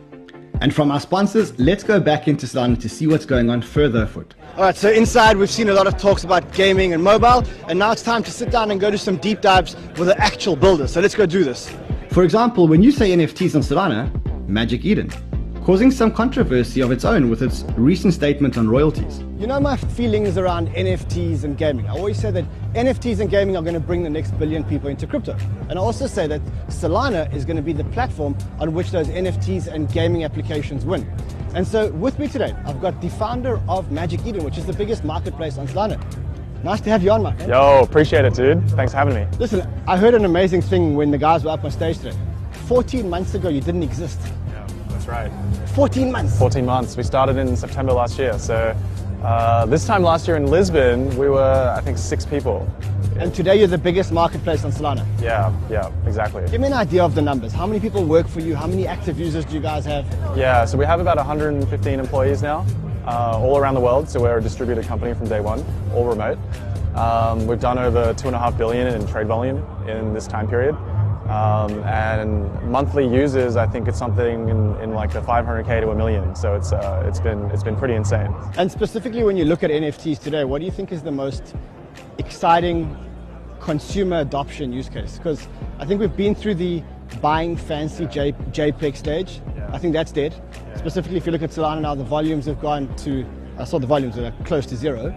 And 0.62 0.74
from 0.74 0.92
our 0.92 1.00
sponsors, 1.00 1.58
let's 1.60 1.84
go 1.84 2.00
back 2.00 2.28
into 2.28 2.46
Solana 2.46 2.80
to 2.80 2.90
see 2.90 3.08
what's 3.08 3.26
going 3.26 3.50
on 3.50 3.62
further 3.62 4.04
afoot. 4.04 4.36
All 4.58 4.64
right, 4.64 4.76
so 4.76 4.90
inside 4.90 5.38
we've 5.38 5.50
seen 5.50 5.70
a 5.70 5.74
lot 5.74 5.88
of 5.88 5.98
talks 5.98 6.24
about 6.24 6.54
gaming 6.54 6.94
and 6.94 7.04
mobile, 7.04 7.46
and 7.68 7.80
now 7.80 7.92
it's 7.92 8.04
time 8.04 8.24
to 8.24 8.32
sit 8.32 8.52
down 8.52 8.72
and 8.72 8.80
go 8.80 8.92
do 8.92 8.98
some 8.98 9.18
deep 9.18 9.42
dives 9.42 9.76
with 9.98 10.08
the 10.08 10.18
actual 10.18 10.56
builders. 10.56 10.92
So 10.92 11.02
let's 11.02 11.16
go 11.16 11.26
do 11.26 11.44
this. 11.44 11.74
For 12.12 12.24
example, 12.24 12.68
when 12.68 12.84
you 12.84 12.92
say 12.92 13.12
NFTs 13.12 13.56
on 13.56 13.62
Solana, 13.62 14.48
Magic 14.50 14.84
Eden, 14.84 15.12
causing 15.70 15.92
some 15.92 16.12
controversy 16.12 16.82
of 16.82 16.92
its 16.92 17.06
own 17.06 17.30
with 17.30 17.44
its 17.44 17.64
recent 17.78 18.12
statement 18.12 18.58
on 18.58 18.68
royalties. 18.68 19.20
You 19.38 19.46
know 19.46 19.60
my 19.60 19.78
feelings 19.78 20.36
around 20.36 20.68
NFTs 20.70 21.44
and 21.44 21.56
gaming. 21.56 21.86
I 21.86 21.92
always 21.92 22.20
say 22.20 22.32
that 22.32 22.44
NFTs 22.74 23.20
and 23.20 23.30
gaming 23.30 23.56
are 23.56 23.62
going 23.62 23.76
to 23.76 23.80
bring 23.80 24.02
the 24.02 24.10
next 24.10 24.32
billion 24.40 24.64
people 24.64 24.90
into 24.90 25.06
crypto. 25.06 25.38
And 25.70 25.74
I 25.78 25.82
also 25.84 26.08
say 26.08 26.26
that 26.26 26.42
Solana 26.70 27.32
is 27.36 27.46
going 27.46 27.58
to 27.58 27.62
be 27.62 27.72
the 27.72 27.84
platform 27.84 28.36
on 28.60 28.74
which 28.74 28.90
those 28.90 29.10
NFTs 29.10 29.68
and 29.68 29.88
gaming 29.94 30.24
applications 30.24 30.86
win. 30.86 31.08
And 31.54 31.68
so 31.68 31.92
with 31.92 32.18
me 32.18 32.28
today, 32.28 32.56
I've 32.66 32.82
got 32.82 33.00
the 33.00 33.10
founder 33.10 33.62
of 33.70 33.92
Magic 33.92 34.26
Eden, 34.26 34.44
which 34.44 34.58
is 34.58 34.66
the 34.66 34.74
biggest 34.74 35.04
marketplace 35.04 35.60
on 35.60 35.68
Solana. 35.68 36.02
Nice 36.64 36.82
to 36.82 36.90
have 36.90 37.04
you 37.04 37.12
on, 37.12 37.22
my 37.22 37.36
friend. 37.36 37.48
Yo, 37.48 37.84
appreciate 37.84 38.26
it, 38.26 38.34
dude. 38.34 38.68
Thanks 38.72 38.94
for 38.94 38.98
having 38.98 39.14
me. 39.14 39.28
Listen, 39.38 39.72
I 39.88 39.98
heard 39.98 40.16
an 40.16 40.26
amazing 40.26 40.64
thing 40.64 40.96
when 40.96 41.12
the 41.12 41.20
guys 41.20 41.44
were 41.44 41.52
up 41.52 41.64
on 41.64 41.70
stage 41.70 42.00
today. 42.00 42.18
14 42.66 43.08
months 43.08 43.36
ago, 43.36 43.50
you 43.50 43.62
didn't 43.62 43.84
exist. 43.84 44.20
Right. 45.10 45.32
14 45.70 46.12
months. 46.12 46.38
14 46.38 46.66
months. 46.66 46.96
We 46.96 47.04
started 47.04 47.38
in 47.38 47.56
September 47.56 47.94
last 47.94 48.20
year. 48.20 48.38
So 48.38 48.76
uh, 49.24 49.66
this 49.66 49.86
time 49.88 50.04
last 50.04 50.28
year 50.28 50.38
in 50.38 50.46
Lisbon, 50.46 51.18
we 51.18 51.30
were, 51.30 51.74
I 51.76 51.82
think, 51.82 51.98
six 51.98 52.26
people. 52.26 52.68
And 53.18 53.34
today 53.34 53.58
you're 53.58 53.68
the 53.68 53.78
biggest 53.78 54.12
marketplace 54.12 54.64
on 54.64 54.72
Solana. 54.72 55.06
Yeah, 55.22 55.54
yeah, 55.70 55.92
exactly. 56.06 56.48
Give 56.50 56.62
me 56.62 56.68
an 56.68 56.74
idea 56.74 57.04
of 57.04 57.16
the 57.16 57.22
numbers. 57.22 57.52
How 57.52 57.66
many 57.66 57.80
people 57.80 58.06
work 58.06 58.28
for 58.28 58.40
you? 58.40 58.56
How 58.56 58.68
many 58.68 58.88
active 58.88 59.20
users 59.20 59.46
do 59.46 59.56
you 59.56 59.60
guys 59.60 59.84
have? 59.86 60.06
Yeah, 60.38 60.64
so 60.64 60.78
we 60.78 60.86
have 60.86 61.00
about 61.00 61.18
115 61.18 62.00
employees 62.00 62.42
now, 62.42 62.66
uh, 63.06 63.38
all 63.38 63.58
around 63.58 63.74
the 63.74 63.82
world. 63.82 64.08
So 64.08 64.22
we're 64.22 64.38
a 64.38 64.42
distributed 64.42 64.86
company 64.86 65.14
from 65.14 65.28
day 65.28 65.42
one, 65.42 65.66
all 65.94 66.06
remote. 66.06 66.38
Um, 66.96 67.46
we've 67.46 67.60
done 67.60 67.78
over 67.78 68.14
two 68.14 68.28
and 68.28 68.36
a 68.36 68.40
half 68.40 68.58
billion 68.58 68.88
in 68.88 69.06
trade 69.08 69.28
volume 69.28 69.66
in 69.88 70.14
this 70.14 70.28
time 70.28 70.48
period. 70.48 70.78
Um, 71.30 71.84
and 71.84 72.52
monthly 72.64 73.08
users, 73.08 73.56
I 73.56 73.68
think 73.68 73.88
it's 73.88 74.00
something 74.00 74.50
in, 74.50 74.76
in 74.82 74.94
like 74.94 75.14
the 75.14 75.22
500k 75.22 75.82
to 75.82 75.92
a 75.92 75.96
million. 75.96 76.36
So 76.36 76.56
it's 76.56 76.72
uh, 76.72 77.04
it's 77.06 77.20
been 77.20 77.52
it's 77.52 77.64
been 77.64 77.76
pretty 77.76 77.94
insane. 77.94 78.34
And 78.58 78.72
specifically, 78.72 79.24
when 79.24 79.38
you 79.38 79.46
look 79.46 79.64
at 79.64 79.70
NFTs 79.70 80.20
today, 80.20 80.44
what 80.44 80.60
do 80.60 80.66
you 80.66 80.72
think 80.72 80.92
is 80.92 81.04
the 81.04 81.12
most 81.12 81.56
exciting 82.18 82.98
consumer 83.60 84.20
adoption 84.20 84.74
use 84.74 84.90
case? 84.90 85.18
Because 85.18 85.48
I 85.78 85.86
think 85.86 86.02
we've 86.02 86.18
been 86.18 86.34
through 86.34 86.56
the 86.56 86.84
buying 87.22 87.56
fancy 87.56 88.08
J, 88.08 88.32
JPEG 88.32 88.96
stage. 88.96 89.42
I 89.72 89.78
think 89.78 89.94
that's 89.94 90.12
dead. 90.12 90.34
Specifically, 90.76 91.18
if 91.18 91.26
you 91.26 91.32
look 91.32 91.44
at 91.44 91.52
Solana 91.52 91.82
now, 91.82 91.94
the 91.94 92.04
volumes 92.04 92.46
have 92.48 92.60
gone 92.60 92.94
to 92.98 93.26
I 93.60 93.66
saw 93.66 93.78
the 93.78 93.88
volumes 93.88 94.18
are 94.18 94.32
close 94.46 94.66
to 94.68 94.76
zero. 94.78 95.12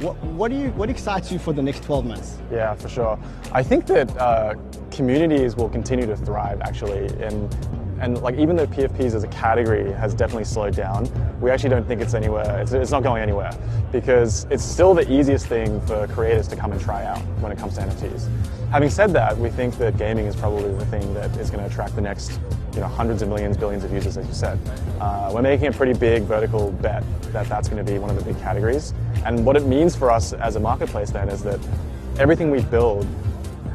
What, 0.00 0.16
what 0.24 0.50
do 0.50 0.56
you 0.56 0.70
what 0.70 0.88
excites 0.88 1.30
you 1.30 1.38
for 1.38 1.52
the 1.52 1.62
next 1.62 1.84
12 1.84 2.06
months? 2.06 2.38
Yeah, 2.50 2.74
for 2.74 2.88
sure. 2.88 3.18
I 3.52 3.62
think 3.62 3.86
that 3.86 4.10
uh, 4.16 4.54
communities 4.92 5.56
will 5.56 5.68
continue 5.68 6.06
to 6.06 6.16
thrive 6.16 6.60
actually, 6.60 7.06
and 7.22 7.54
and 8.00 8.20
like 8.20 8.36
even 8.36 8.56
though 8.56 8.66
PFPs 8.66 9.14
as 9.14 9.22
a 9.22 9.28
category 9.28 9.92
has 9.92 10.12
definitely 10.12 10.44
slowed 10.44 10.74
down, 10.74 11.08
we 11.40 11.50
actually 11.50 11.70
don't 11.70 11.86
think 11.86 12.00
it's 12.00 12.14
anywhere. 12.14 12.60
It's, 12.60 12.72
it's 12.72 12.90
not 12.90 13.04
going 13.04 13.22
anywhere 13.22 13.52
because 13.92 14.44
it's 14.50 14.64
still 14.64 14.92
the 14.92 15.10
easiest 15.10 15.46
thing 15.46 15.80
for 15.82 16.08
creators 16.08 16.48
to 16.48 16.56
come 16.56 16.72
and 16.72 16.80
try 16.80 17.04
out 17.04 17.20
when 17.40 17.52
it 17.52 17.58
comes 17.58 17.74
to 17.74 17.82
NFTs. 17.82 18.28
Having 18.72 18.90
said 18.90 19.12
that, 19.12 19.38
we 19.38 19.50
think 19.50 19.78
that 19.78 19.96
gaming 19.98 20.26
is 20.26 20.34
probably 20.34 20.74
the 20.74 20.86
thing 20.86 21.14
that 21.14 21.30
is 21.36 21.48
going 21.48 21.62
to 21.62 21.70
attract 21.70 21.94
the 21.94 22.00
next 22.00 22.40
you 22.74 22.80
know, 22.80 22.88
hundreds 22.88 23.22
of 23.22 23.28
millions, 23.28 23.56
billions 23.56 23.84
of 23.84 23.92
users, 23.92 24.16
as 24.16 24.26
you 24.26 24.34
said. 24.34 24.58
Uh, 25.00 25.30
we're 25.32 25.42
making 25.42 25.66
a 25.68 25.72
pretty 25.72 25.92
big 25.92 26.22
vertical 26.22 26.72
bet 26.72 27.04
that 27.32 27.48
that's 27.48 27.68
going 27.68 27.84
to 27.84 27.92
be 27.92 27.98
one 27.98 28.10
of 28.10 28.16
the 28.16 28.24
big 28.24 28.40
categories. 28.42 28.94
And 29.24 29.44
what 29.44 29.56
it 29.56 29.66
means 29.66 29.94
for 29.94 30.10
us 30.10 30.32
as 30.32 30.56
a 30.56 30.60
marketplace 30.60 31.10
then 31.10 31.28
is 31.28 31.42
that 31.44 31.60
everything 32.18 32.50
we 32.50 32.62
build 32.62 33.06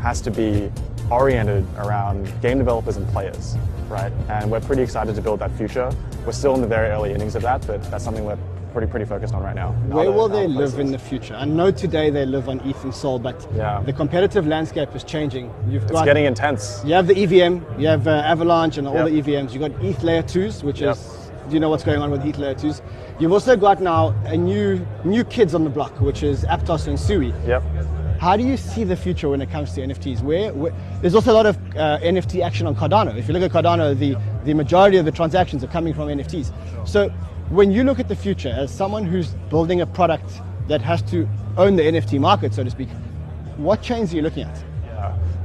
has 0.02 0.20
to 0.22 0.32
be 0.32 0.72
oriented 1.12 1.66
around 1.78 2.32
game 2.42 2.58
developers 2.58 2.98
and 2.98 3.08
players, 3.10 3.56
right? 3.90 4.12
And 4.30 4.52
we're 4.52 4.60
pretty 4.62 4.82
excited 4.82 5.16
to 5.16 5.22
build 5.22 5.40
that 5.40 5.52
future. 5.52 5.92
We're 6.26 6.32
still 6.34 6.56
in 6.56 6.62
the 6.62 6.68
very 6.68 6.90
early 6.90 7.14
innings 7.14 7.36
of 7.36 7.42
that, 7.44 7.66
but 7.66 7.84
that's 7.90 8.04
something 8.04 8.26
we're 8.26 8.38
pretty 8.74 8.88
pretty 8.88 9.06
focused 9.06 9.34
on 9.34 9.42
right 9.42 9.56
now. 9.56 9.72
Where 9.88 10.12
will 10.12 10.28
they 10.28 10.46
live 10.48 10.78
in 10.78 10.92
the 10.92 11.00
future? 11.00 11.34
I 11.36 11.46
know 11.46 11.72
today 11.72 12.10
they 12.10 12.26
live 12.26 12.50
on 12.50 12.60
ETH 12.60 12.84
and 12.84 12.94
Sol, 12.94 13.18
but 13.18 13.48
yeah. 13.56 13.82
the 13.86 13.94
competitive 13.94 14.46
landscape 14.46 14.94
is 14.96 15.04
changing. 15.04 15.54
You've 15.68 15.84
it's 15.84 15.94
got, 15.94 16.06
getting 16.06 16.26
intense. 16.26 16.84
You 16.86 16.94
have 16.94 17.08
the 17.08 17.18
EVM, 17.18 17.80
you 17.80 17.88
have 17.88 18.08
uh, 18.08 18.12
Avalanche 18.26 18.78
and 18.78 18.88
all 18.88 18.94
yep. 18.94 19.08
the 19.08 19.22
EVMs. 19.22 19.54
You've 19.54 19.62
got 19.62 19.84
ETH 19.84 20.04
layer 20.04 20.22
twos, 20.22 20.64
which 20.64 20.82
yep. 20.82 20.96
is 20.96 21.32
Do 21.48 21.54
you 21.54 21.60
know 21.60 21.70
what's 21.70 21.84
going 21.84 22.02
on 22.02 22.12
with 22.12 22.26
ETH 22.26 22.38
Layer 22.38 22.56
2s? 22.56 22.82
You've 23.20 23.32
also 23.32 23.56
got 23.56 23.82
now 23.82 24.14
a 24.26 24.36
new 24.36 24.86
new 25.06 25.24
kids 25.24 25.56
on 25.56 25.64
the 25.64 25.70
block, 25.70 26.00
which 26.02 26.22
is 26.22 26.44
Aptos 26.44 26.88
and 26.88 27.00
Sui. 27.00 27.34
Yep. 27.46 27.64
How 28.20 28.36
do 28.36 28.44
you 28.44 28.58
see 28.58 28.84
the 28.84 28.96
future 28.96 29.30
when 29.30 29.42
it 29.42 29.50
comes 29.52 29.74
to 29.74 29.82
NFTs? 29.82 30.22
Where, 30.22 30.52
where 30.54 30.74
there's 31.02 31.14
also 31.16 31.32
a 31.32 31.34
lot 31.34 31.46
of 31.46 31.58
uh, 31.76 32.00
NFT 32.02 32.44
action 32.44 32.66
on 32.66 32.76
Cardano. 32.76 33.16
If 33.16 33.28
you 33.28 33.34
look 33.34 33.44
at 33.44 33.52
Cardano, 33.52 33.98
the 33.98 34.18
the 34.44 34.54
majority 34.54 34.98
of 34.98 35.06
the 35.06 35.12
transactions 35.12 35.64
are 35.64 35.68
coming 35.68 35.94
from 35.94 36.08
NFTs. 36.08 36.52
So 36.88 37.10
when 37.50 37.72
you 37.72 37.84
look 37.84 38.00
at 38.00 38.08
the 38.08 38.16
future 38.16 38.50
as 38.50 38.72
someone 38.72 39.04
who's 39.06 39.30
building 39.50 39.82
a 39.82 39.86
product 39.86 40.42
that 40.68 40.82
has 40.82 41.02
to 41.04 41.28
own 41.58 41.76
the 41.76 41.84
NFT 41.84 42.20
market, 42.20 42.54
so 42.54 42.64
to 42.64 42.70
speak, 42.70 42.90
what 43.58 43.82
chains 43.82 44.14
are 44.14 44.16
you 44.16 44.22
looking 44.22 44.44
at? 44.44 44.64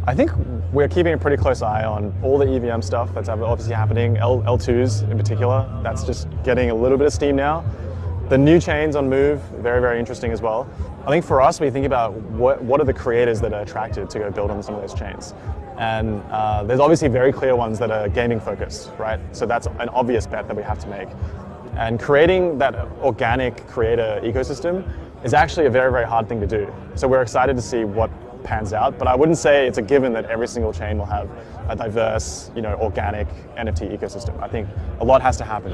I 0.04 0.14
think 0.16 0.32
we're 0.72 0.88
keeping 0.88 1.12
a 1.12 1.18
pretty 1.18 1.36
close 1.36 1.62
eye 1.62 1.84
on 1.84 2.12
all 2.24 2.36
the 2.36 2.46
EVM 2.46 2.80
stuff 2.80 3.14
that's 3.14 3.28
obviously 3.28 3.72
happening, 3.74 4.16
L- 4.16 4.42
L2s 4.42 5.08
in 5.08 5.16
particular. 5.16 5.68
That's 5.84 6.02
just 6.02 6.26
getting 6.42 6.70
a 6.70 6.74
little 6.74 6.98
bit 6.98 7.06
of 7.06 7.12
steam 7.12 7.36
now. 7.36 7.64
The 8.28 8.38
new 8.38 8.60
chains 8.60 8.96
on 8.96 9.10
Move, 9.10 9.42
very, 9.58 9.80
very 9.80 9.98
interesting 9.98 10.32
as 10.32 10.40
well. 10.40 10.66
I 11.06 11.10
think 11.10 11.24
for 11.24 11.42
us, 11.42 11.60
we 11.60 11.70
think 11.70 11.84
about 11.84 12.14
what, 12.14 12.62
what 12.62 12.80
are 12.80 12.84
the 12.84 12.94
creators 12.94 13.40
that 13.42 13.52
are 13.52 13.60
attracted 13.60 14.08
to 14.08 14.18
go 14.18 14.30
build 14.30 14.50
on 14.50 14.62
some 14.62 14.74
of 14.74 14.80
those 14.80 14.94
chains. 14.94 15.34
And 15.76 16.22
uh, 16.30 16.62
there's 16.64 16.80
obviously 16.80 17.08
very 17.08 17.32
clear 17.32 17.56
ones 17.56 17.78
that 17.80 17.90
are 17.90 18.08
gaming 18.08 18.40
focused, 18.40 18.92
right? 18.98 19.20
So 19.32 19.44
that's 19.44 19.66
an 19.66 19.88
obvious 19.90 20.26
bet 20.26 20.46
that 20.46 20.56
we 20.56 20.62
have 20.62 20.78
to 20.78 20.88
make. 20.88 21.08
And 21.74 22.00
creating 22.00 22.58
that 22.58 22.74
organic 23.02 23.66
creator 23.66 24.20
ecosystem 24.22 24.90
is 25.24 25.34
actually 25.34 25.66
a 25.66 25.70
very, 25.70 25.90
very 25.90 26.06
hard 26.06 26.28
thing 26.28 26.40
to 26.40 26.46
do. 26.46 26.72
So 26.94 27.08
we're 27.08 27.22
excited 27.22 27.56
to 27.56 27.62
see 27.62 27.84
what 27.84 28.10
pans 28.44 28.72
out, 28.72 28.98
but 28.98 29.08
I 29.08 29.14
wouldn't 29.14 29.38
say 29.38 29.66
it's 29.66 29.78
a 29.78 29.82
given 29.82 30.12
that 30.14 30.26
every 30.26 30.48
single 30.48 30.72
chain 30.72 30.98
will 30.98 31.06
have 31.06 31.28
a 31.68 31.76
diverse, 31.76 32.50
you 32.54 32.62
know, 32.62 32.74
organic 32.80 33.28
NFT 33.56 33.96
ecosystem. 33.96 34.40
I 34.42 34.48
think 34.48 34.68
a 35.00 35.04
lot 35.04 35.22
has 35.22 35.36
to 35.38 35.44
happen. 35.44 35.72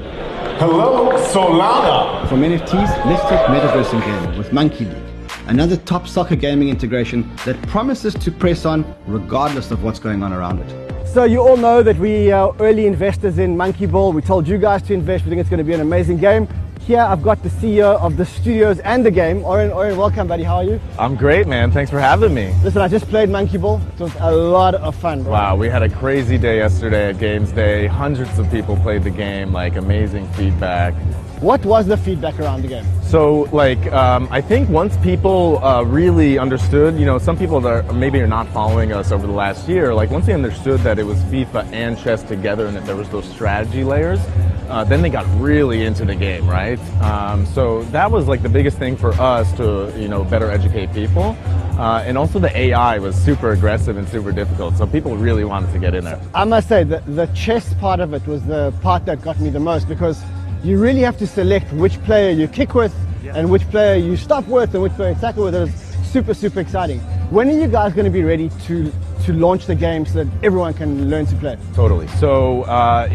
Hello, 0.59 1.11
Solana! 1.31 2.27
From 2.27 2.41
NFTs, 2.41 3.05
let's 3.05 3.21
talk 3.23 3.47
metaverse 3.47 3.93
and 3.93 4.03
gaming 4.03 4.37
with 4.37 4.53
Monkey 4.53 4.85
League, 4.85 5.03
another 5.47 5.77
top 5.77 6.07
soccer 6.07 6.35
gaming 6.35 6.69
integration 6.69 7.29
that 7.45 7.61
promises 7.67 8.13
to 8.13 8.31
press 8.31 8.65
on 8.65 8.85
regardless 9.07 9.71
of 9.71 9.83
what's 9.83 9.99
going 9.99 10.23
on 10.23 10.33
around 10.33 10.59
it. 10.59 11.07
So 11.07 11.23
you 11.23 11.41
all 11.41 11.57
know 11.57 11.81
that 11.81 11.97
we 11.97 12.31
are 12.31 12.55
early 12.59 12.85
investors 12.85 13.39
in 13.39 13.57
Monkey 13.57 13.87
Ball. 13.87 14.13
We 14.13 14.21
told 14.21 14.47
you 14.47 14.59
guys 14.59 14.83
to 14.83 14.93
invest. 14.93 15.25
We 15.25 15.31
think 15.31 15.41
it's 15.41 15.49
going 15.49 15.57
to 15.57 15.63
be 15.63 15.73
an 15.73 15.81
amazing 15.81 16.17
game. 16.17 16.47
Here 16.89 17.01
I've 17.01 17.21
got 17.21 17.43
the 17.43 17.49
CEO 17.49 18.01
of 18.01 18.17
the 18.17 18.25
studios 18.25 18.79
and 18.79 19.05
the 19.05 19.11
game. 19.11 19.43
Oren, 19.43 19.71
Oren, 19.71 19.95
welcome 19.95 20.27
buddy. 20.27 20.41
How 20.41 20.55
are 20.55 20.63
you? 20.63 20.81
I'm 20.97 21.15
great, 21.15 21.45
man. 21.45 21.71
Thanks 21.71 21.91
for 21.91 21.99
having 21.99 22.33
me. 22.33 22.51
Listen, 22.63 22.81
I 22.81 22.87
just 22.87 23.07
played 23.09 23.29
Monkey 23.29 23.59
Ball. 23.59 23.79
It 23.93 23.99
was 23.99 24.15
a 24.19 24.31
lot 24.31 24.73
of 24.73 24.95
fun. 24.95 25.21
Bro. 25.21 25.31
Wow, 25.31 25.55
we 25.55 25.69
had 25.69 25.83
a 25.83 25.89
crazy 25.89 26.39
day 26.39 26.57
yesterday 26.57 27.09
at 27.09 27.19
Games 27.19 27.51
Day. 27.51 27.85
Hundreds 27.85 28.39
of 28.39 28.49
people 28.49 28.75
played 28.75 29.03
the 29.03 29.11
game, 29.11 29.53
like 29.53 29.75
amazing 29.75 30.27
feedback. 30.33 30.95
What 31.41 31.65
was 31.65 31.87
the 31.87 31.95
feedback 31.95 32.37
around 32.37 32.63
the 32.63 32.67
game? 32.67 32.85
So, 33.01 33.43
like, 33.53 33.89
um, 33.93 34.27
I 34.29 34.41
think 34.41 34.67
once 34.67 34.97
people 34.97 35.63
uh, 35.63 35.83
really 35.83 36.37
understood, 36.37 36.99
you 36.99 37.05
know, 37.05 37.17
some 37.17 37.37
people 37.37 37.61
that 37.61 37.85
are, 37.89 37.93
maybe 37.93 38.19
are 38.19 38.27
not 38.27 38.45
following 38.49 38.91
us 38.91 39.13
over 39.13 39.25
the 39.25 39.31
last 39.31 39.69
year, 39.69 39.93
like 39.93 40.11
once 40.11 40.25
they 40.25 40.33
understood 40.33 40.81
that 40.81 40.99
it 40.99 41.05
was 41.05 41.17
FIFA 41.31 41.71
and 41.71 41.97
chess 41.97 42.23
together 42.23 42.67
and 42.67 42.75
that 42.75 42.85
there 42.85 42.97
was 42.97 43.07
those 43.07 43.23
strategy 43.23 43.85
layers, 43.85 44.19
uh, 44.67 44.83
then 44.83 45.01
they 45.01 45.09
got 45.09 45.25
really 45.39 45.85
into 45.85 46.03
the 46.03 46.13
game, 46.13 46.45
right? 46.45 46.77
Um, 47.01 47.45
so 47.45 47.83
that 47.85 48.11
was 48.11 48.27
like 48.27 48.43
the 48.43 48.49
biggest 48.49 48.77
thing 48.77 48.97
for 48.97 49.13
us 49.13 49.49
to, 49.53 49.93
you 49.95 50.09
know, 50.09 50.25
better 50.25 50.51
educate 50.51 50.91
people. 50.91 51.37
Uh, 51.79 52.03
and 52.05 52.17
also 52.17 52.37
the 52.37 52.55
AI 52.57 52.99
was 52.99 53.15
super 53.15 53.51
aggressive 53.51 53.95
and 53.95 54.05
super 54.09 54.33
difficult, 54.33 54.75
so 54.75 54.85
people 54.85 55.15
really 55.15 55.45
wanted 55.45 55.71
to 55.71 55.79
get 55.79 55.95
in 55.95 56.03
there. 56.03 56.19
I 56.35 56.43
must 56.43 56.67
say 56.67 56.83
that 56.83 57.05
the 57.15 57.27
chess 57.27 57.73
part 57.75 58.01
of 58.01 58.13
it 58.13 58.27
was 58.27 58.43
the 58.43 58.73
part 58.81 59.05
that 59.05 59.21
got 59.21 59.39
me 59.39 59.49
the 59.49 59.61
most 59.61 59.87
because 59.87 60.21
you 60.63 60.77
really 60.77 61.01
have 61.01 61.17
to 61.17 61.27
select 61.27 61.71
which 61.73 62.01
player 62.03 62.31
you 62.31 62.47
kick 62.47 62.73
with 62.73 62.93
and 63.33 63.49
which 63.49 63.67
player 63.69 63.95
you 63.95 64.17
stop 64.17 64.45
with 64.47 64.73
and 64.73 64.83
which 64.83 64.93
player 64.93 65.11
you 65.11 65.19
tackle 65.19 65.45
with. 65.45 65.55
It's 65.55 66.09
super, 66.09 66.33
super 66.33 66.59
exciting. 66.59 66.99
When 67.29 67.47
are 67.49 67.59
you 67.59 67.67
guys 67.67 67.93
going 67.93 68.05
to 68.05 68.11
be 68.11 68.23
ready 68.23 68.49
to 68.67 68.91
to 69.25 69.33
launch 69.33 69.65
the 69.65 69.75
game 69.75 70.05
so 70.05 70.23
that 70.23 70.27
everyone 70.43 70.73
can 70.73 71.09
learn 71.09 71.25
to 71.27 71.35
play? 71.35 71.57
Totally. 71.75 72.07
So 72.07 72.63
uh, 72.63 73.09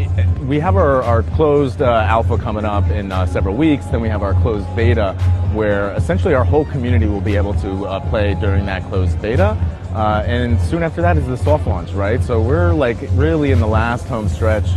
we 0.47 0.59
have 0.59 0.75
our, 0.75 1.01
our 1.01 1.23
closed 1.23 1.81
uh, 1.81 2.05
alpha 2.07 2.37
coming 2.37 2.63
up 2.63 2.89
in 2.89 3.11
uh, 3.11 3.25
several 3.25 3.55
weeks. 3.55 3.85
Then 3.87 4.01
we 4.01 4.07
have 4.09 4.21
our 4.21 4.33
closed 4.41 4.73
beta, 4.75 5.13
where 5.53 5.91
essentially 5.93 6.33
our 6.33 6.45
whole 6.45 6.65
community 6.65 7.07
will 7.07 7.21
be 7.21 7.35
able 7.35 7.53
to 7.55 7.85
uh, 7.85 7.99
play 8.09 8.35
during 8.35 8.65
that 8.67 8.87
closed 8.87 9.19
beta. 9.21 9.57
Uh, 9.93 10.23
and 10.25 10.61
soon 10.61 10.83
after 10.83 11.01
that 11.01 11.17
is 11.17 11.25
the 11.25 11.37
soft 11.37 11.65
launch, 11.67 11.91
right? 11.91 12.21
So 12.23 12.41
we're 12.41 12.73
like 12.73 12.97
really 13.13 13.51
in 13.51 13.59
the 13.59 13.67
last 13.67 14.05
home 14.05 14.29
stretch 14.29 14.67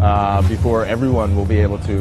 uh, 0.00 0.46
before 0.48 0.84
everyone 0.84 1.36
will 1.36 1.44
be 1.44 1.58
able 1.58 1.78
to 1.78 1.94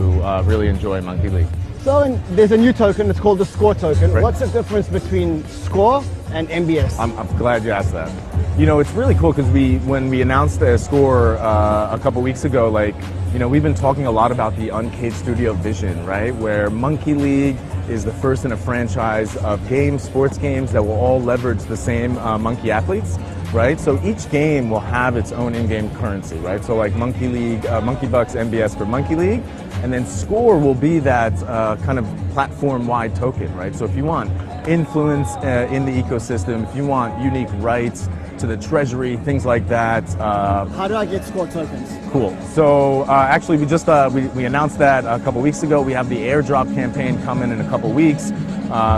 really 0.45 0.67
enjoy 0.67 1.01
Monkey 1.01 1.29
League. 1.29 1.47
So 1.83 2.17
there's 2.29 2.53
a 2.53 2.57
new 2.57 2.71
token, 2.71 3.09
it's 3.09 3.19
called 3.19 3.39
the 3.39 3.45
Score 3.45 3.75
token. 3.75 4.13
Right. 4.13 4.23
What's 4.23 4.39
the 4.39 4.47
difference 4.47 4.87
between 4.87 5.45
Score 5.47 6.01
and 6.31 6.47
MBS? 6.47 6.97
I'm, 6.97 7.11
I'm 7.19 7.27
glad 7.37 7.65
you 7.65 7.71
asked 7.71 7.91
that. 7.91 8.09
You 8.57 8.65
know, 8.65 8.79
it's 8.79 8.91
really 8.91 9.15
cool 9.15 9.33
because 9.33 9.51
we, 9.51 9.79
when 9.79 10.07
we 10.07 10.21
announced 10.21 10.61
the 10.61 10.77
Score 10.77 11.35
uh, 11.39 11.93
a 11.93 11.99
couple 11.99 12.21
weeks 12.21 12.45
ago, 12.45 12.69
like, 12.69 12.95
you 13.33 13.39
know, 13.39 13.49
we've 13.49 13.63
been 13.63 13.75
talking 13.75 14.05
a 14.05 14.11
lot 14.11 14.31
about 14.31 14.55
the 14.55 14.69
Uncaged 14.69 15.17
Studio 15.17 15.51
vision, 15.55 16.05
right? 16.05 16.33
Where 16.33 16.69
Monkey 16.69 17.15
League 17.15 17.57
is 17.89 18.05
the 18.05 18.13
first 18.13 18.45
in 18.45 18.53
a 18.53 18.57
franchise 18.57 19.35
of 19.37 19.67
games, 19.67 20.03
sports 20.03 20.37
games 20.37 20.71
that 20.71 20.81
will 20.81 20.93
all 20.93 21.21
leverage 21.21 21.63
the 21.63 21.75
same 21.75 22.17
uh, 22.19 22.37
monkey 22.37 22.71
athletes 22.71 23.17
right? 23.53 23.79
So 23.79 24.01
each 24.03 24.29
game 24.31 24.69
will 24.71 24.79
have 24.79 25.15
its 25.15 25.31
own 25.31 25.53
in-game 25.53 25.95
currency, 25.97 26.37
right? 26.37 26.63
So 26.65 26.75
like 26.75 26.95
Monkey 26.95 27.27
League, 27.27 27.65
uh, 27.67 27.81
Monkey 27.81 28.07
Bucks, 28.07 28.33
MBS 28.33 28.75
for 28.75 28.85
Monkey 28.85 29.15
League, 29.15 29.43
and 29.83 29.91
then 29.91 30.05
Score 30.07 30.57
will 30.57 30.73
be 30.73 30.99
that 30.99 31.33
uh, 31.43 31.75
kind 31.83 31.99
of 31.99 32.05
platform-wide 32.31 33.15
token, 33.15 33.53
right? 33.55 33.75
So 33.75 33.83
if 33.83 33.95
you 33.95 34.05
want 34.05 34.31
influence 34.65 35.27
uh, 35.37 35.67
in 35.69 35.85
the 35.85 35.91
ecosystem, 35.91 36.67
if 36.67 36.73
you 36.73 36.85
want 36.85 37.21
unique 37.21 37.49
rights 37.55 38.07
to 38.39 38.47
the 38.47 38.55
treasury, 38.55 39.17
things 39.17 39.45
like 39.45 39.67
that. 39.67 40.03
Uh, 40.17 40.65
How 40.67 40.87
do 40.87 40.95
I 40.95 41.05
get 41.05 41.25
Score 41.25 41.47
tokens? 41.47 41.91
Cool. 42.11 42.35
So 42.53 43.01
uh, 43.03 43.27
actually, 43.29 43.57
we 43.57 43.65
just 43.65 43.89
uh, 43.89 44.09
we, 44.11 44.27
we 44.27 44.45
announced 44.45 44.79
that 44.79 45.03
a 45.03 45.21
couple 45.23 45.41
weeks 45.41 45.63
ago. 45.63 45.81
We 45.81 45.91
have 45.91 46.07
the 46.07 46.17
airdrop 46.17 46.73
campaign 46.73 47.21
coming 47.23 47.51
in 47.51 47.59
a 47.59 47.69
couple 47.69 47.91
weeks. 47.91 48.31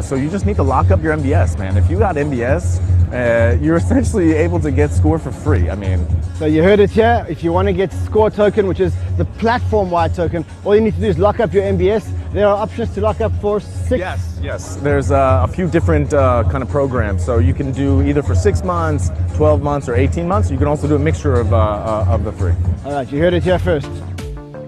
so 0.08 0.16
you 0.16 0.30
just 0.30 0.46
need 0.46 0.56
to 0.58 0.64
lock 0.64 0.92
up 0.92 1.02
your 1.02 1.18
MBS, 1.18 1.58
man. 1.58 1.78
If 1.78 1.90
you 1.90 1.98
got 1.98 2.16
MBS, 2.16 2.80
uh, 3.16 3.58
you're 3.62 3.78
essentially 3.78 4.34
able 4.34 4.60
to 4.60 4.72
get 4.72 4.92
score 4.92 5.18
for 5.18 5.32
free. 5.32 5.70
I 5.70 5.76
mean, 5.76 6.06
so 6.36 6.46
you 6.46 6.62
heard 6.62 6.80
it 6.80 6.90
here. 6.90 7.26
If 7.30 7.44
you 7.44 7.54
want 7.54 7.68
to 7.68 7.74
get 7.74 7.94
score 7.94 8.30
token, 8.30 8.68
which 8.68 8.80
is 8.80 8.94
the 9.18 9.26
platform-wide 9.40 10.14
token, 10.14 10.46
all 10.66 10.76
you 10.76 10.82
need 10.82 10.96
to 10.96 11.00
do 11.00 11.08
is 11.08 11.18
lock 11.18 11.40
up 11.40 11.54
your 11.54 11.64
MBS. 11.64 12.12
There 12.34 12.46
are 12.46 12.58
options 12.58 12.94
to 12.96 13.02
lock 13.02 13.22
up 13.22 13.32
for 13.40 13.62
six. 13.62 14.00
Yes, 14.00 14.40
yes. 14.42 14.76
There's 14.76 15.12
uh, 15.12 15.46
a 15.46 15.48
few 15.48 15.70
different 15.70 16.14
uh, 16.14 16.44
kind 16.52 16.62
of 16.62 16.70
programs. 16.70 17.24
So 17.24 17.38
you 17.38 17.54
can 17.54 17.72
do 17.72 18.02
either 18.02 18.22
for 18.22 18.36
six 18.36 18.64
months, 18.64 19.10
12 19.36 19.62
months, 19.62 19.88
or 19.88 19.96
18 19.96 20.28
months. 20.28 20.52
You 20.52 20.58
can 20.58 20.68
also 20.68 20.88
do 20.88 20.96
a 20.96 21.00
mixture 21.00 21.36
of, 21.36 21.54
uh, 21.54 21.58
uh, 21.58 22.06
of 22.10 22.26
the 22.26 22.34
three. 22.34 22.54
All 22.84 22.92
right, 22.92 23.10
you 23.10 23.20
heard 23.20 23.34
it 23.34 23.44
here 23.44 23.58
first. 23.58 23.90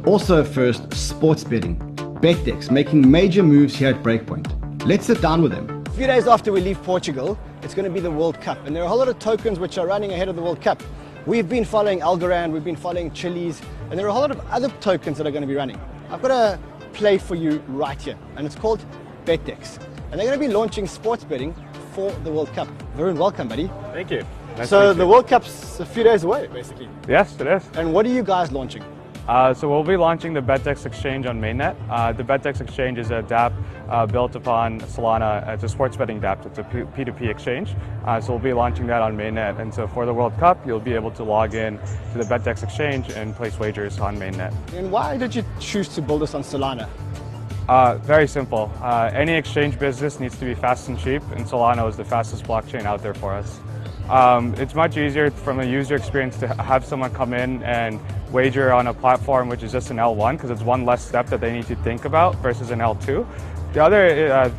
Also 0.06 0.46
first, 0.46 0.94
sports 0.94 1.44
betting. 1.44 1.76
BetDex 2.22 2.72
making 2.72 3.12
major 3.12 3.44
moves 3.44 3.76
here 3.76 3.90
at 3.90 4.02
Breakpoint. 4.02 4.48
Let's 4.86 5.06
sit 5.06 5.22
down 5.22 5.42
with 5.42 5.52
them. 5.52 5.84
A 5.86 5.90
few 5.90 6.08
days 6.08 6.28
after 6.28 6.54
we 6.54 6.62
leave 6.62 6.82
Portugal, 6.84 7.38
it's 7.68 7.76
going 7.76 7.84
to 7.84 7.92
be 7.92 8.00
the 8.00 8.10
World 8.10 8.40
Cup. 8.40 8.66
And 8.66 8.74
there 8.74 8.82
are 8.82 8.86
a 8.86 8.88
whole 8.88 8.98
lot 8.98 9.10
of 9.10 9.20
tokens 9.20 9.60
which 9.60 9.78
are 9.78 9.86
running 9.86 10.14
ahead 10.14 10.30
of 10.30 10.38
the 10.38 10.42
World 10.42 10.62
Cup. 10.62 10.82
We've 11.26 11.50
been 11.50 11.66
following 11.66 12.00
Algorand, 12.00 12.54
we've 12.54 12.64
been 12.64 12.78
following 12.78 13.12
Chiliz, 13.12 13.62
and 13.90 14.00
there 14.00 14.06
are 14.06 14.10
a 14.10 14.14
whole 14.14 14.22
lot 14.22 14.32
of 14.32 14.40
other 14.50 14.70
tokens 14.80 15.18
that 15.18 15.28
are 15.28 15.32
going 15.32 15.42
to 15.42 15.48
be 15.48 15.56
running. 15.56 15.78
I've 16.10 16.22
got 16.22 16.32
a 16.32 16.58
play 16.94 17.18
for 17.18 17.36
you 17.36 17.62
right 17.68 18.02
here, 18.02 18.18
and 18.38 18.46
it's 18.46 18.56
called 18.56 18.86
BetDex. 19.26 19.84
And 20.12 20.14
they're 20.14 20.28
going 20.28 20.40
to 20.40 20.48
be 20.48 20.54
launching 20.54 20.88
sports 20.88 21.26
betting 21.26 21.54
for 21.92 22.10
the 22.24 22.32
World 22.32 22.54
Cup. 22.54 22.70
Varun, 22.96 23.18
welcome, 23.18 23.50
buddy. 23.50 23.70
Thank 23.92 24.12
you. 24.12 24.26
Nice 24.56 24.70
so 24.70 24.94
the 24.94 25.06
World 25.06 25.28
Cup's 25.28 25.82
a 25.82 25.86
few 25.86 26.06
days 26.06 26.24
away, 26.24 26.48
basically. 26.48 26.88
Yes, 27.06 27.38
it 27.42 27.48
is. 27.48 27.70
And 27.74 27.94
what 27.94 28.06
are 28.06 28.10
you 28.10 28.24
guys 28.24 28.54
launching? 28.54 28.86
Uh, 29.28 29.54
so 29.54 29.70
we'll 29.70 29.84
be 29.84 29.98
launching 29.98 30.34
the 30.34 30.42
BetDex 30.42 30.86
exchange 30.86 31.26
on 31.26 31.40
mainnet. 31.42 31.76
Uh, 31.90 32.14
the 32.14 32.24
BetDex 32.24 32.62
exchange 32.62 32.98
is 32.98 33.12
a 33.12 33.22
DApp 33.24 33.54
uh, 33.90 34.06
built 34.06 34.36
upon 34.36 34.80
Solana. 34.82 35.46
It's 35.50 35.64
a 35.64 35.70
sports 35.70 35.98
betting 35.98 36.22
DApp. 36.22 36.46
It's 36.46 36.60
a 36.60 36.64
P2P 36.64 37.30
exchange. 37.30 37.76
Uh, 38.06 38.22
so 38.22 38.34
we'll 38.34 38.42
be 38.42 38.54
launching 38.54 38.88
that 38.88 39.02
on 39.02 39.18
mainnet. 39.18 39.60
And 39.60 39.74
so 39.74 39.86
for 39.86 40.06
the 40.06 40.14
World 40.14 40.38
Cup, 40.38 40.66
you'll 40.66 40.80
be 40.80 40.94
able 40.94 41.12
to 41.12 41.24
log 41.24 41.56
in 41.56 41.78
to 42.14 42.18
the 42.18 42.24
BetDex 42.24 42.64
exchange 42.64 43.10
and 43.10 43.36
place 43.36 43.60
wagers 43.60 44.00
on 44.00 44.18
mainnet. 44.18 44.54
And 44.74 44.92
why 44.92 45.18
did 45.18 45.36
you 45.36 45.44
choose 45.60 45.90
to 45.90 46.02
build 46.02 46.22
this 46.22 46.34
on 46.34 46.42
Solana? 46.42 46.88
Uh, 47.68 47.98
very 47.98 48.28
simple. 48.28 48.72
Uh, 48.82 49.12
any 49.14 49.34
exchange 49.34 49.78
business 49.78 50.22
needs 50.22 50.38
to 50.38 50.46
be 50.46 50.54
fast 50.54 50.88
and 50.88 50.98
cheap, 50.98 51.22
and 51.36 51.46
Solana 51.46 51.90
is 51.90 51.98
the 51.98 52.06
fastest 52.06 52.46
blockchain 52.46 52.86
out 52.86 53.04
there 53.04 53.14
for 53.14 53.34
us. 53.34 53.60
Um, 54.10 54.54
it's 54.56 54.74
much 54.74 54.96
easier 54.96 55.30
from 55.30 55.60
a 55.60 55.66
user 55.66 55.96
experience 55.96 56.38
to 56.38 56.48
have 56.48 56.86
someone 56.86 57.14
come 57.14 57.34
in 57.34 57.62
and 57.64 58.00
wager 58.32 58.74
on 58.74 58.88
a 58.88 58.94
platform 58.94 59.50
which 59.50 59.64
is 59.64 59.72
just 59.72 59.90
an 59.90 59.98
L1 59.98 60.34
because 60.34 60.50
it's 60.50 60.62
one 60.62 60.86
less 60.86 61.06
step 61.06 61.28
that 61.28 61.42
they 61.42 61.52
need 61.52 61.66
to 61.68 61.76
think 61.78 62.06
about 62.06 62.36
versus 62.38 62.72
an 62.72 62.80
L2. 62.80 63.26
The 63.74 63.84
other 63.84 64.32
uh, 64.32 64.52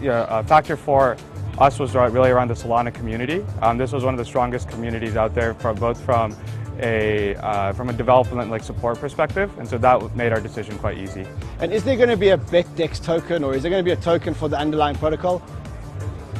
yeah, 0.00 0.20
uh, 0.22 0.42
factor 0.42 0.76
for 0.76 1.16
us 1.58 1.78
was 1.78 1.94
really 1.94 2.30
around 2.30 2.48
the 2.48 2.54
Solana 2.54 2.92
community. 2.92 3.44
Um, 3.62 3.78
this 3.78 3.92
was 3.92 4.04
one 4.04 4.14
of 4.14 4.18
the 4.18 4.24
strongest 4.24 4.68
communities 4.68 5.16
out 5.16 5.34
there, 5.34 5.54
from 5.54 5.76
both 5.76 6.00
from 6.00 6.36
a 6.80 7.36
uh, 7.36 7.72
from 7.72 7.88
a 7.88 7.92
development 7.92 8.50
like 8.50 8.62
support 8.62 8.98
perspective, 8.98 9.56
and 9.58 9.68
so 9.68 9.78
that 9.78 10.16
made 10.16 10.32
our 10.32 10.40
decision 10.40 10.76
quite 10.78 10.98
easy. 10.98 11.26
And 11.60 11.72
is 11.72 11.84
there 11.84 11.96
going 11.96 12.08
to 12.08 12.16
be 12.16 12.30
a 12.30 12.38
BetDex 12.38 13.02
token, 13.02 13.44
or 13.44 13.54
is 13.54 13.62
there 13.62 13.70
going 13.70 13.84
to 13.84 13.88
be 13.88 13.92
a 13.92 14.02
token 14.02 14.34
for 14.34 14.48
the 14.48 14.58
underlying 14.58 14.96
protocol? 14.96 15.42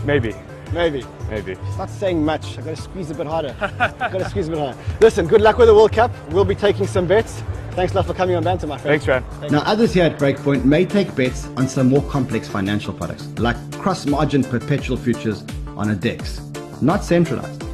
Maybe. 0.05 0.35
Maybe. 0.73 1.05
Maybe. 1.29 1.53
It's 1.53 1.79
not 1.79 1.91
saying 1.91 2.25
much. 2.25 2.59
I've 2.59 2.65
got 2.65 2.77
to 2.77 2.83
squeeze 2.83 3.11
a 3.11 3.15
bit 3.15 3.27
harder. 3.27 3.55
I've 3.61 3.99
got 3.99 4.13
to 4.19 4.29
squeeze 4.29 4.49
a 4.49 4.51
bit 4.51 4.59
harder. 4.59 4.79
Listen, 5.01 5.27
good 5.27 5.41
luck 5.41 5.59
with 5.59 5.69
the 5.69 5.75
World 5.75 5.93
Cup. 5.93 6.11
We'll 6.31 6.45
be 6.45 6.55
taking 6.55 6.87
some 6.87 7.07
bets. 7.07 7.43
Thanks 7.73 7.93
a 7.93 7.97
lot 7.97 8.07
for 8.07 8.15
coming 8.15 8.37
on 8.37 8.45
Banter, 8.45 8.69
my 8.69 8.79
friend. 8.79 9.03
Thanks, 9.03 9.41
man. 9.41 9.51
Now, 9.51 9.63
others 9.63 9.93
here 9.93 10.05
at 10.05 10.19
Breakpoint 10.19 10.65
may 10.65 10.85
take 10.85 11.15
bets 11.17 11.47
on 11.57 11.69
some 11.69 11.89
more 11.89 12.03
complex 12.03 12.49
financial 12.49 12.93
products, 12.93 13.27
like 13.39 13.57
cross 13.79 14.07
margin 14.07 14.45
perpetual 14.45 14.97
futures 14.97 15.45
on 15.77 15.91
a 15.91 15.95
DEX. 15.97 16.41
Not 16.81 17.03
centralized. 17.03 17.65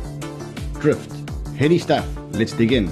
Drift. 0.81 1.13
Heady 1.57 1.79
stuff. 1.79 2.09
Let's 2.33 2.53
dig 2.53 2.73
in. 2.73 2.89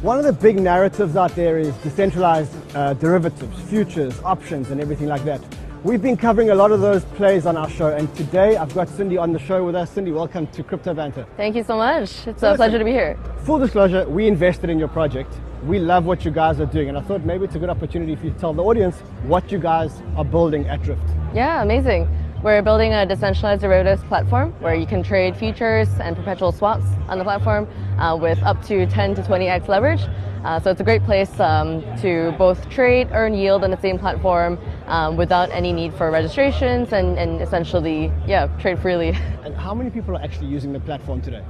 One 0.00 0.16
of 0.18 0.24
the 0.24 0.32
big 0.32 0.58
narratives 0.60 1.16
out 1.16 1.34
there 1.34 1.58
is 1.58 1.74
decentralized 1.78 2.54
uh, 2.74 2.94
derivatives, 2.94 3.60
futures, 3.68 4.18
options, 4.22 4.70
and 4.70 4.80
everything 4.80 5.08
like 5.08 5.24
that. 5.24 5.42
We've 5.84 6.02
been 6.02 6.16
covering 6.16 6.50
a 6.50 6.56
lot 6.56 6.72
of 6.72 6.80
those 6.80 7.04
plays 7.04 7.46
on 7.46 7.56
our 7.56 7.70
show, 7.70 7.94
and 7.94 8.12
today 8.16 8.56
I've 8.56 8.74
got 8.74 8.88
Cindy 8.88 9.16
on 9.16 9.32
the 9.32 9.38
show 9.38 9.64
with 9.64 9.76
us. 9.76 9.88
Cindy, 9.92 10.10
welcome 10.10 10.48
to 10.48 10.64
Crypto 10.64 10.92
Banter. 10.92 11.24
Thank 11.36 11.54
you 11.54 11.62
so 11.62 11.76
much. 11.76 12.26
It's 12.26 12.42
a 12.42 12.56
pleasure 12.56 12.80
to 12.80 12.84
be 12.84 12.90
here. 12.90 13.16
Full 13.44 13.60
disclosure, 13.60 14.04
we 14.08 14.26
invested 14.26 14.70
in 14.70 14.78
your 14.80 14.88
project. 14.88 15.32
We 15.62 15.78
love 15.78 16.04
what 16.04 16.24
you 16.24 16.32
guys 16.32 16.58
are 16.58 16.66
doing, 16.66 16.88
and 16.88 16.98
I 16.98 17.00
thought 17.02 17.24
maybe 17.24 17.44
it's 17.44 17.54
a 17.54 17.60
good 17.60 17.70
opportunity 17.70 18.16
for 18.16 18.26
you 18.26 18.32
to 18.32 18.38
tell 18.40 18.52
the 18.52 18.62
audience 18.62 18.96
what 19.22 19.52
you 19.52 19.60
guys 19.60 20.02
are 20.16 20.24
building 20.24 20.66
at 20.66 20.82
Drift. 20.82 21.00
Yeah, 21.32 21.62
amazing. 21.62 22.08
We're 22.42 22.60
building 22.62 22.92
a 22.92 23.06
decentralized 23.06 23.62
derivatives 23.62 24.02
platform 24.04 24.54
where 24.60 24.74
you 24.74 24.86
can 24.86 25.04
trade 25.04 25.36
futures 25.36 25.88
and 26.00 26.16
perpetual 26.16 26.50
swaps 26.50 26.86
on 27.08 27.18
the 27.18 27.24
platform 27.24 27.68
uh, 27.98 28.16
with 28.16 28.42
up 28.42 28.64
to 28.66 28.84
10 28.86 29.14
to 29.14 29.22
20x 29.22 29.68
leverage. 29.68 30.02
Uh, 30.44 30.60
so 30.60 30.70
it's 30.70 30.80
a 30.80 30.84
great 30.84 31.02
place 31.04 31.40
um, 31.40 31.82
to 31.98 32.32
both 32.38 32.68
trade, 32.68 33.08
earn 33.12 33.34
yield 33.34 33.64
on 33.64 33.70
the 33.70 33.80
same 33.80 33.98
platform 33.98 34.58
um, 34.88 35.16
without 35.16 35.50
any 35.50 35.72
need 35.72 35.94
for 35.94 36.10
registrations 36.10 36.92
and, 36.92 37.18
and 37.18 37.40
essentially, 37.40 38.10
yeah, 38.26 38.46
trade 38.58 38.78
freely. 38.78 39.16
And 39.44 39.56
how 39.56 39.72
many 39.72 39.88
people 39.88 40.14
are 40.16 40.20
actually 40.22 40.48
using 40.48 40.72
the 40.74 40.80
platform 40.80 41.22
today? 41.22 41.42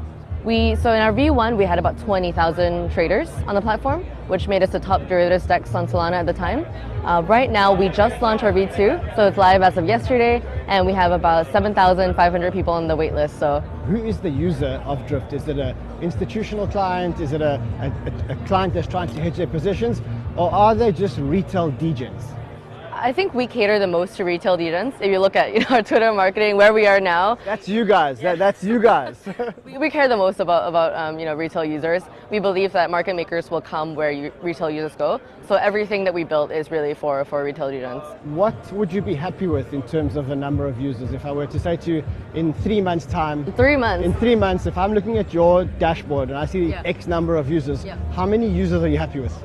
We 0.44 0.76
so 0.76 0.92
in 0.92 1.02
our 1.02 1.12
V1 1.12 1.56
we 1.56 1.64
had 1.64 1.80
about 1.80 1.98
20,000 1.98 2.92
traders 2.92 3.28
on 3.48 3.56
the 3.56 3.60
platform, 3.60 4.04
which 4.28 4.46
made 4.46 4.62
us 4.62 4.70
the 4.70 4.78
top 4.78 5.00
derivatives 5.08 5.46
dex 5.46 5.74
on 5.74 5.88
Solana 5.88 6.12
at 6.12 6.26
the 6.26 6.32
time. 6.32 6.64
Uh, 7.04 7.22
right 7.22 7.50
now 7.50 7.74
we 7.74 7.88
just 7.88 8.22
launched 8.22 8.44
our 8.44 8.52
V2, 8.52 9.16
so 9.16 9.26
it's 9.26 9.36
live 9.36 9.62
as 9.62 9.76
of 9.76 9.86
yesterday, 9.86 10.40
and 10.68 10.86
we 10.86 10.92
have 10.92 11.10
about 11.10 11.50
7,500 11.50 12.52
people 12.52 12.72
on 12.72 12.86
the 12.86 12.96
waitlist. 12.96 13.36
So 13.38 13.60
Who 13.88 13.96
is 13.96 14.18
the 14.18 14.30
user 14.30 14.80
of 14.84 15.04
Drift? 15.08 15.32
Is 15.32 15.48
it 15.48 15.58
an 15.58 15.76
institutional 16.00 16.68
client? 16.68 17.18
Is 17.20 17.32
it 17.32 17.42
a, 17.42 17.60
a, 17.80 18.32
a 18.32 18.36
client 18.46 18.74
that's 18.74 18.86
trying 18.86 19.08
to 19.08 19.20
hedge 19.20 19.36
their 19.36 19.48
positions? 19.48 20.02
Or 20.36 20.52
are 20.52 20.74
they 20.76 20.92
just 20.92 21.18
retail 21.18 21.72
degens? 21.72 22.37
I 23.00 23.12
think 23.12 23.32
we 23.32 23.46
cater 23.46 23.78
the 23.78 23.86
most 23.86 24.16
to 24.16 24.24
retail 24.24 24.58
degens. 24.58 24.92
If 25.00 25.06
you 25.10 25.18
look 25.20 25.36
at 25.36 25.52
you 25.54 25.60
know, 25.60 25.66
our 25.70 25.82
Twitter 25.82 26.12
marketing, 26.12 26.56
where 26.56 26.72
we 26.74 26.86
are 26.86 27.00
now, 27.00 27.36
That's 27.44 27.68
you 27.68 27.84
guys. 27.84 28.20
That, 28.20 28.38
that's 28.38 28.64
you 28.64 28.80
guys. 28.80 29.16
we, 29.64 29.78
we 29.78 29.90
care 29.90 30.08
the 30.08 30.16
most 30.16 30.40
about 30.40 30.68
about 30.68 30.94
um, 30.94 31.18
you 31.18 31.24
know 31.24 31.34
retail 31.34 31.64
users. 31.64 32.02
We 32.30 32.40
believe 32.40 32.72
that 32.72 32.90
market 32.90 33.14
makers 33.14 33.50
will 33.50 33.60
come 33.60 33.94
where 33.94 34.10
you, 34.10 34.32
retail 34.42 34.70
users 34.70 34.96
go. 34.96 35.20
So 35.46 35.54
everything 35.54 36.04
that 36.04 36.12
we 36.12 36.24
built 36.24 36.50
is 36.50 36.70
really 36.70 36.94
for 36.94 37.24
for 37.24 37.44
retail 37.44 37.68
degens. 37.68 38.04
what 38.40 38.56
would 38.72 38.92
you 38.92 39.00
be 39.00 39.14
happy 39.14 39.46
with 39.46 39.72
in 39.72 39.82
terms 39.82 40.16
of 40.16 40.26
the 40.26 40.36
number 40.36 40.66
of 40.66 40.80
users? 40.80 41.12
If 41.12 41.24
I 41.24 41.32
were 41.32 41.46
to 41.46 41.58
say 41.58 41.76
to 41.76 41.88
you 41.92 42.04
in 42.34 42.52
three 42.52 42.80
months' 42.80 43.06
time, 43.06 43.50
three 43.52 43.76
months, 43.76 44.04
in 44.06 44.12
three 44.14 44.34
months, 44.34 44.66
if 44.66 44.76
I'm 44.76 44.92
looking 44.92 45.18
at 45.18 45.32
your 45.32 45.64
dashboard 45.64 46.28
and 46.30 46.38
I 46.38 46.46
see 46.46 46.64
Yeah. 46.70 46.82
X 46.84 47.06
number 47.06 47.36
of 47.36 47.50
users, 47.50 47.84
Yeah. 47.84 47.96
how 48.12 48.26
many 48.26 48.48
users 48.48 48.82
are 48.82 48.88
you 48.88 48.98
happy 48.98 49.20
with? 49.20 49.36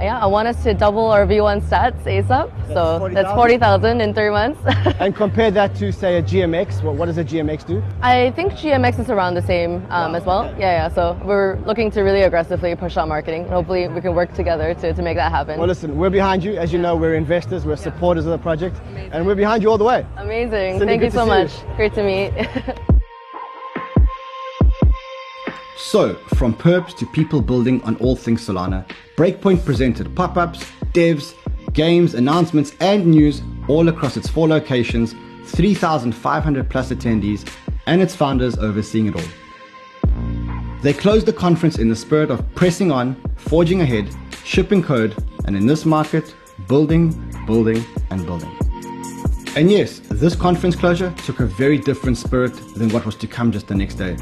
Yeah, 0.00 0.20
I 0.22 0.26
want 0.26 0.46
us 0.46 0.62
to 0.62 0.74
double 0.74 1.06
our 1.10 1.26
V1 1.26 1.60
stats 1.68 2.02
ASAP. 2.04 2.48
so 2.72 2.82
that's 3.12 3.34
40,000 3.34 4.00
in 4.00 4.14
three 4.14 4.30
months. 4.30 4.60
and 5.00 5.14
compare 5.14 5.50
that 5.50 5.74
to 5.76 5.92
say 5.92 6.18
a 6.18 6.22
GMX. 6.22 6.82
What, 6.82 6.94
what 6.94 7.06
does 7.06 7.18
a 7.18 7.24
GMX 7.24 7.66
do? 7.66 7.82
I 8.02 8.30
think 8.32 8.52
GMX 8.52 8.98
is 9.00 9.10
around 9.10 9.34
the 9.34 9.42
same 9.42 9.84
um, 9.90 10.14
as 10.14 10.24
well. 10.24 10.44
Yeah, 10.58 10.88
yeah. 10.88 10.88
So 10.88 11.20
we're 11.24 11.58
looking 11.66 11.90
to 11.92 12.02
really 12.02 12.22
aggressively 12.22 12.74
push 12.76 12.96
out 12.96 13.08
marketing. 13.08 13.42
And 13.42 13.52
hopefully 13.52 13.88
we 13.88 14.00
can 14.00 14.14
work 14.14 14.32
together 14.34 14.74
to, 14.74 14.92
to 14.92 15.02
make 15.02 15.16
that 15.16 15.30
happen. 15.30 15.58
Well, 15.58 15.68
listen, 15.68 15.96
we're 15.98 16.10
behind 16.10 16.42
you. 16.44 16.56
As 16.56 16.72
you 16.72 16.78
know, 16.78 16.96
we're 16.96 17.14
investors, 17.14 17.66
we're 17.66 17.76
supporters 17.76 18.24
of 18.24 18.30
the 18.32 18.38
project, 18.38 18.76
and 19.12 19.26
we're 19.26 19.34
behind 19.34 19.62
you 19.62 19.70
all 19.70 19.78
the 19.78 19.84
way. 19.84 20.06
Amazing. 20.16 20.78
Cindy, 20.78 20.86
Thank 20.86 21.02
you 21.02 21.10
so 21.10 21.26
see 21.26 21.32
you. 21.32 21.66
much. 21.66 21.76
Great 21.76 21.94
to 21.94 22.02
meet. 22.02 22.32
So, 25.90 26.16
from 26.34 26.54
perps 26.54 26.94
to 26.98 27.06
people 27.06 27.40
building 27.40 27.80
on 27.82 27.96
all 27.96 28.14
things 28.14 28.46
Solana, 28.46 28.84
Breakpoint 29.16 29.64
presented 29.64 30.14
pop 30.14 30.36
ups, 30.36 30.70
devs, 30.92 31.34
games, 31.78 32.14
announcements, 32.14 32.74
and 32.80 33.06
news 33.06 33.40
all 33.68 33.88
across 33.88 34.16
its 34.16 34.28
four 34.28 34.48
locations, 34.48 35.14
3,500 35.44 36.68
plus 36.68 36.90
attendees, 36.90 37.48
and 37.86 38.02
its 38.02 38.16
founders 38.16 38.58
overseeing 38.58 39.06
it 39.06 39.14
all. 39.14 40.82
They 40.82 40.92
closed 40.92 41.26
the 41.26 41.32
conference 41.32 41.78
in 41.78 41.88
the 41.88 41.94
spirit 41.94 42.32
of 42.32 42.42
pressing 42.56 42.90
on, 42.90 43.14
forging 43.36 43.80
ahead, 43.80 44.12
shipping 44.42 44.82
code, 44.82 45.14
and 45.44 45.56
in 45.56 45.68
this 45.68 45.84
market, 45.84 46.34
building, 46.66 47.14
building, 47.46 47.84
and 48.10 48.26
building. 48.26 48.50
And 49.54 49.70
yes, 49.70 50.00
this 50.00 50.34
conference 50.34 50.74
closure 50.74 51.14
took 51.24 51.38
a 51.38 51.46
very 51.46 51.78
different 51.78 52.18
spirit 52.18 52.54
than 52.74 52.88
what 52.88 53.06
was 53.06 53.14
to 53.14 53.28
come 53.28 53.52
just 53.52 53.68
the 53.68 53.76
next 53.76 53.94
day. 53.94 54.16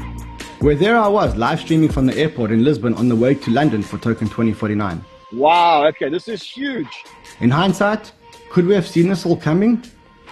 Where 0.59 0.75
there 0.75 0.95
I 0.95 1.07
was, 1.07 1.35
live 1.35 1.59
streaming 1.61 1.89
from 1.89 2.05
the 2.05 2.15
airport 2.15 2.51
in 2.51 2.63
Lisbon 2.63 2.93
on 2.93 3.09
the 3.09 3.15
way 3.15 3.33
to 3.33 3.49
London 3.49 3.81
for 3.81 3.97
Token 3.97 4.27
2049. 4.27 5.03
Wow, 5.33 5.85
okay, 5.87 6.07
this 6.07 6.29
is 6.29 6.41
huge. 6.41 7.03
In 7.41 7.49
hindsight, 7.49 8.13
could 8.49 8.65
we 8.65 8.73
have 8.73 8.87
seen 8.87 9.09
this 9.09 9.25
all 9.25 9.35
coming? 9.35 9.83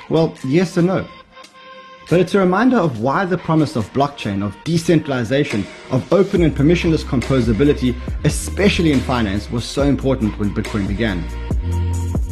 Well, 0.10 0.34
yes 0.46 0.78
and 0.78 0.88
no. 0.88 1.06
But 2.10 2.22
it's 2.22 2.34
a 2.34 2.39
reminder 2.39 2.78
of 2.78 3.02
why 3.02 3.26
the 3.26 3.38
promise 3.38 3.76
of 3.76 3.91
blockchain, 3.91 4.46
of 4.46 4.56
decentralization, 4.64 5.66
of 5.91 6.14
open 6.14 6.43
and 6.43 6.56
permissionless 6.56 7.04
composability, 7.04 7.93
especially 8.24 8.93
in 8.93 9.02
finance, 9.02 9.52
was 9.52 9.66
so 9.66 9.82
important 9.82 10.38
when 10.39 10.54
Bitcoin 10.54 10.88
began. 10.88 11.24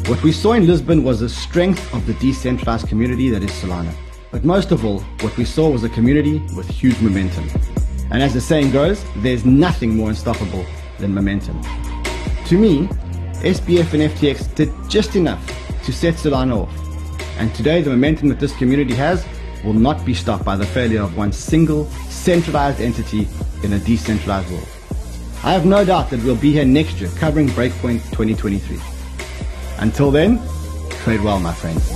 What 0.08 0.22
we 0.22 0.32
saw 0.32 0.54
in 0.54 0.66
Lisbon 0.66 1.04
was 1.04 1.20
the 1.20 1.28
strength 1.28 1.92
of 1.92 2.06
the 2.06 2.14
decentralized 2.14 2.88
community 2.88 3.28
that 3.28 3.42
is 3.42 3.50
Solana. 3.50 3.94
But 4.30 4.44
most 4.44 4.70
of 4.70 4.86
all, 4.86 5.00
what 5.20 5.36
we 5.36 5.44
saw 5.44 5.68
was 5.68 5.84
a 5.84 5.90
community 5.90 6.38
with 6.56 6.68
huge 6.70 6.98
momentum. 7.02 7.46
And 8.10 8.22
as 8.22 8.32
the 8.32 8.40
saying 8.40 8.70
goes, 8.70 9.04
there's 9.16 9.44
nothing 9.44 9.96
more 9.96 10.08
unstoppable 10.08 10.64
than 10.98 11.12
momentum. 11.12 11.60
To 12.48 12.58
me, 12.58 12.88
SBF 13.40 13.94
and 13.94 14.12
FTX 14.12 14.54
did 14.54 14.70
just 14.90 15.16
enough 15.16 15.42
to 15.84 15.92
set 15.92 16.14
Solana 16.14 16.62
off. 16.62 17.38
And 17.38 17.54
today, 17.54 17.80
the 17.80 17.88
momentum 17.88 18.28
that 18.28 18.38
this 18.38 18.54
community 18.56 18.94
has 18.94 19.24
will 19.64 19.72
not 19.72 20.04
be 20.04 20.12
stopped 20.12 20.44
by 20.44 20.54
the 20.54 20.66
failure 20.66 21.00
of 21.00 21.16
one 21.16 21.32
single 21.32 21.86
centralized 22.10 22.82
entity 22.82 23.26
in 23.62 23.72
a 23.72 23.78
decentralized 23.78 24.50
world. 24.50 24.68
I 25.42 25.52
have 25.52 25.64
no 25.64 25.86
doubt 25.86 26.10
that 26.10 26.22
we'll 26.22 26.36
be 26.36 26.52
here 26.52 26.66
next 26.66 27.00
year 27.00 27.10
covering 27.16 27.48
Breakpoint 27.48 28.02
2023. 28.12 28.78
Until 29.78 30.10
then, 30.10 30.38
trade 31.02 31.22
well, 31.22 31.40
my 31.40 31.52
friends. 31.54 31.90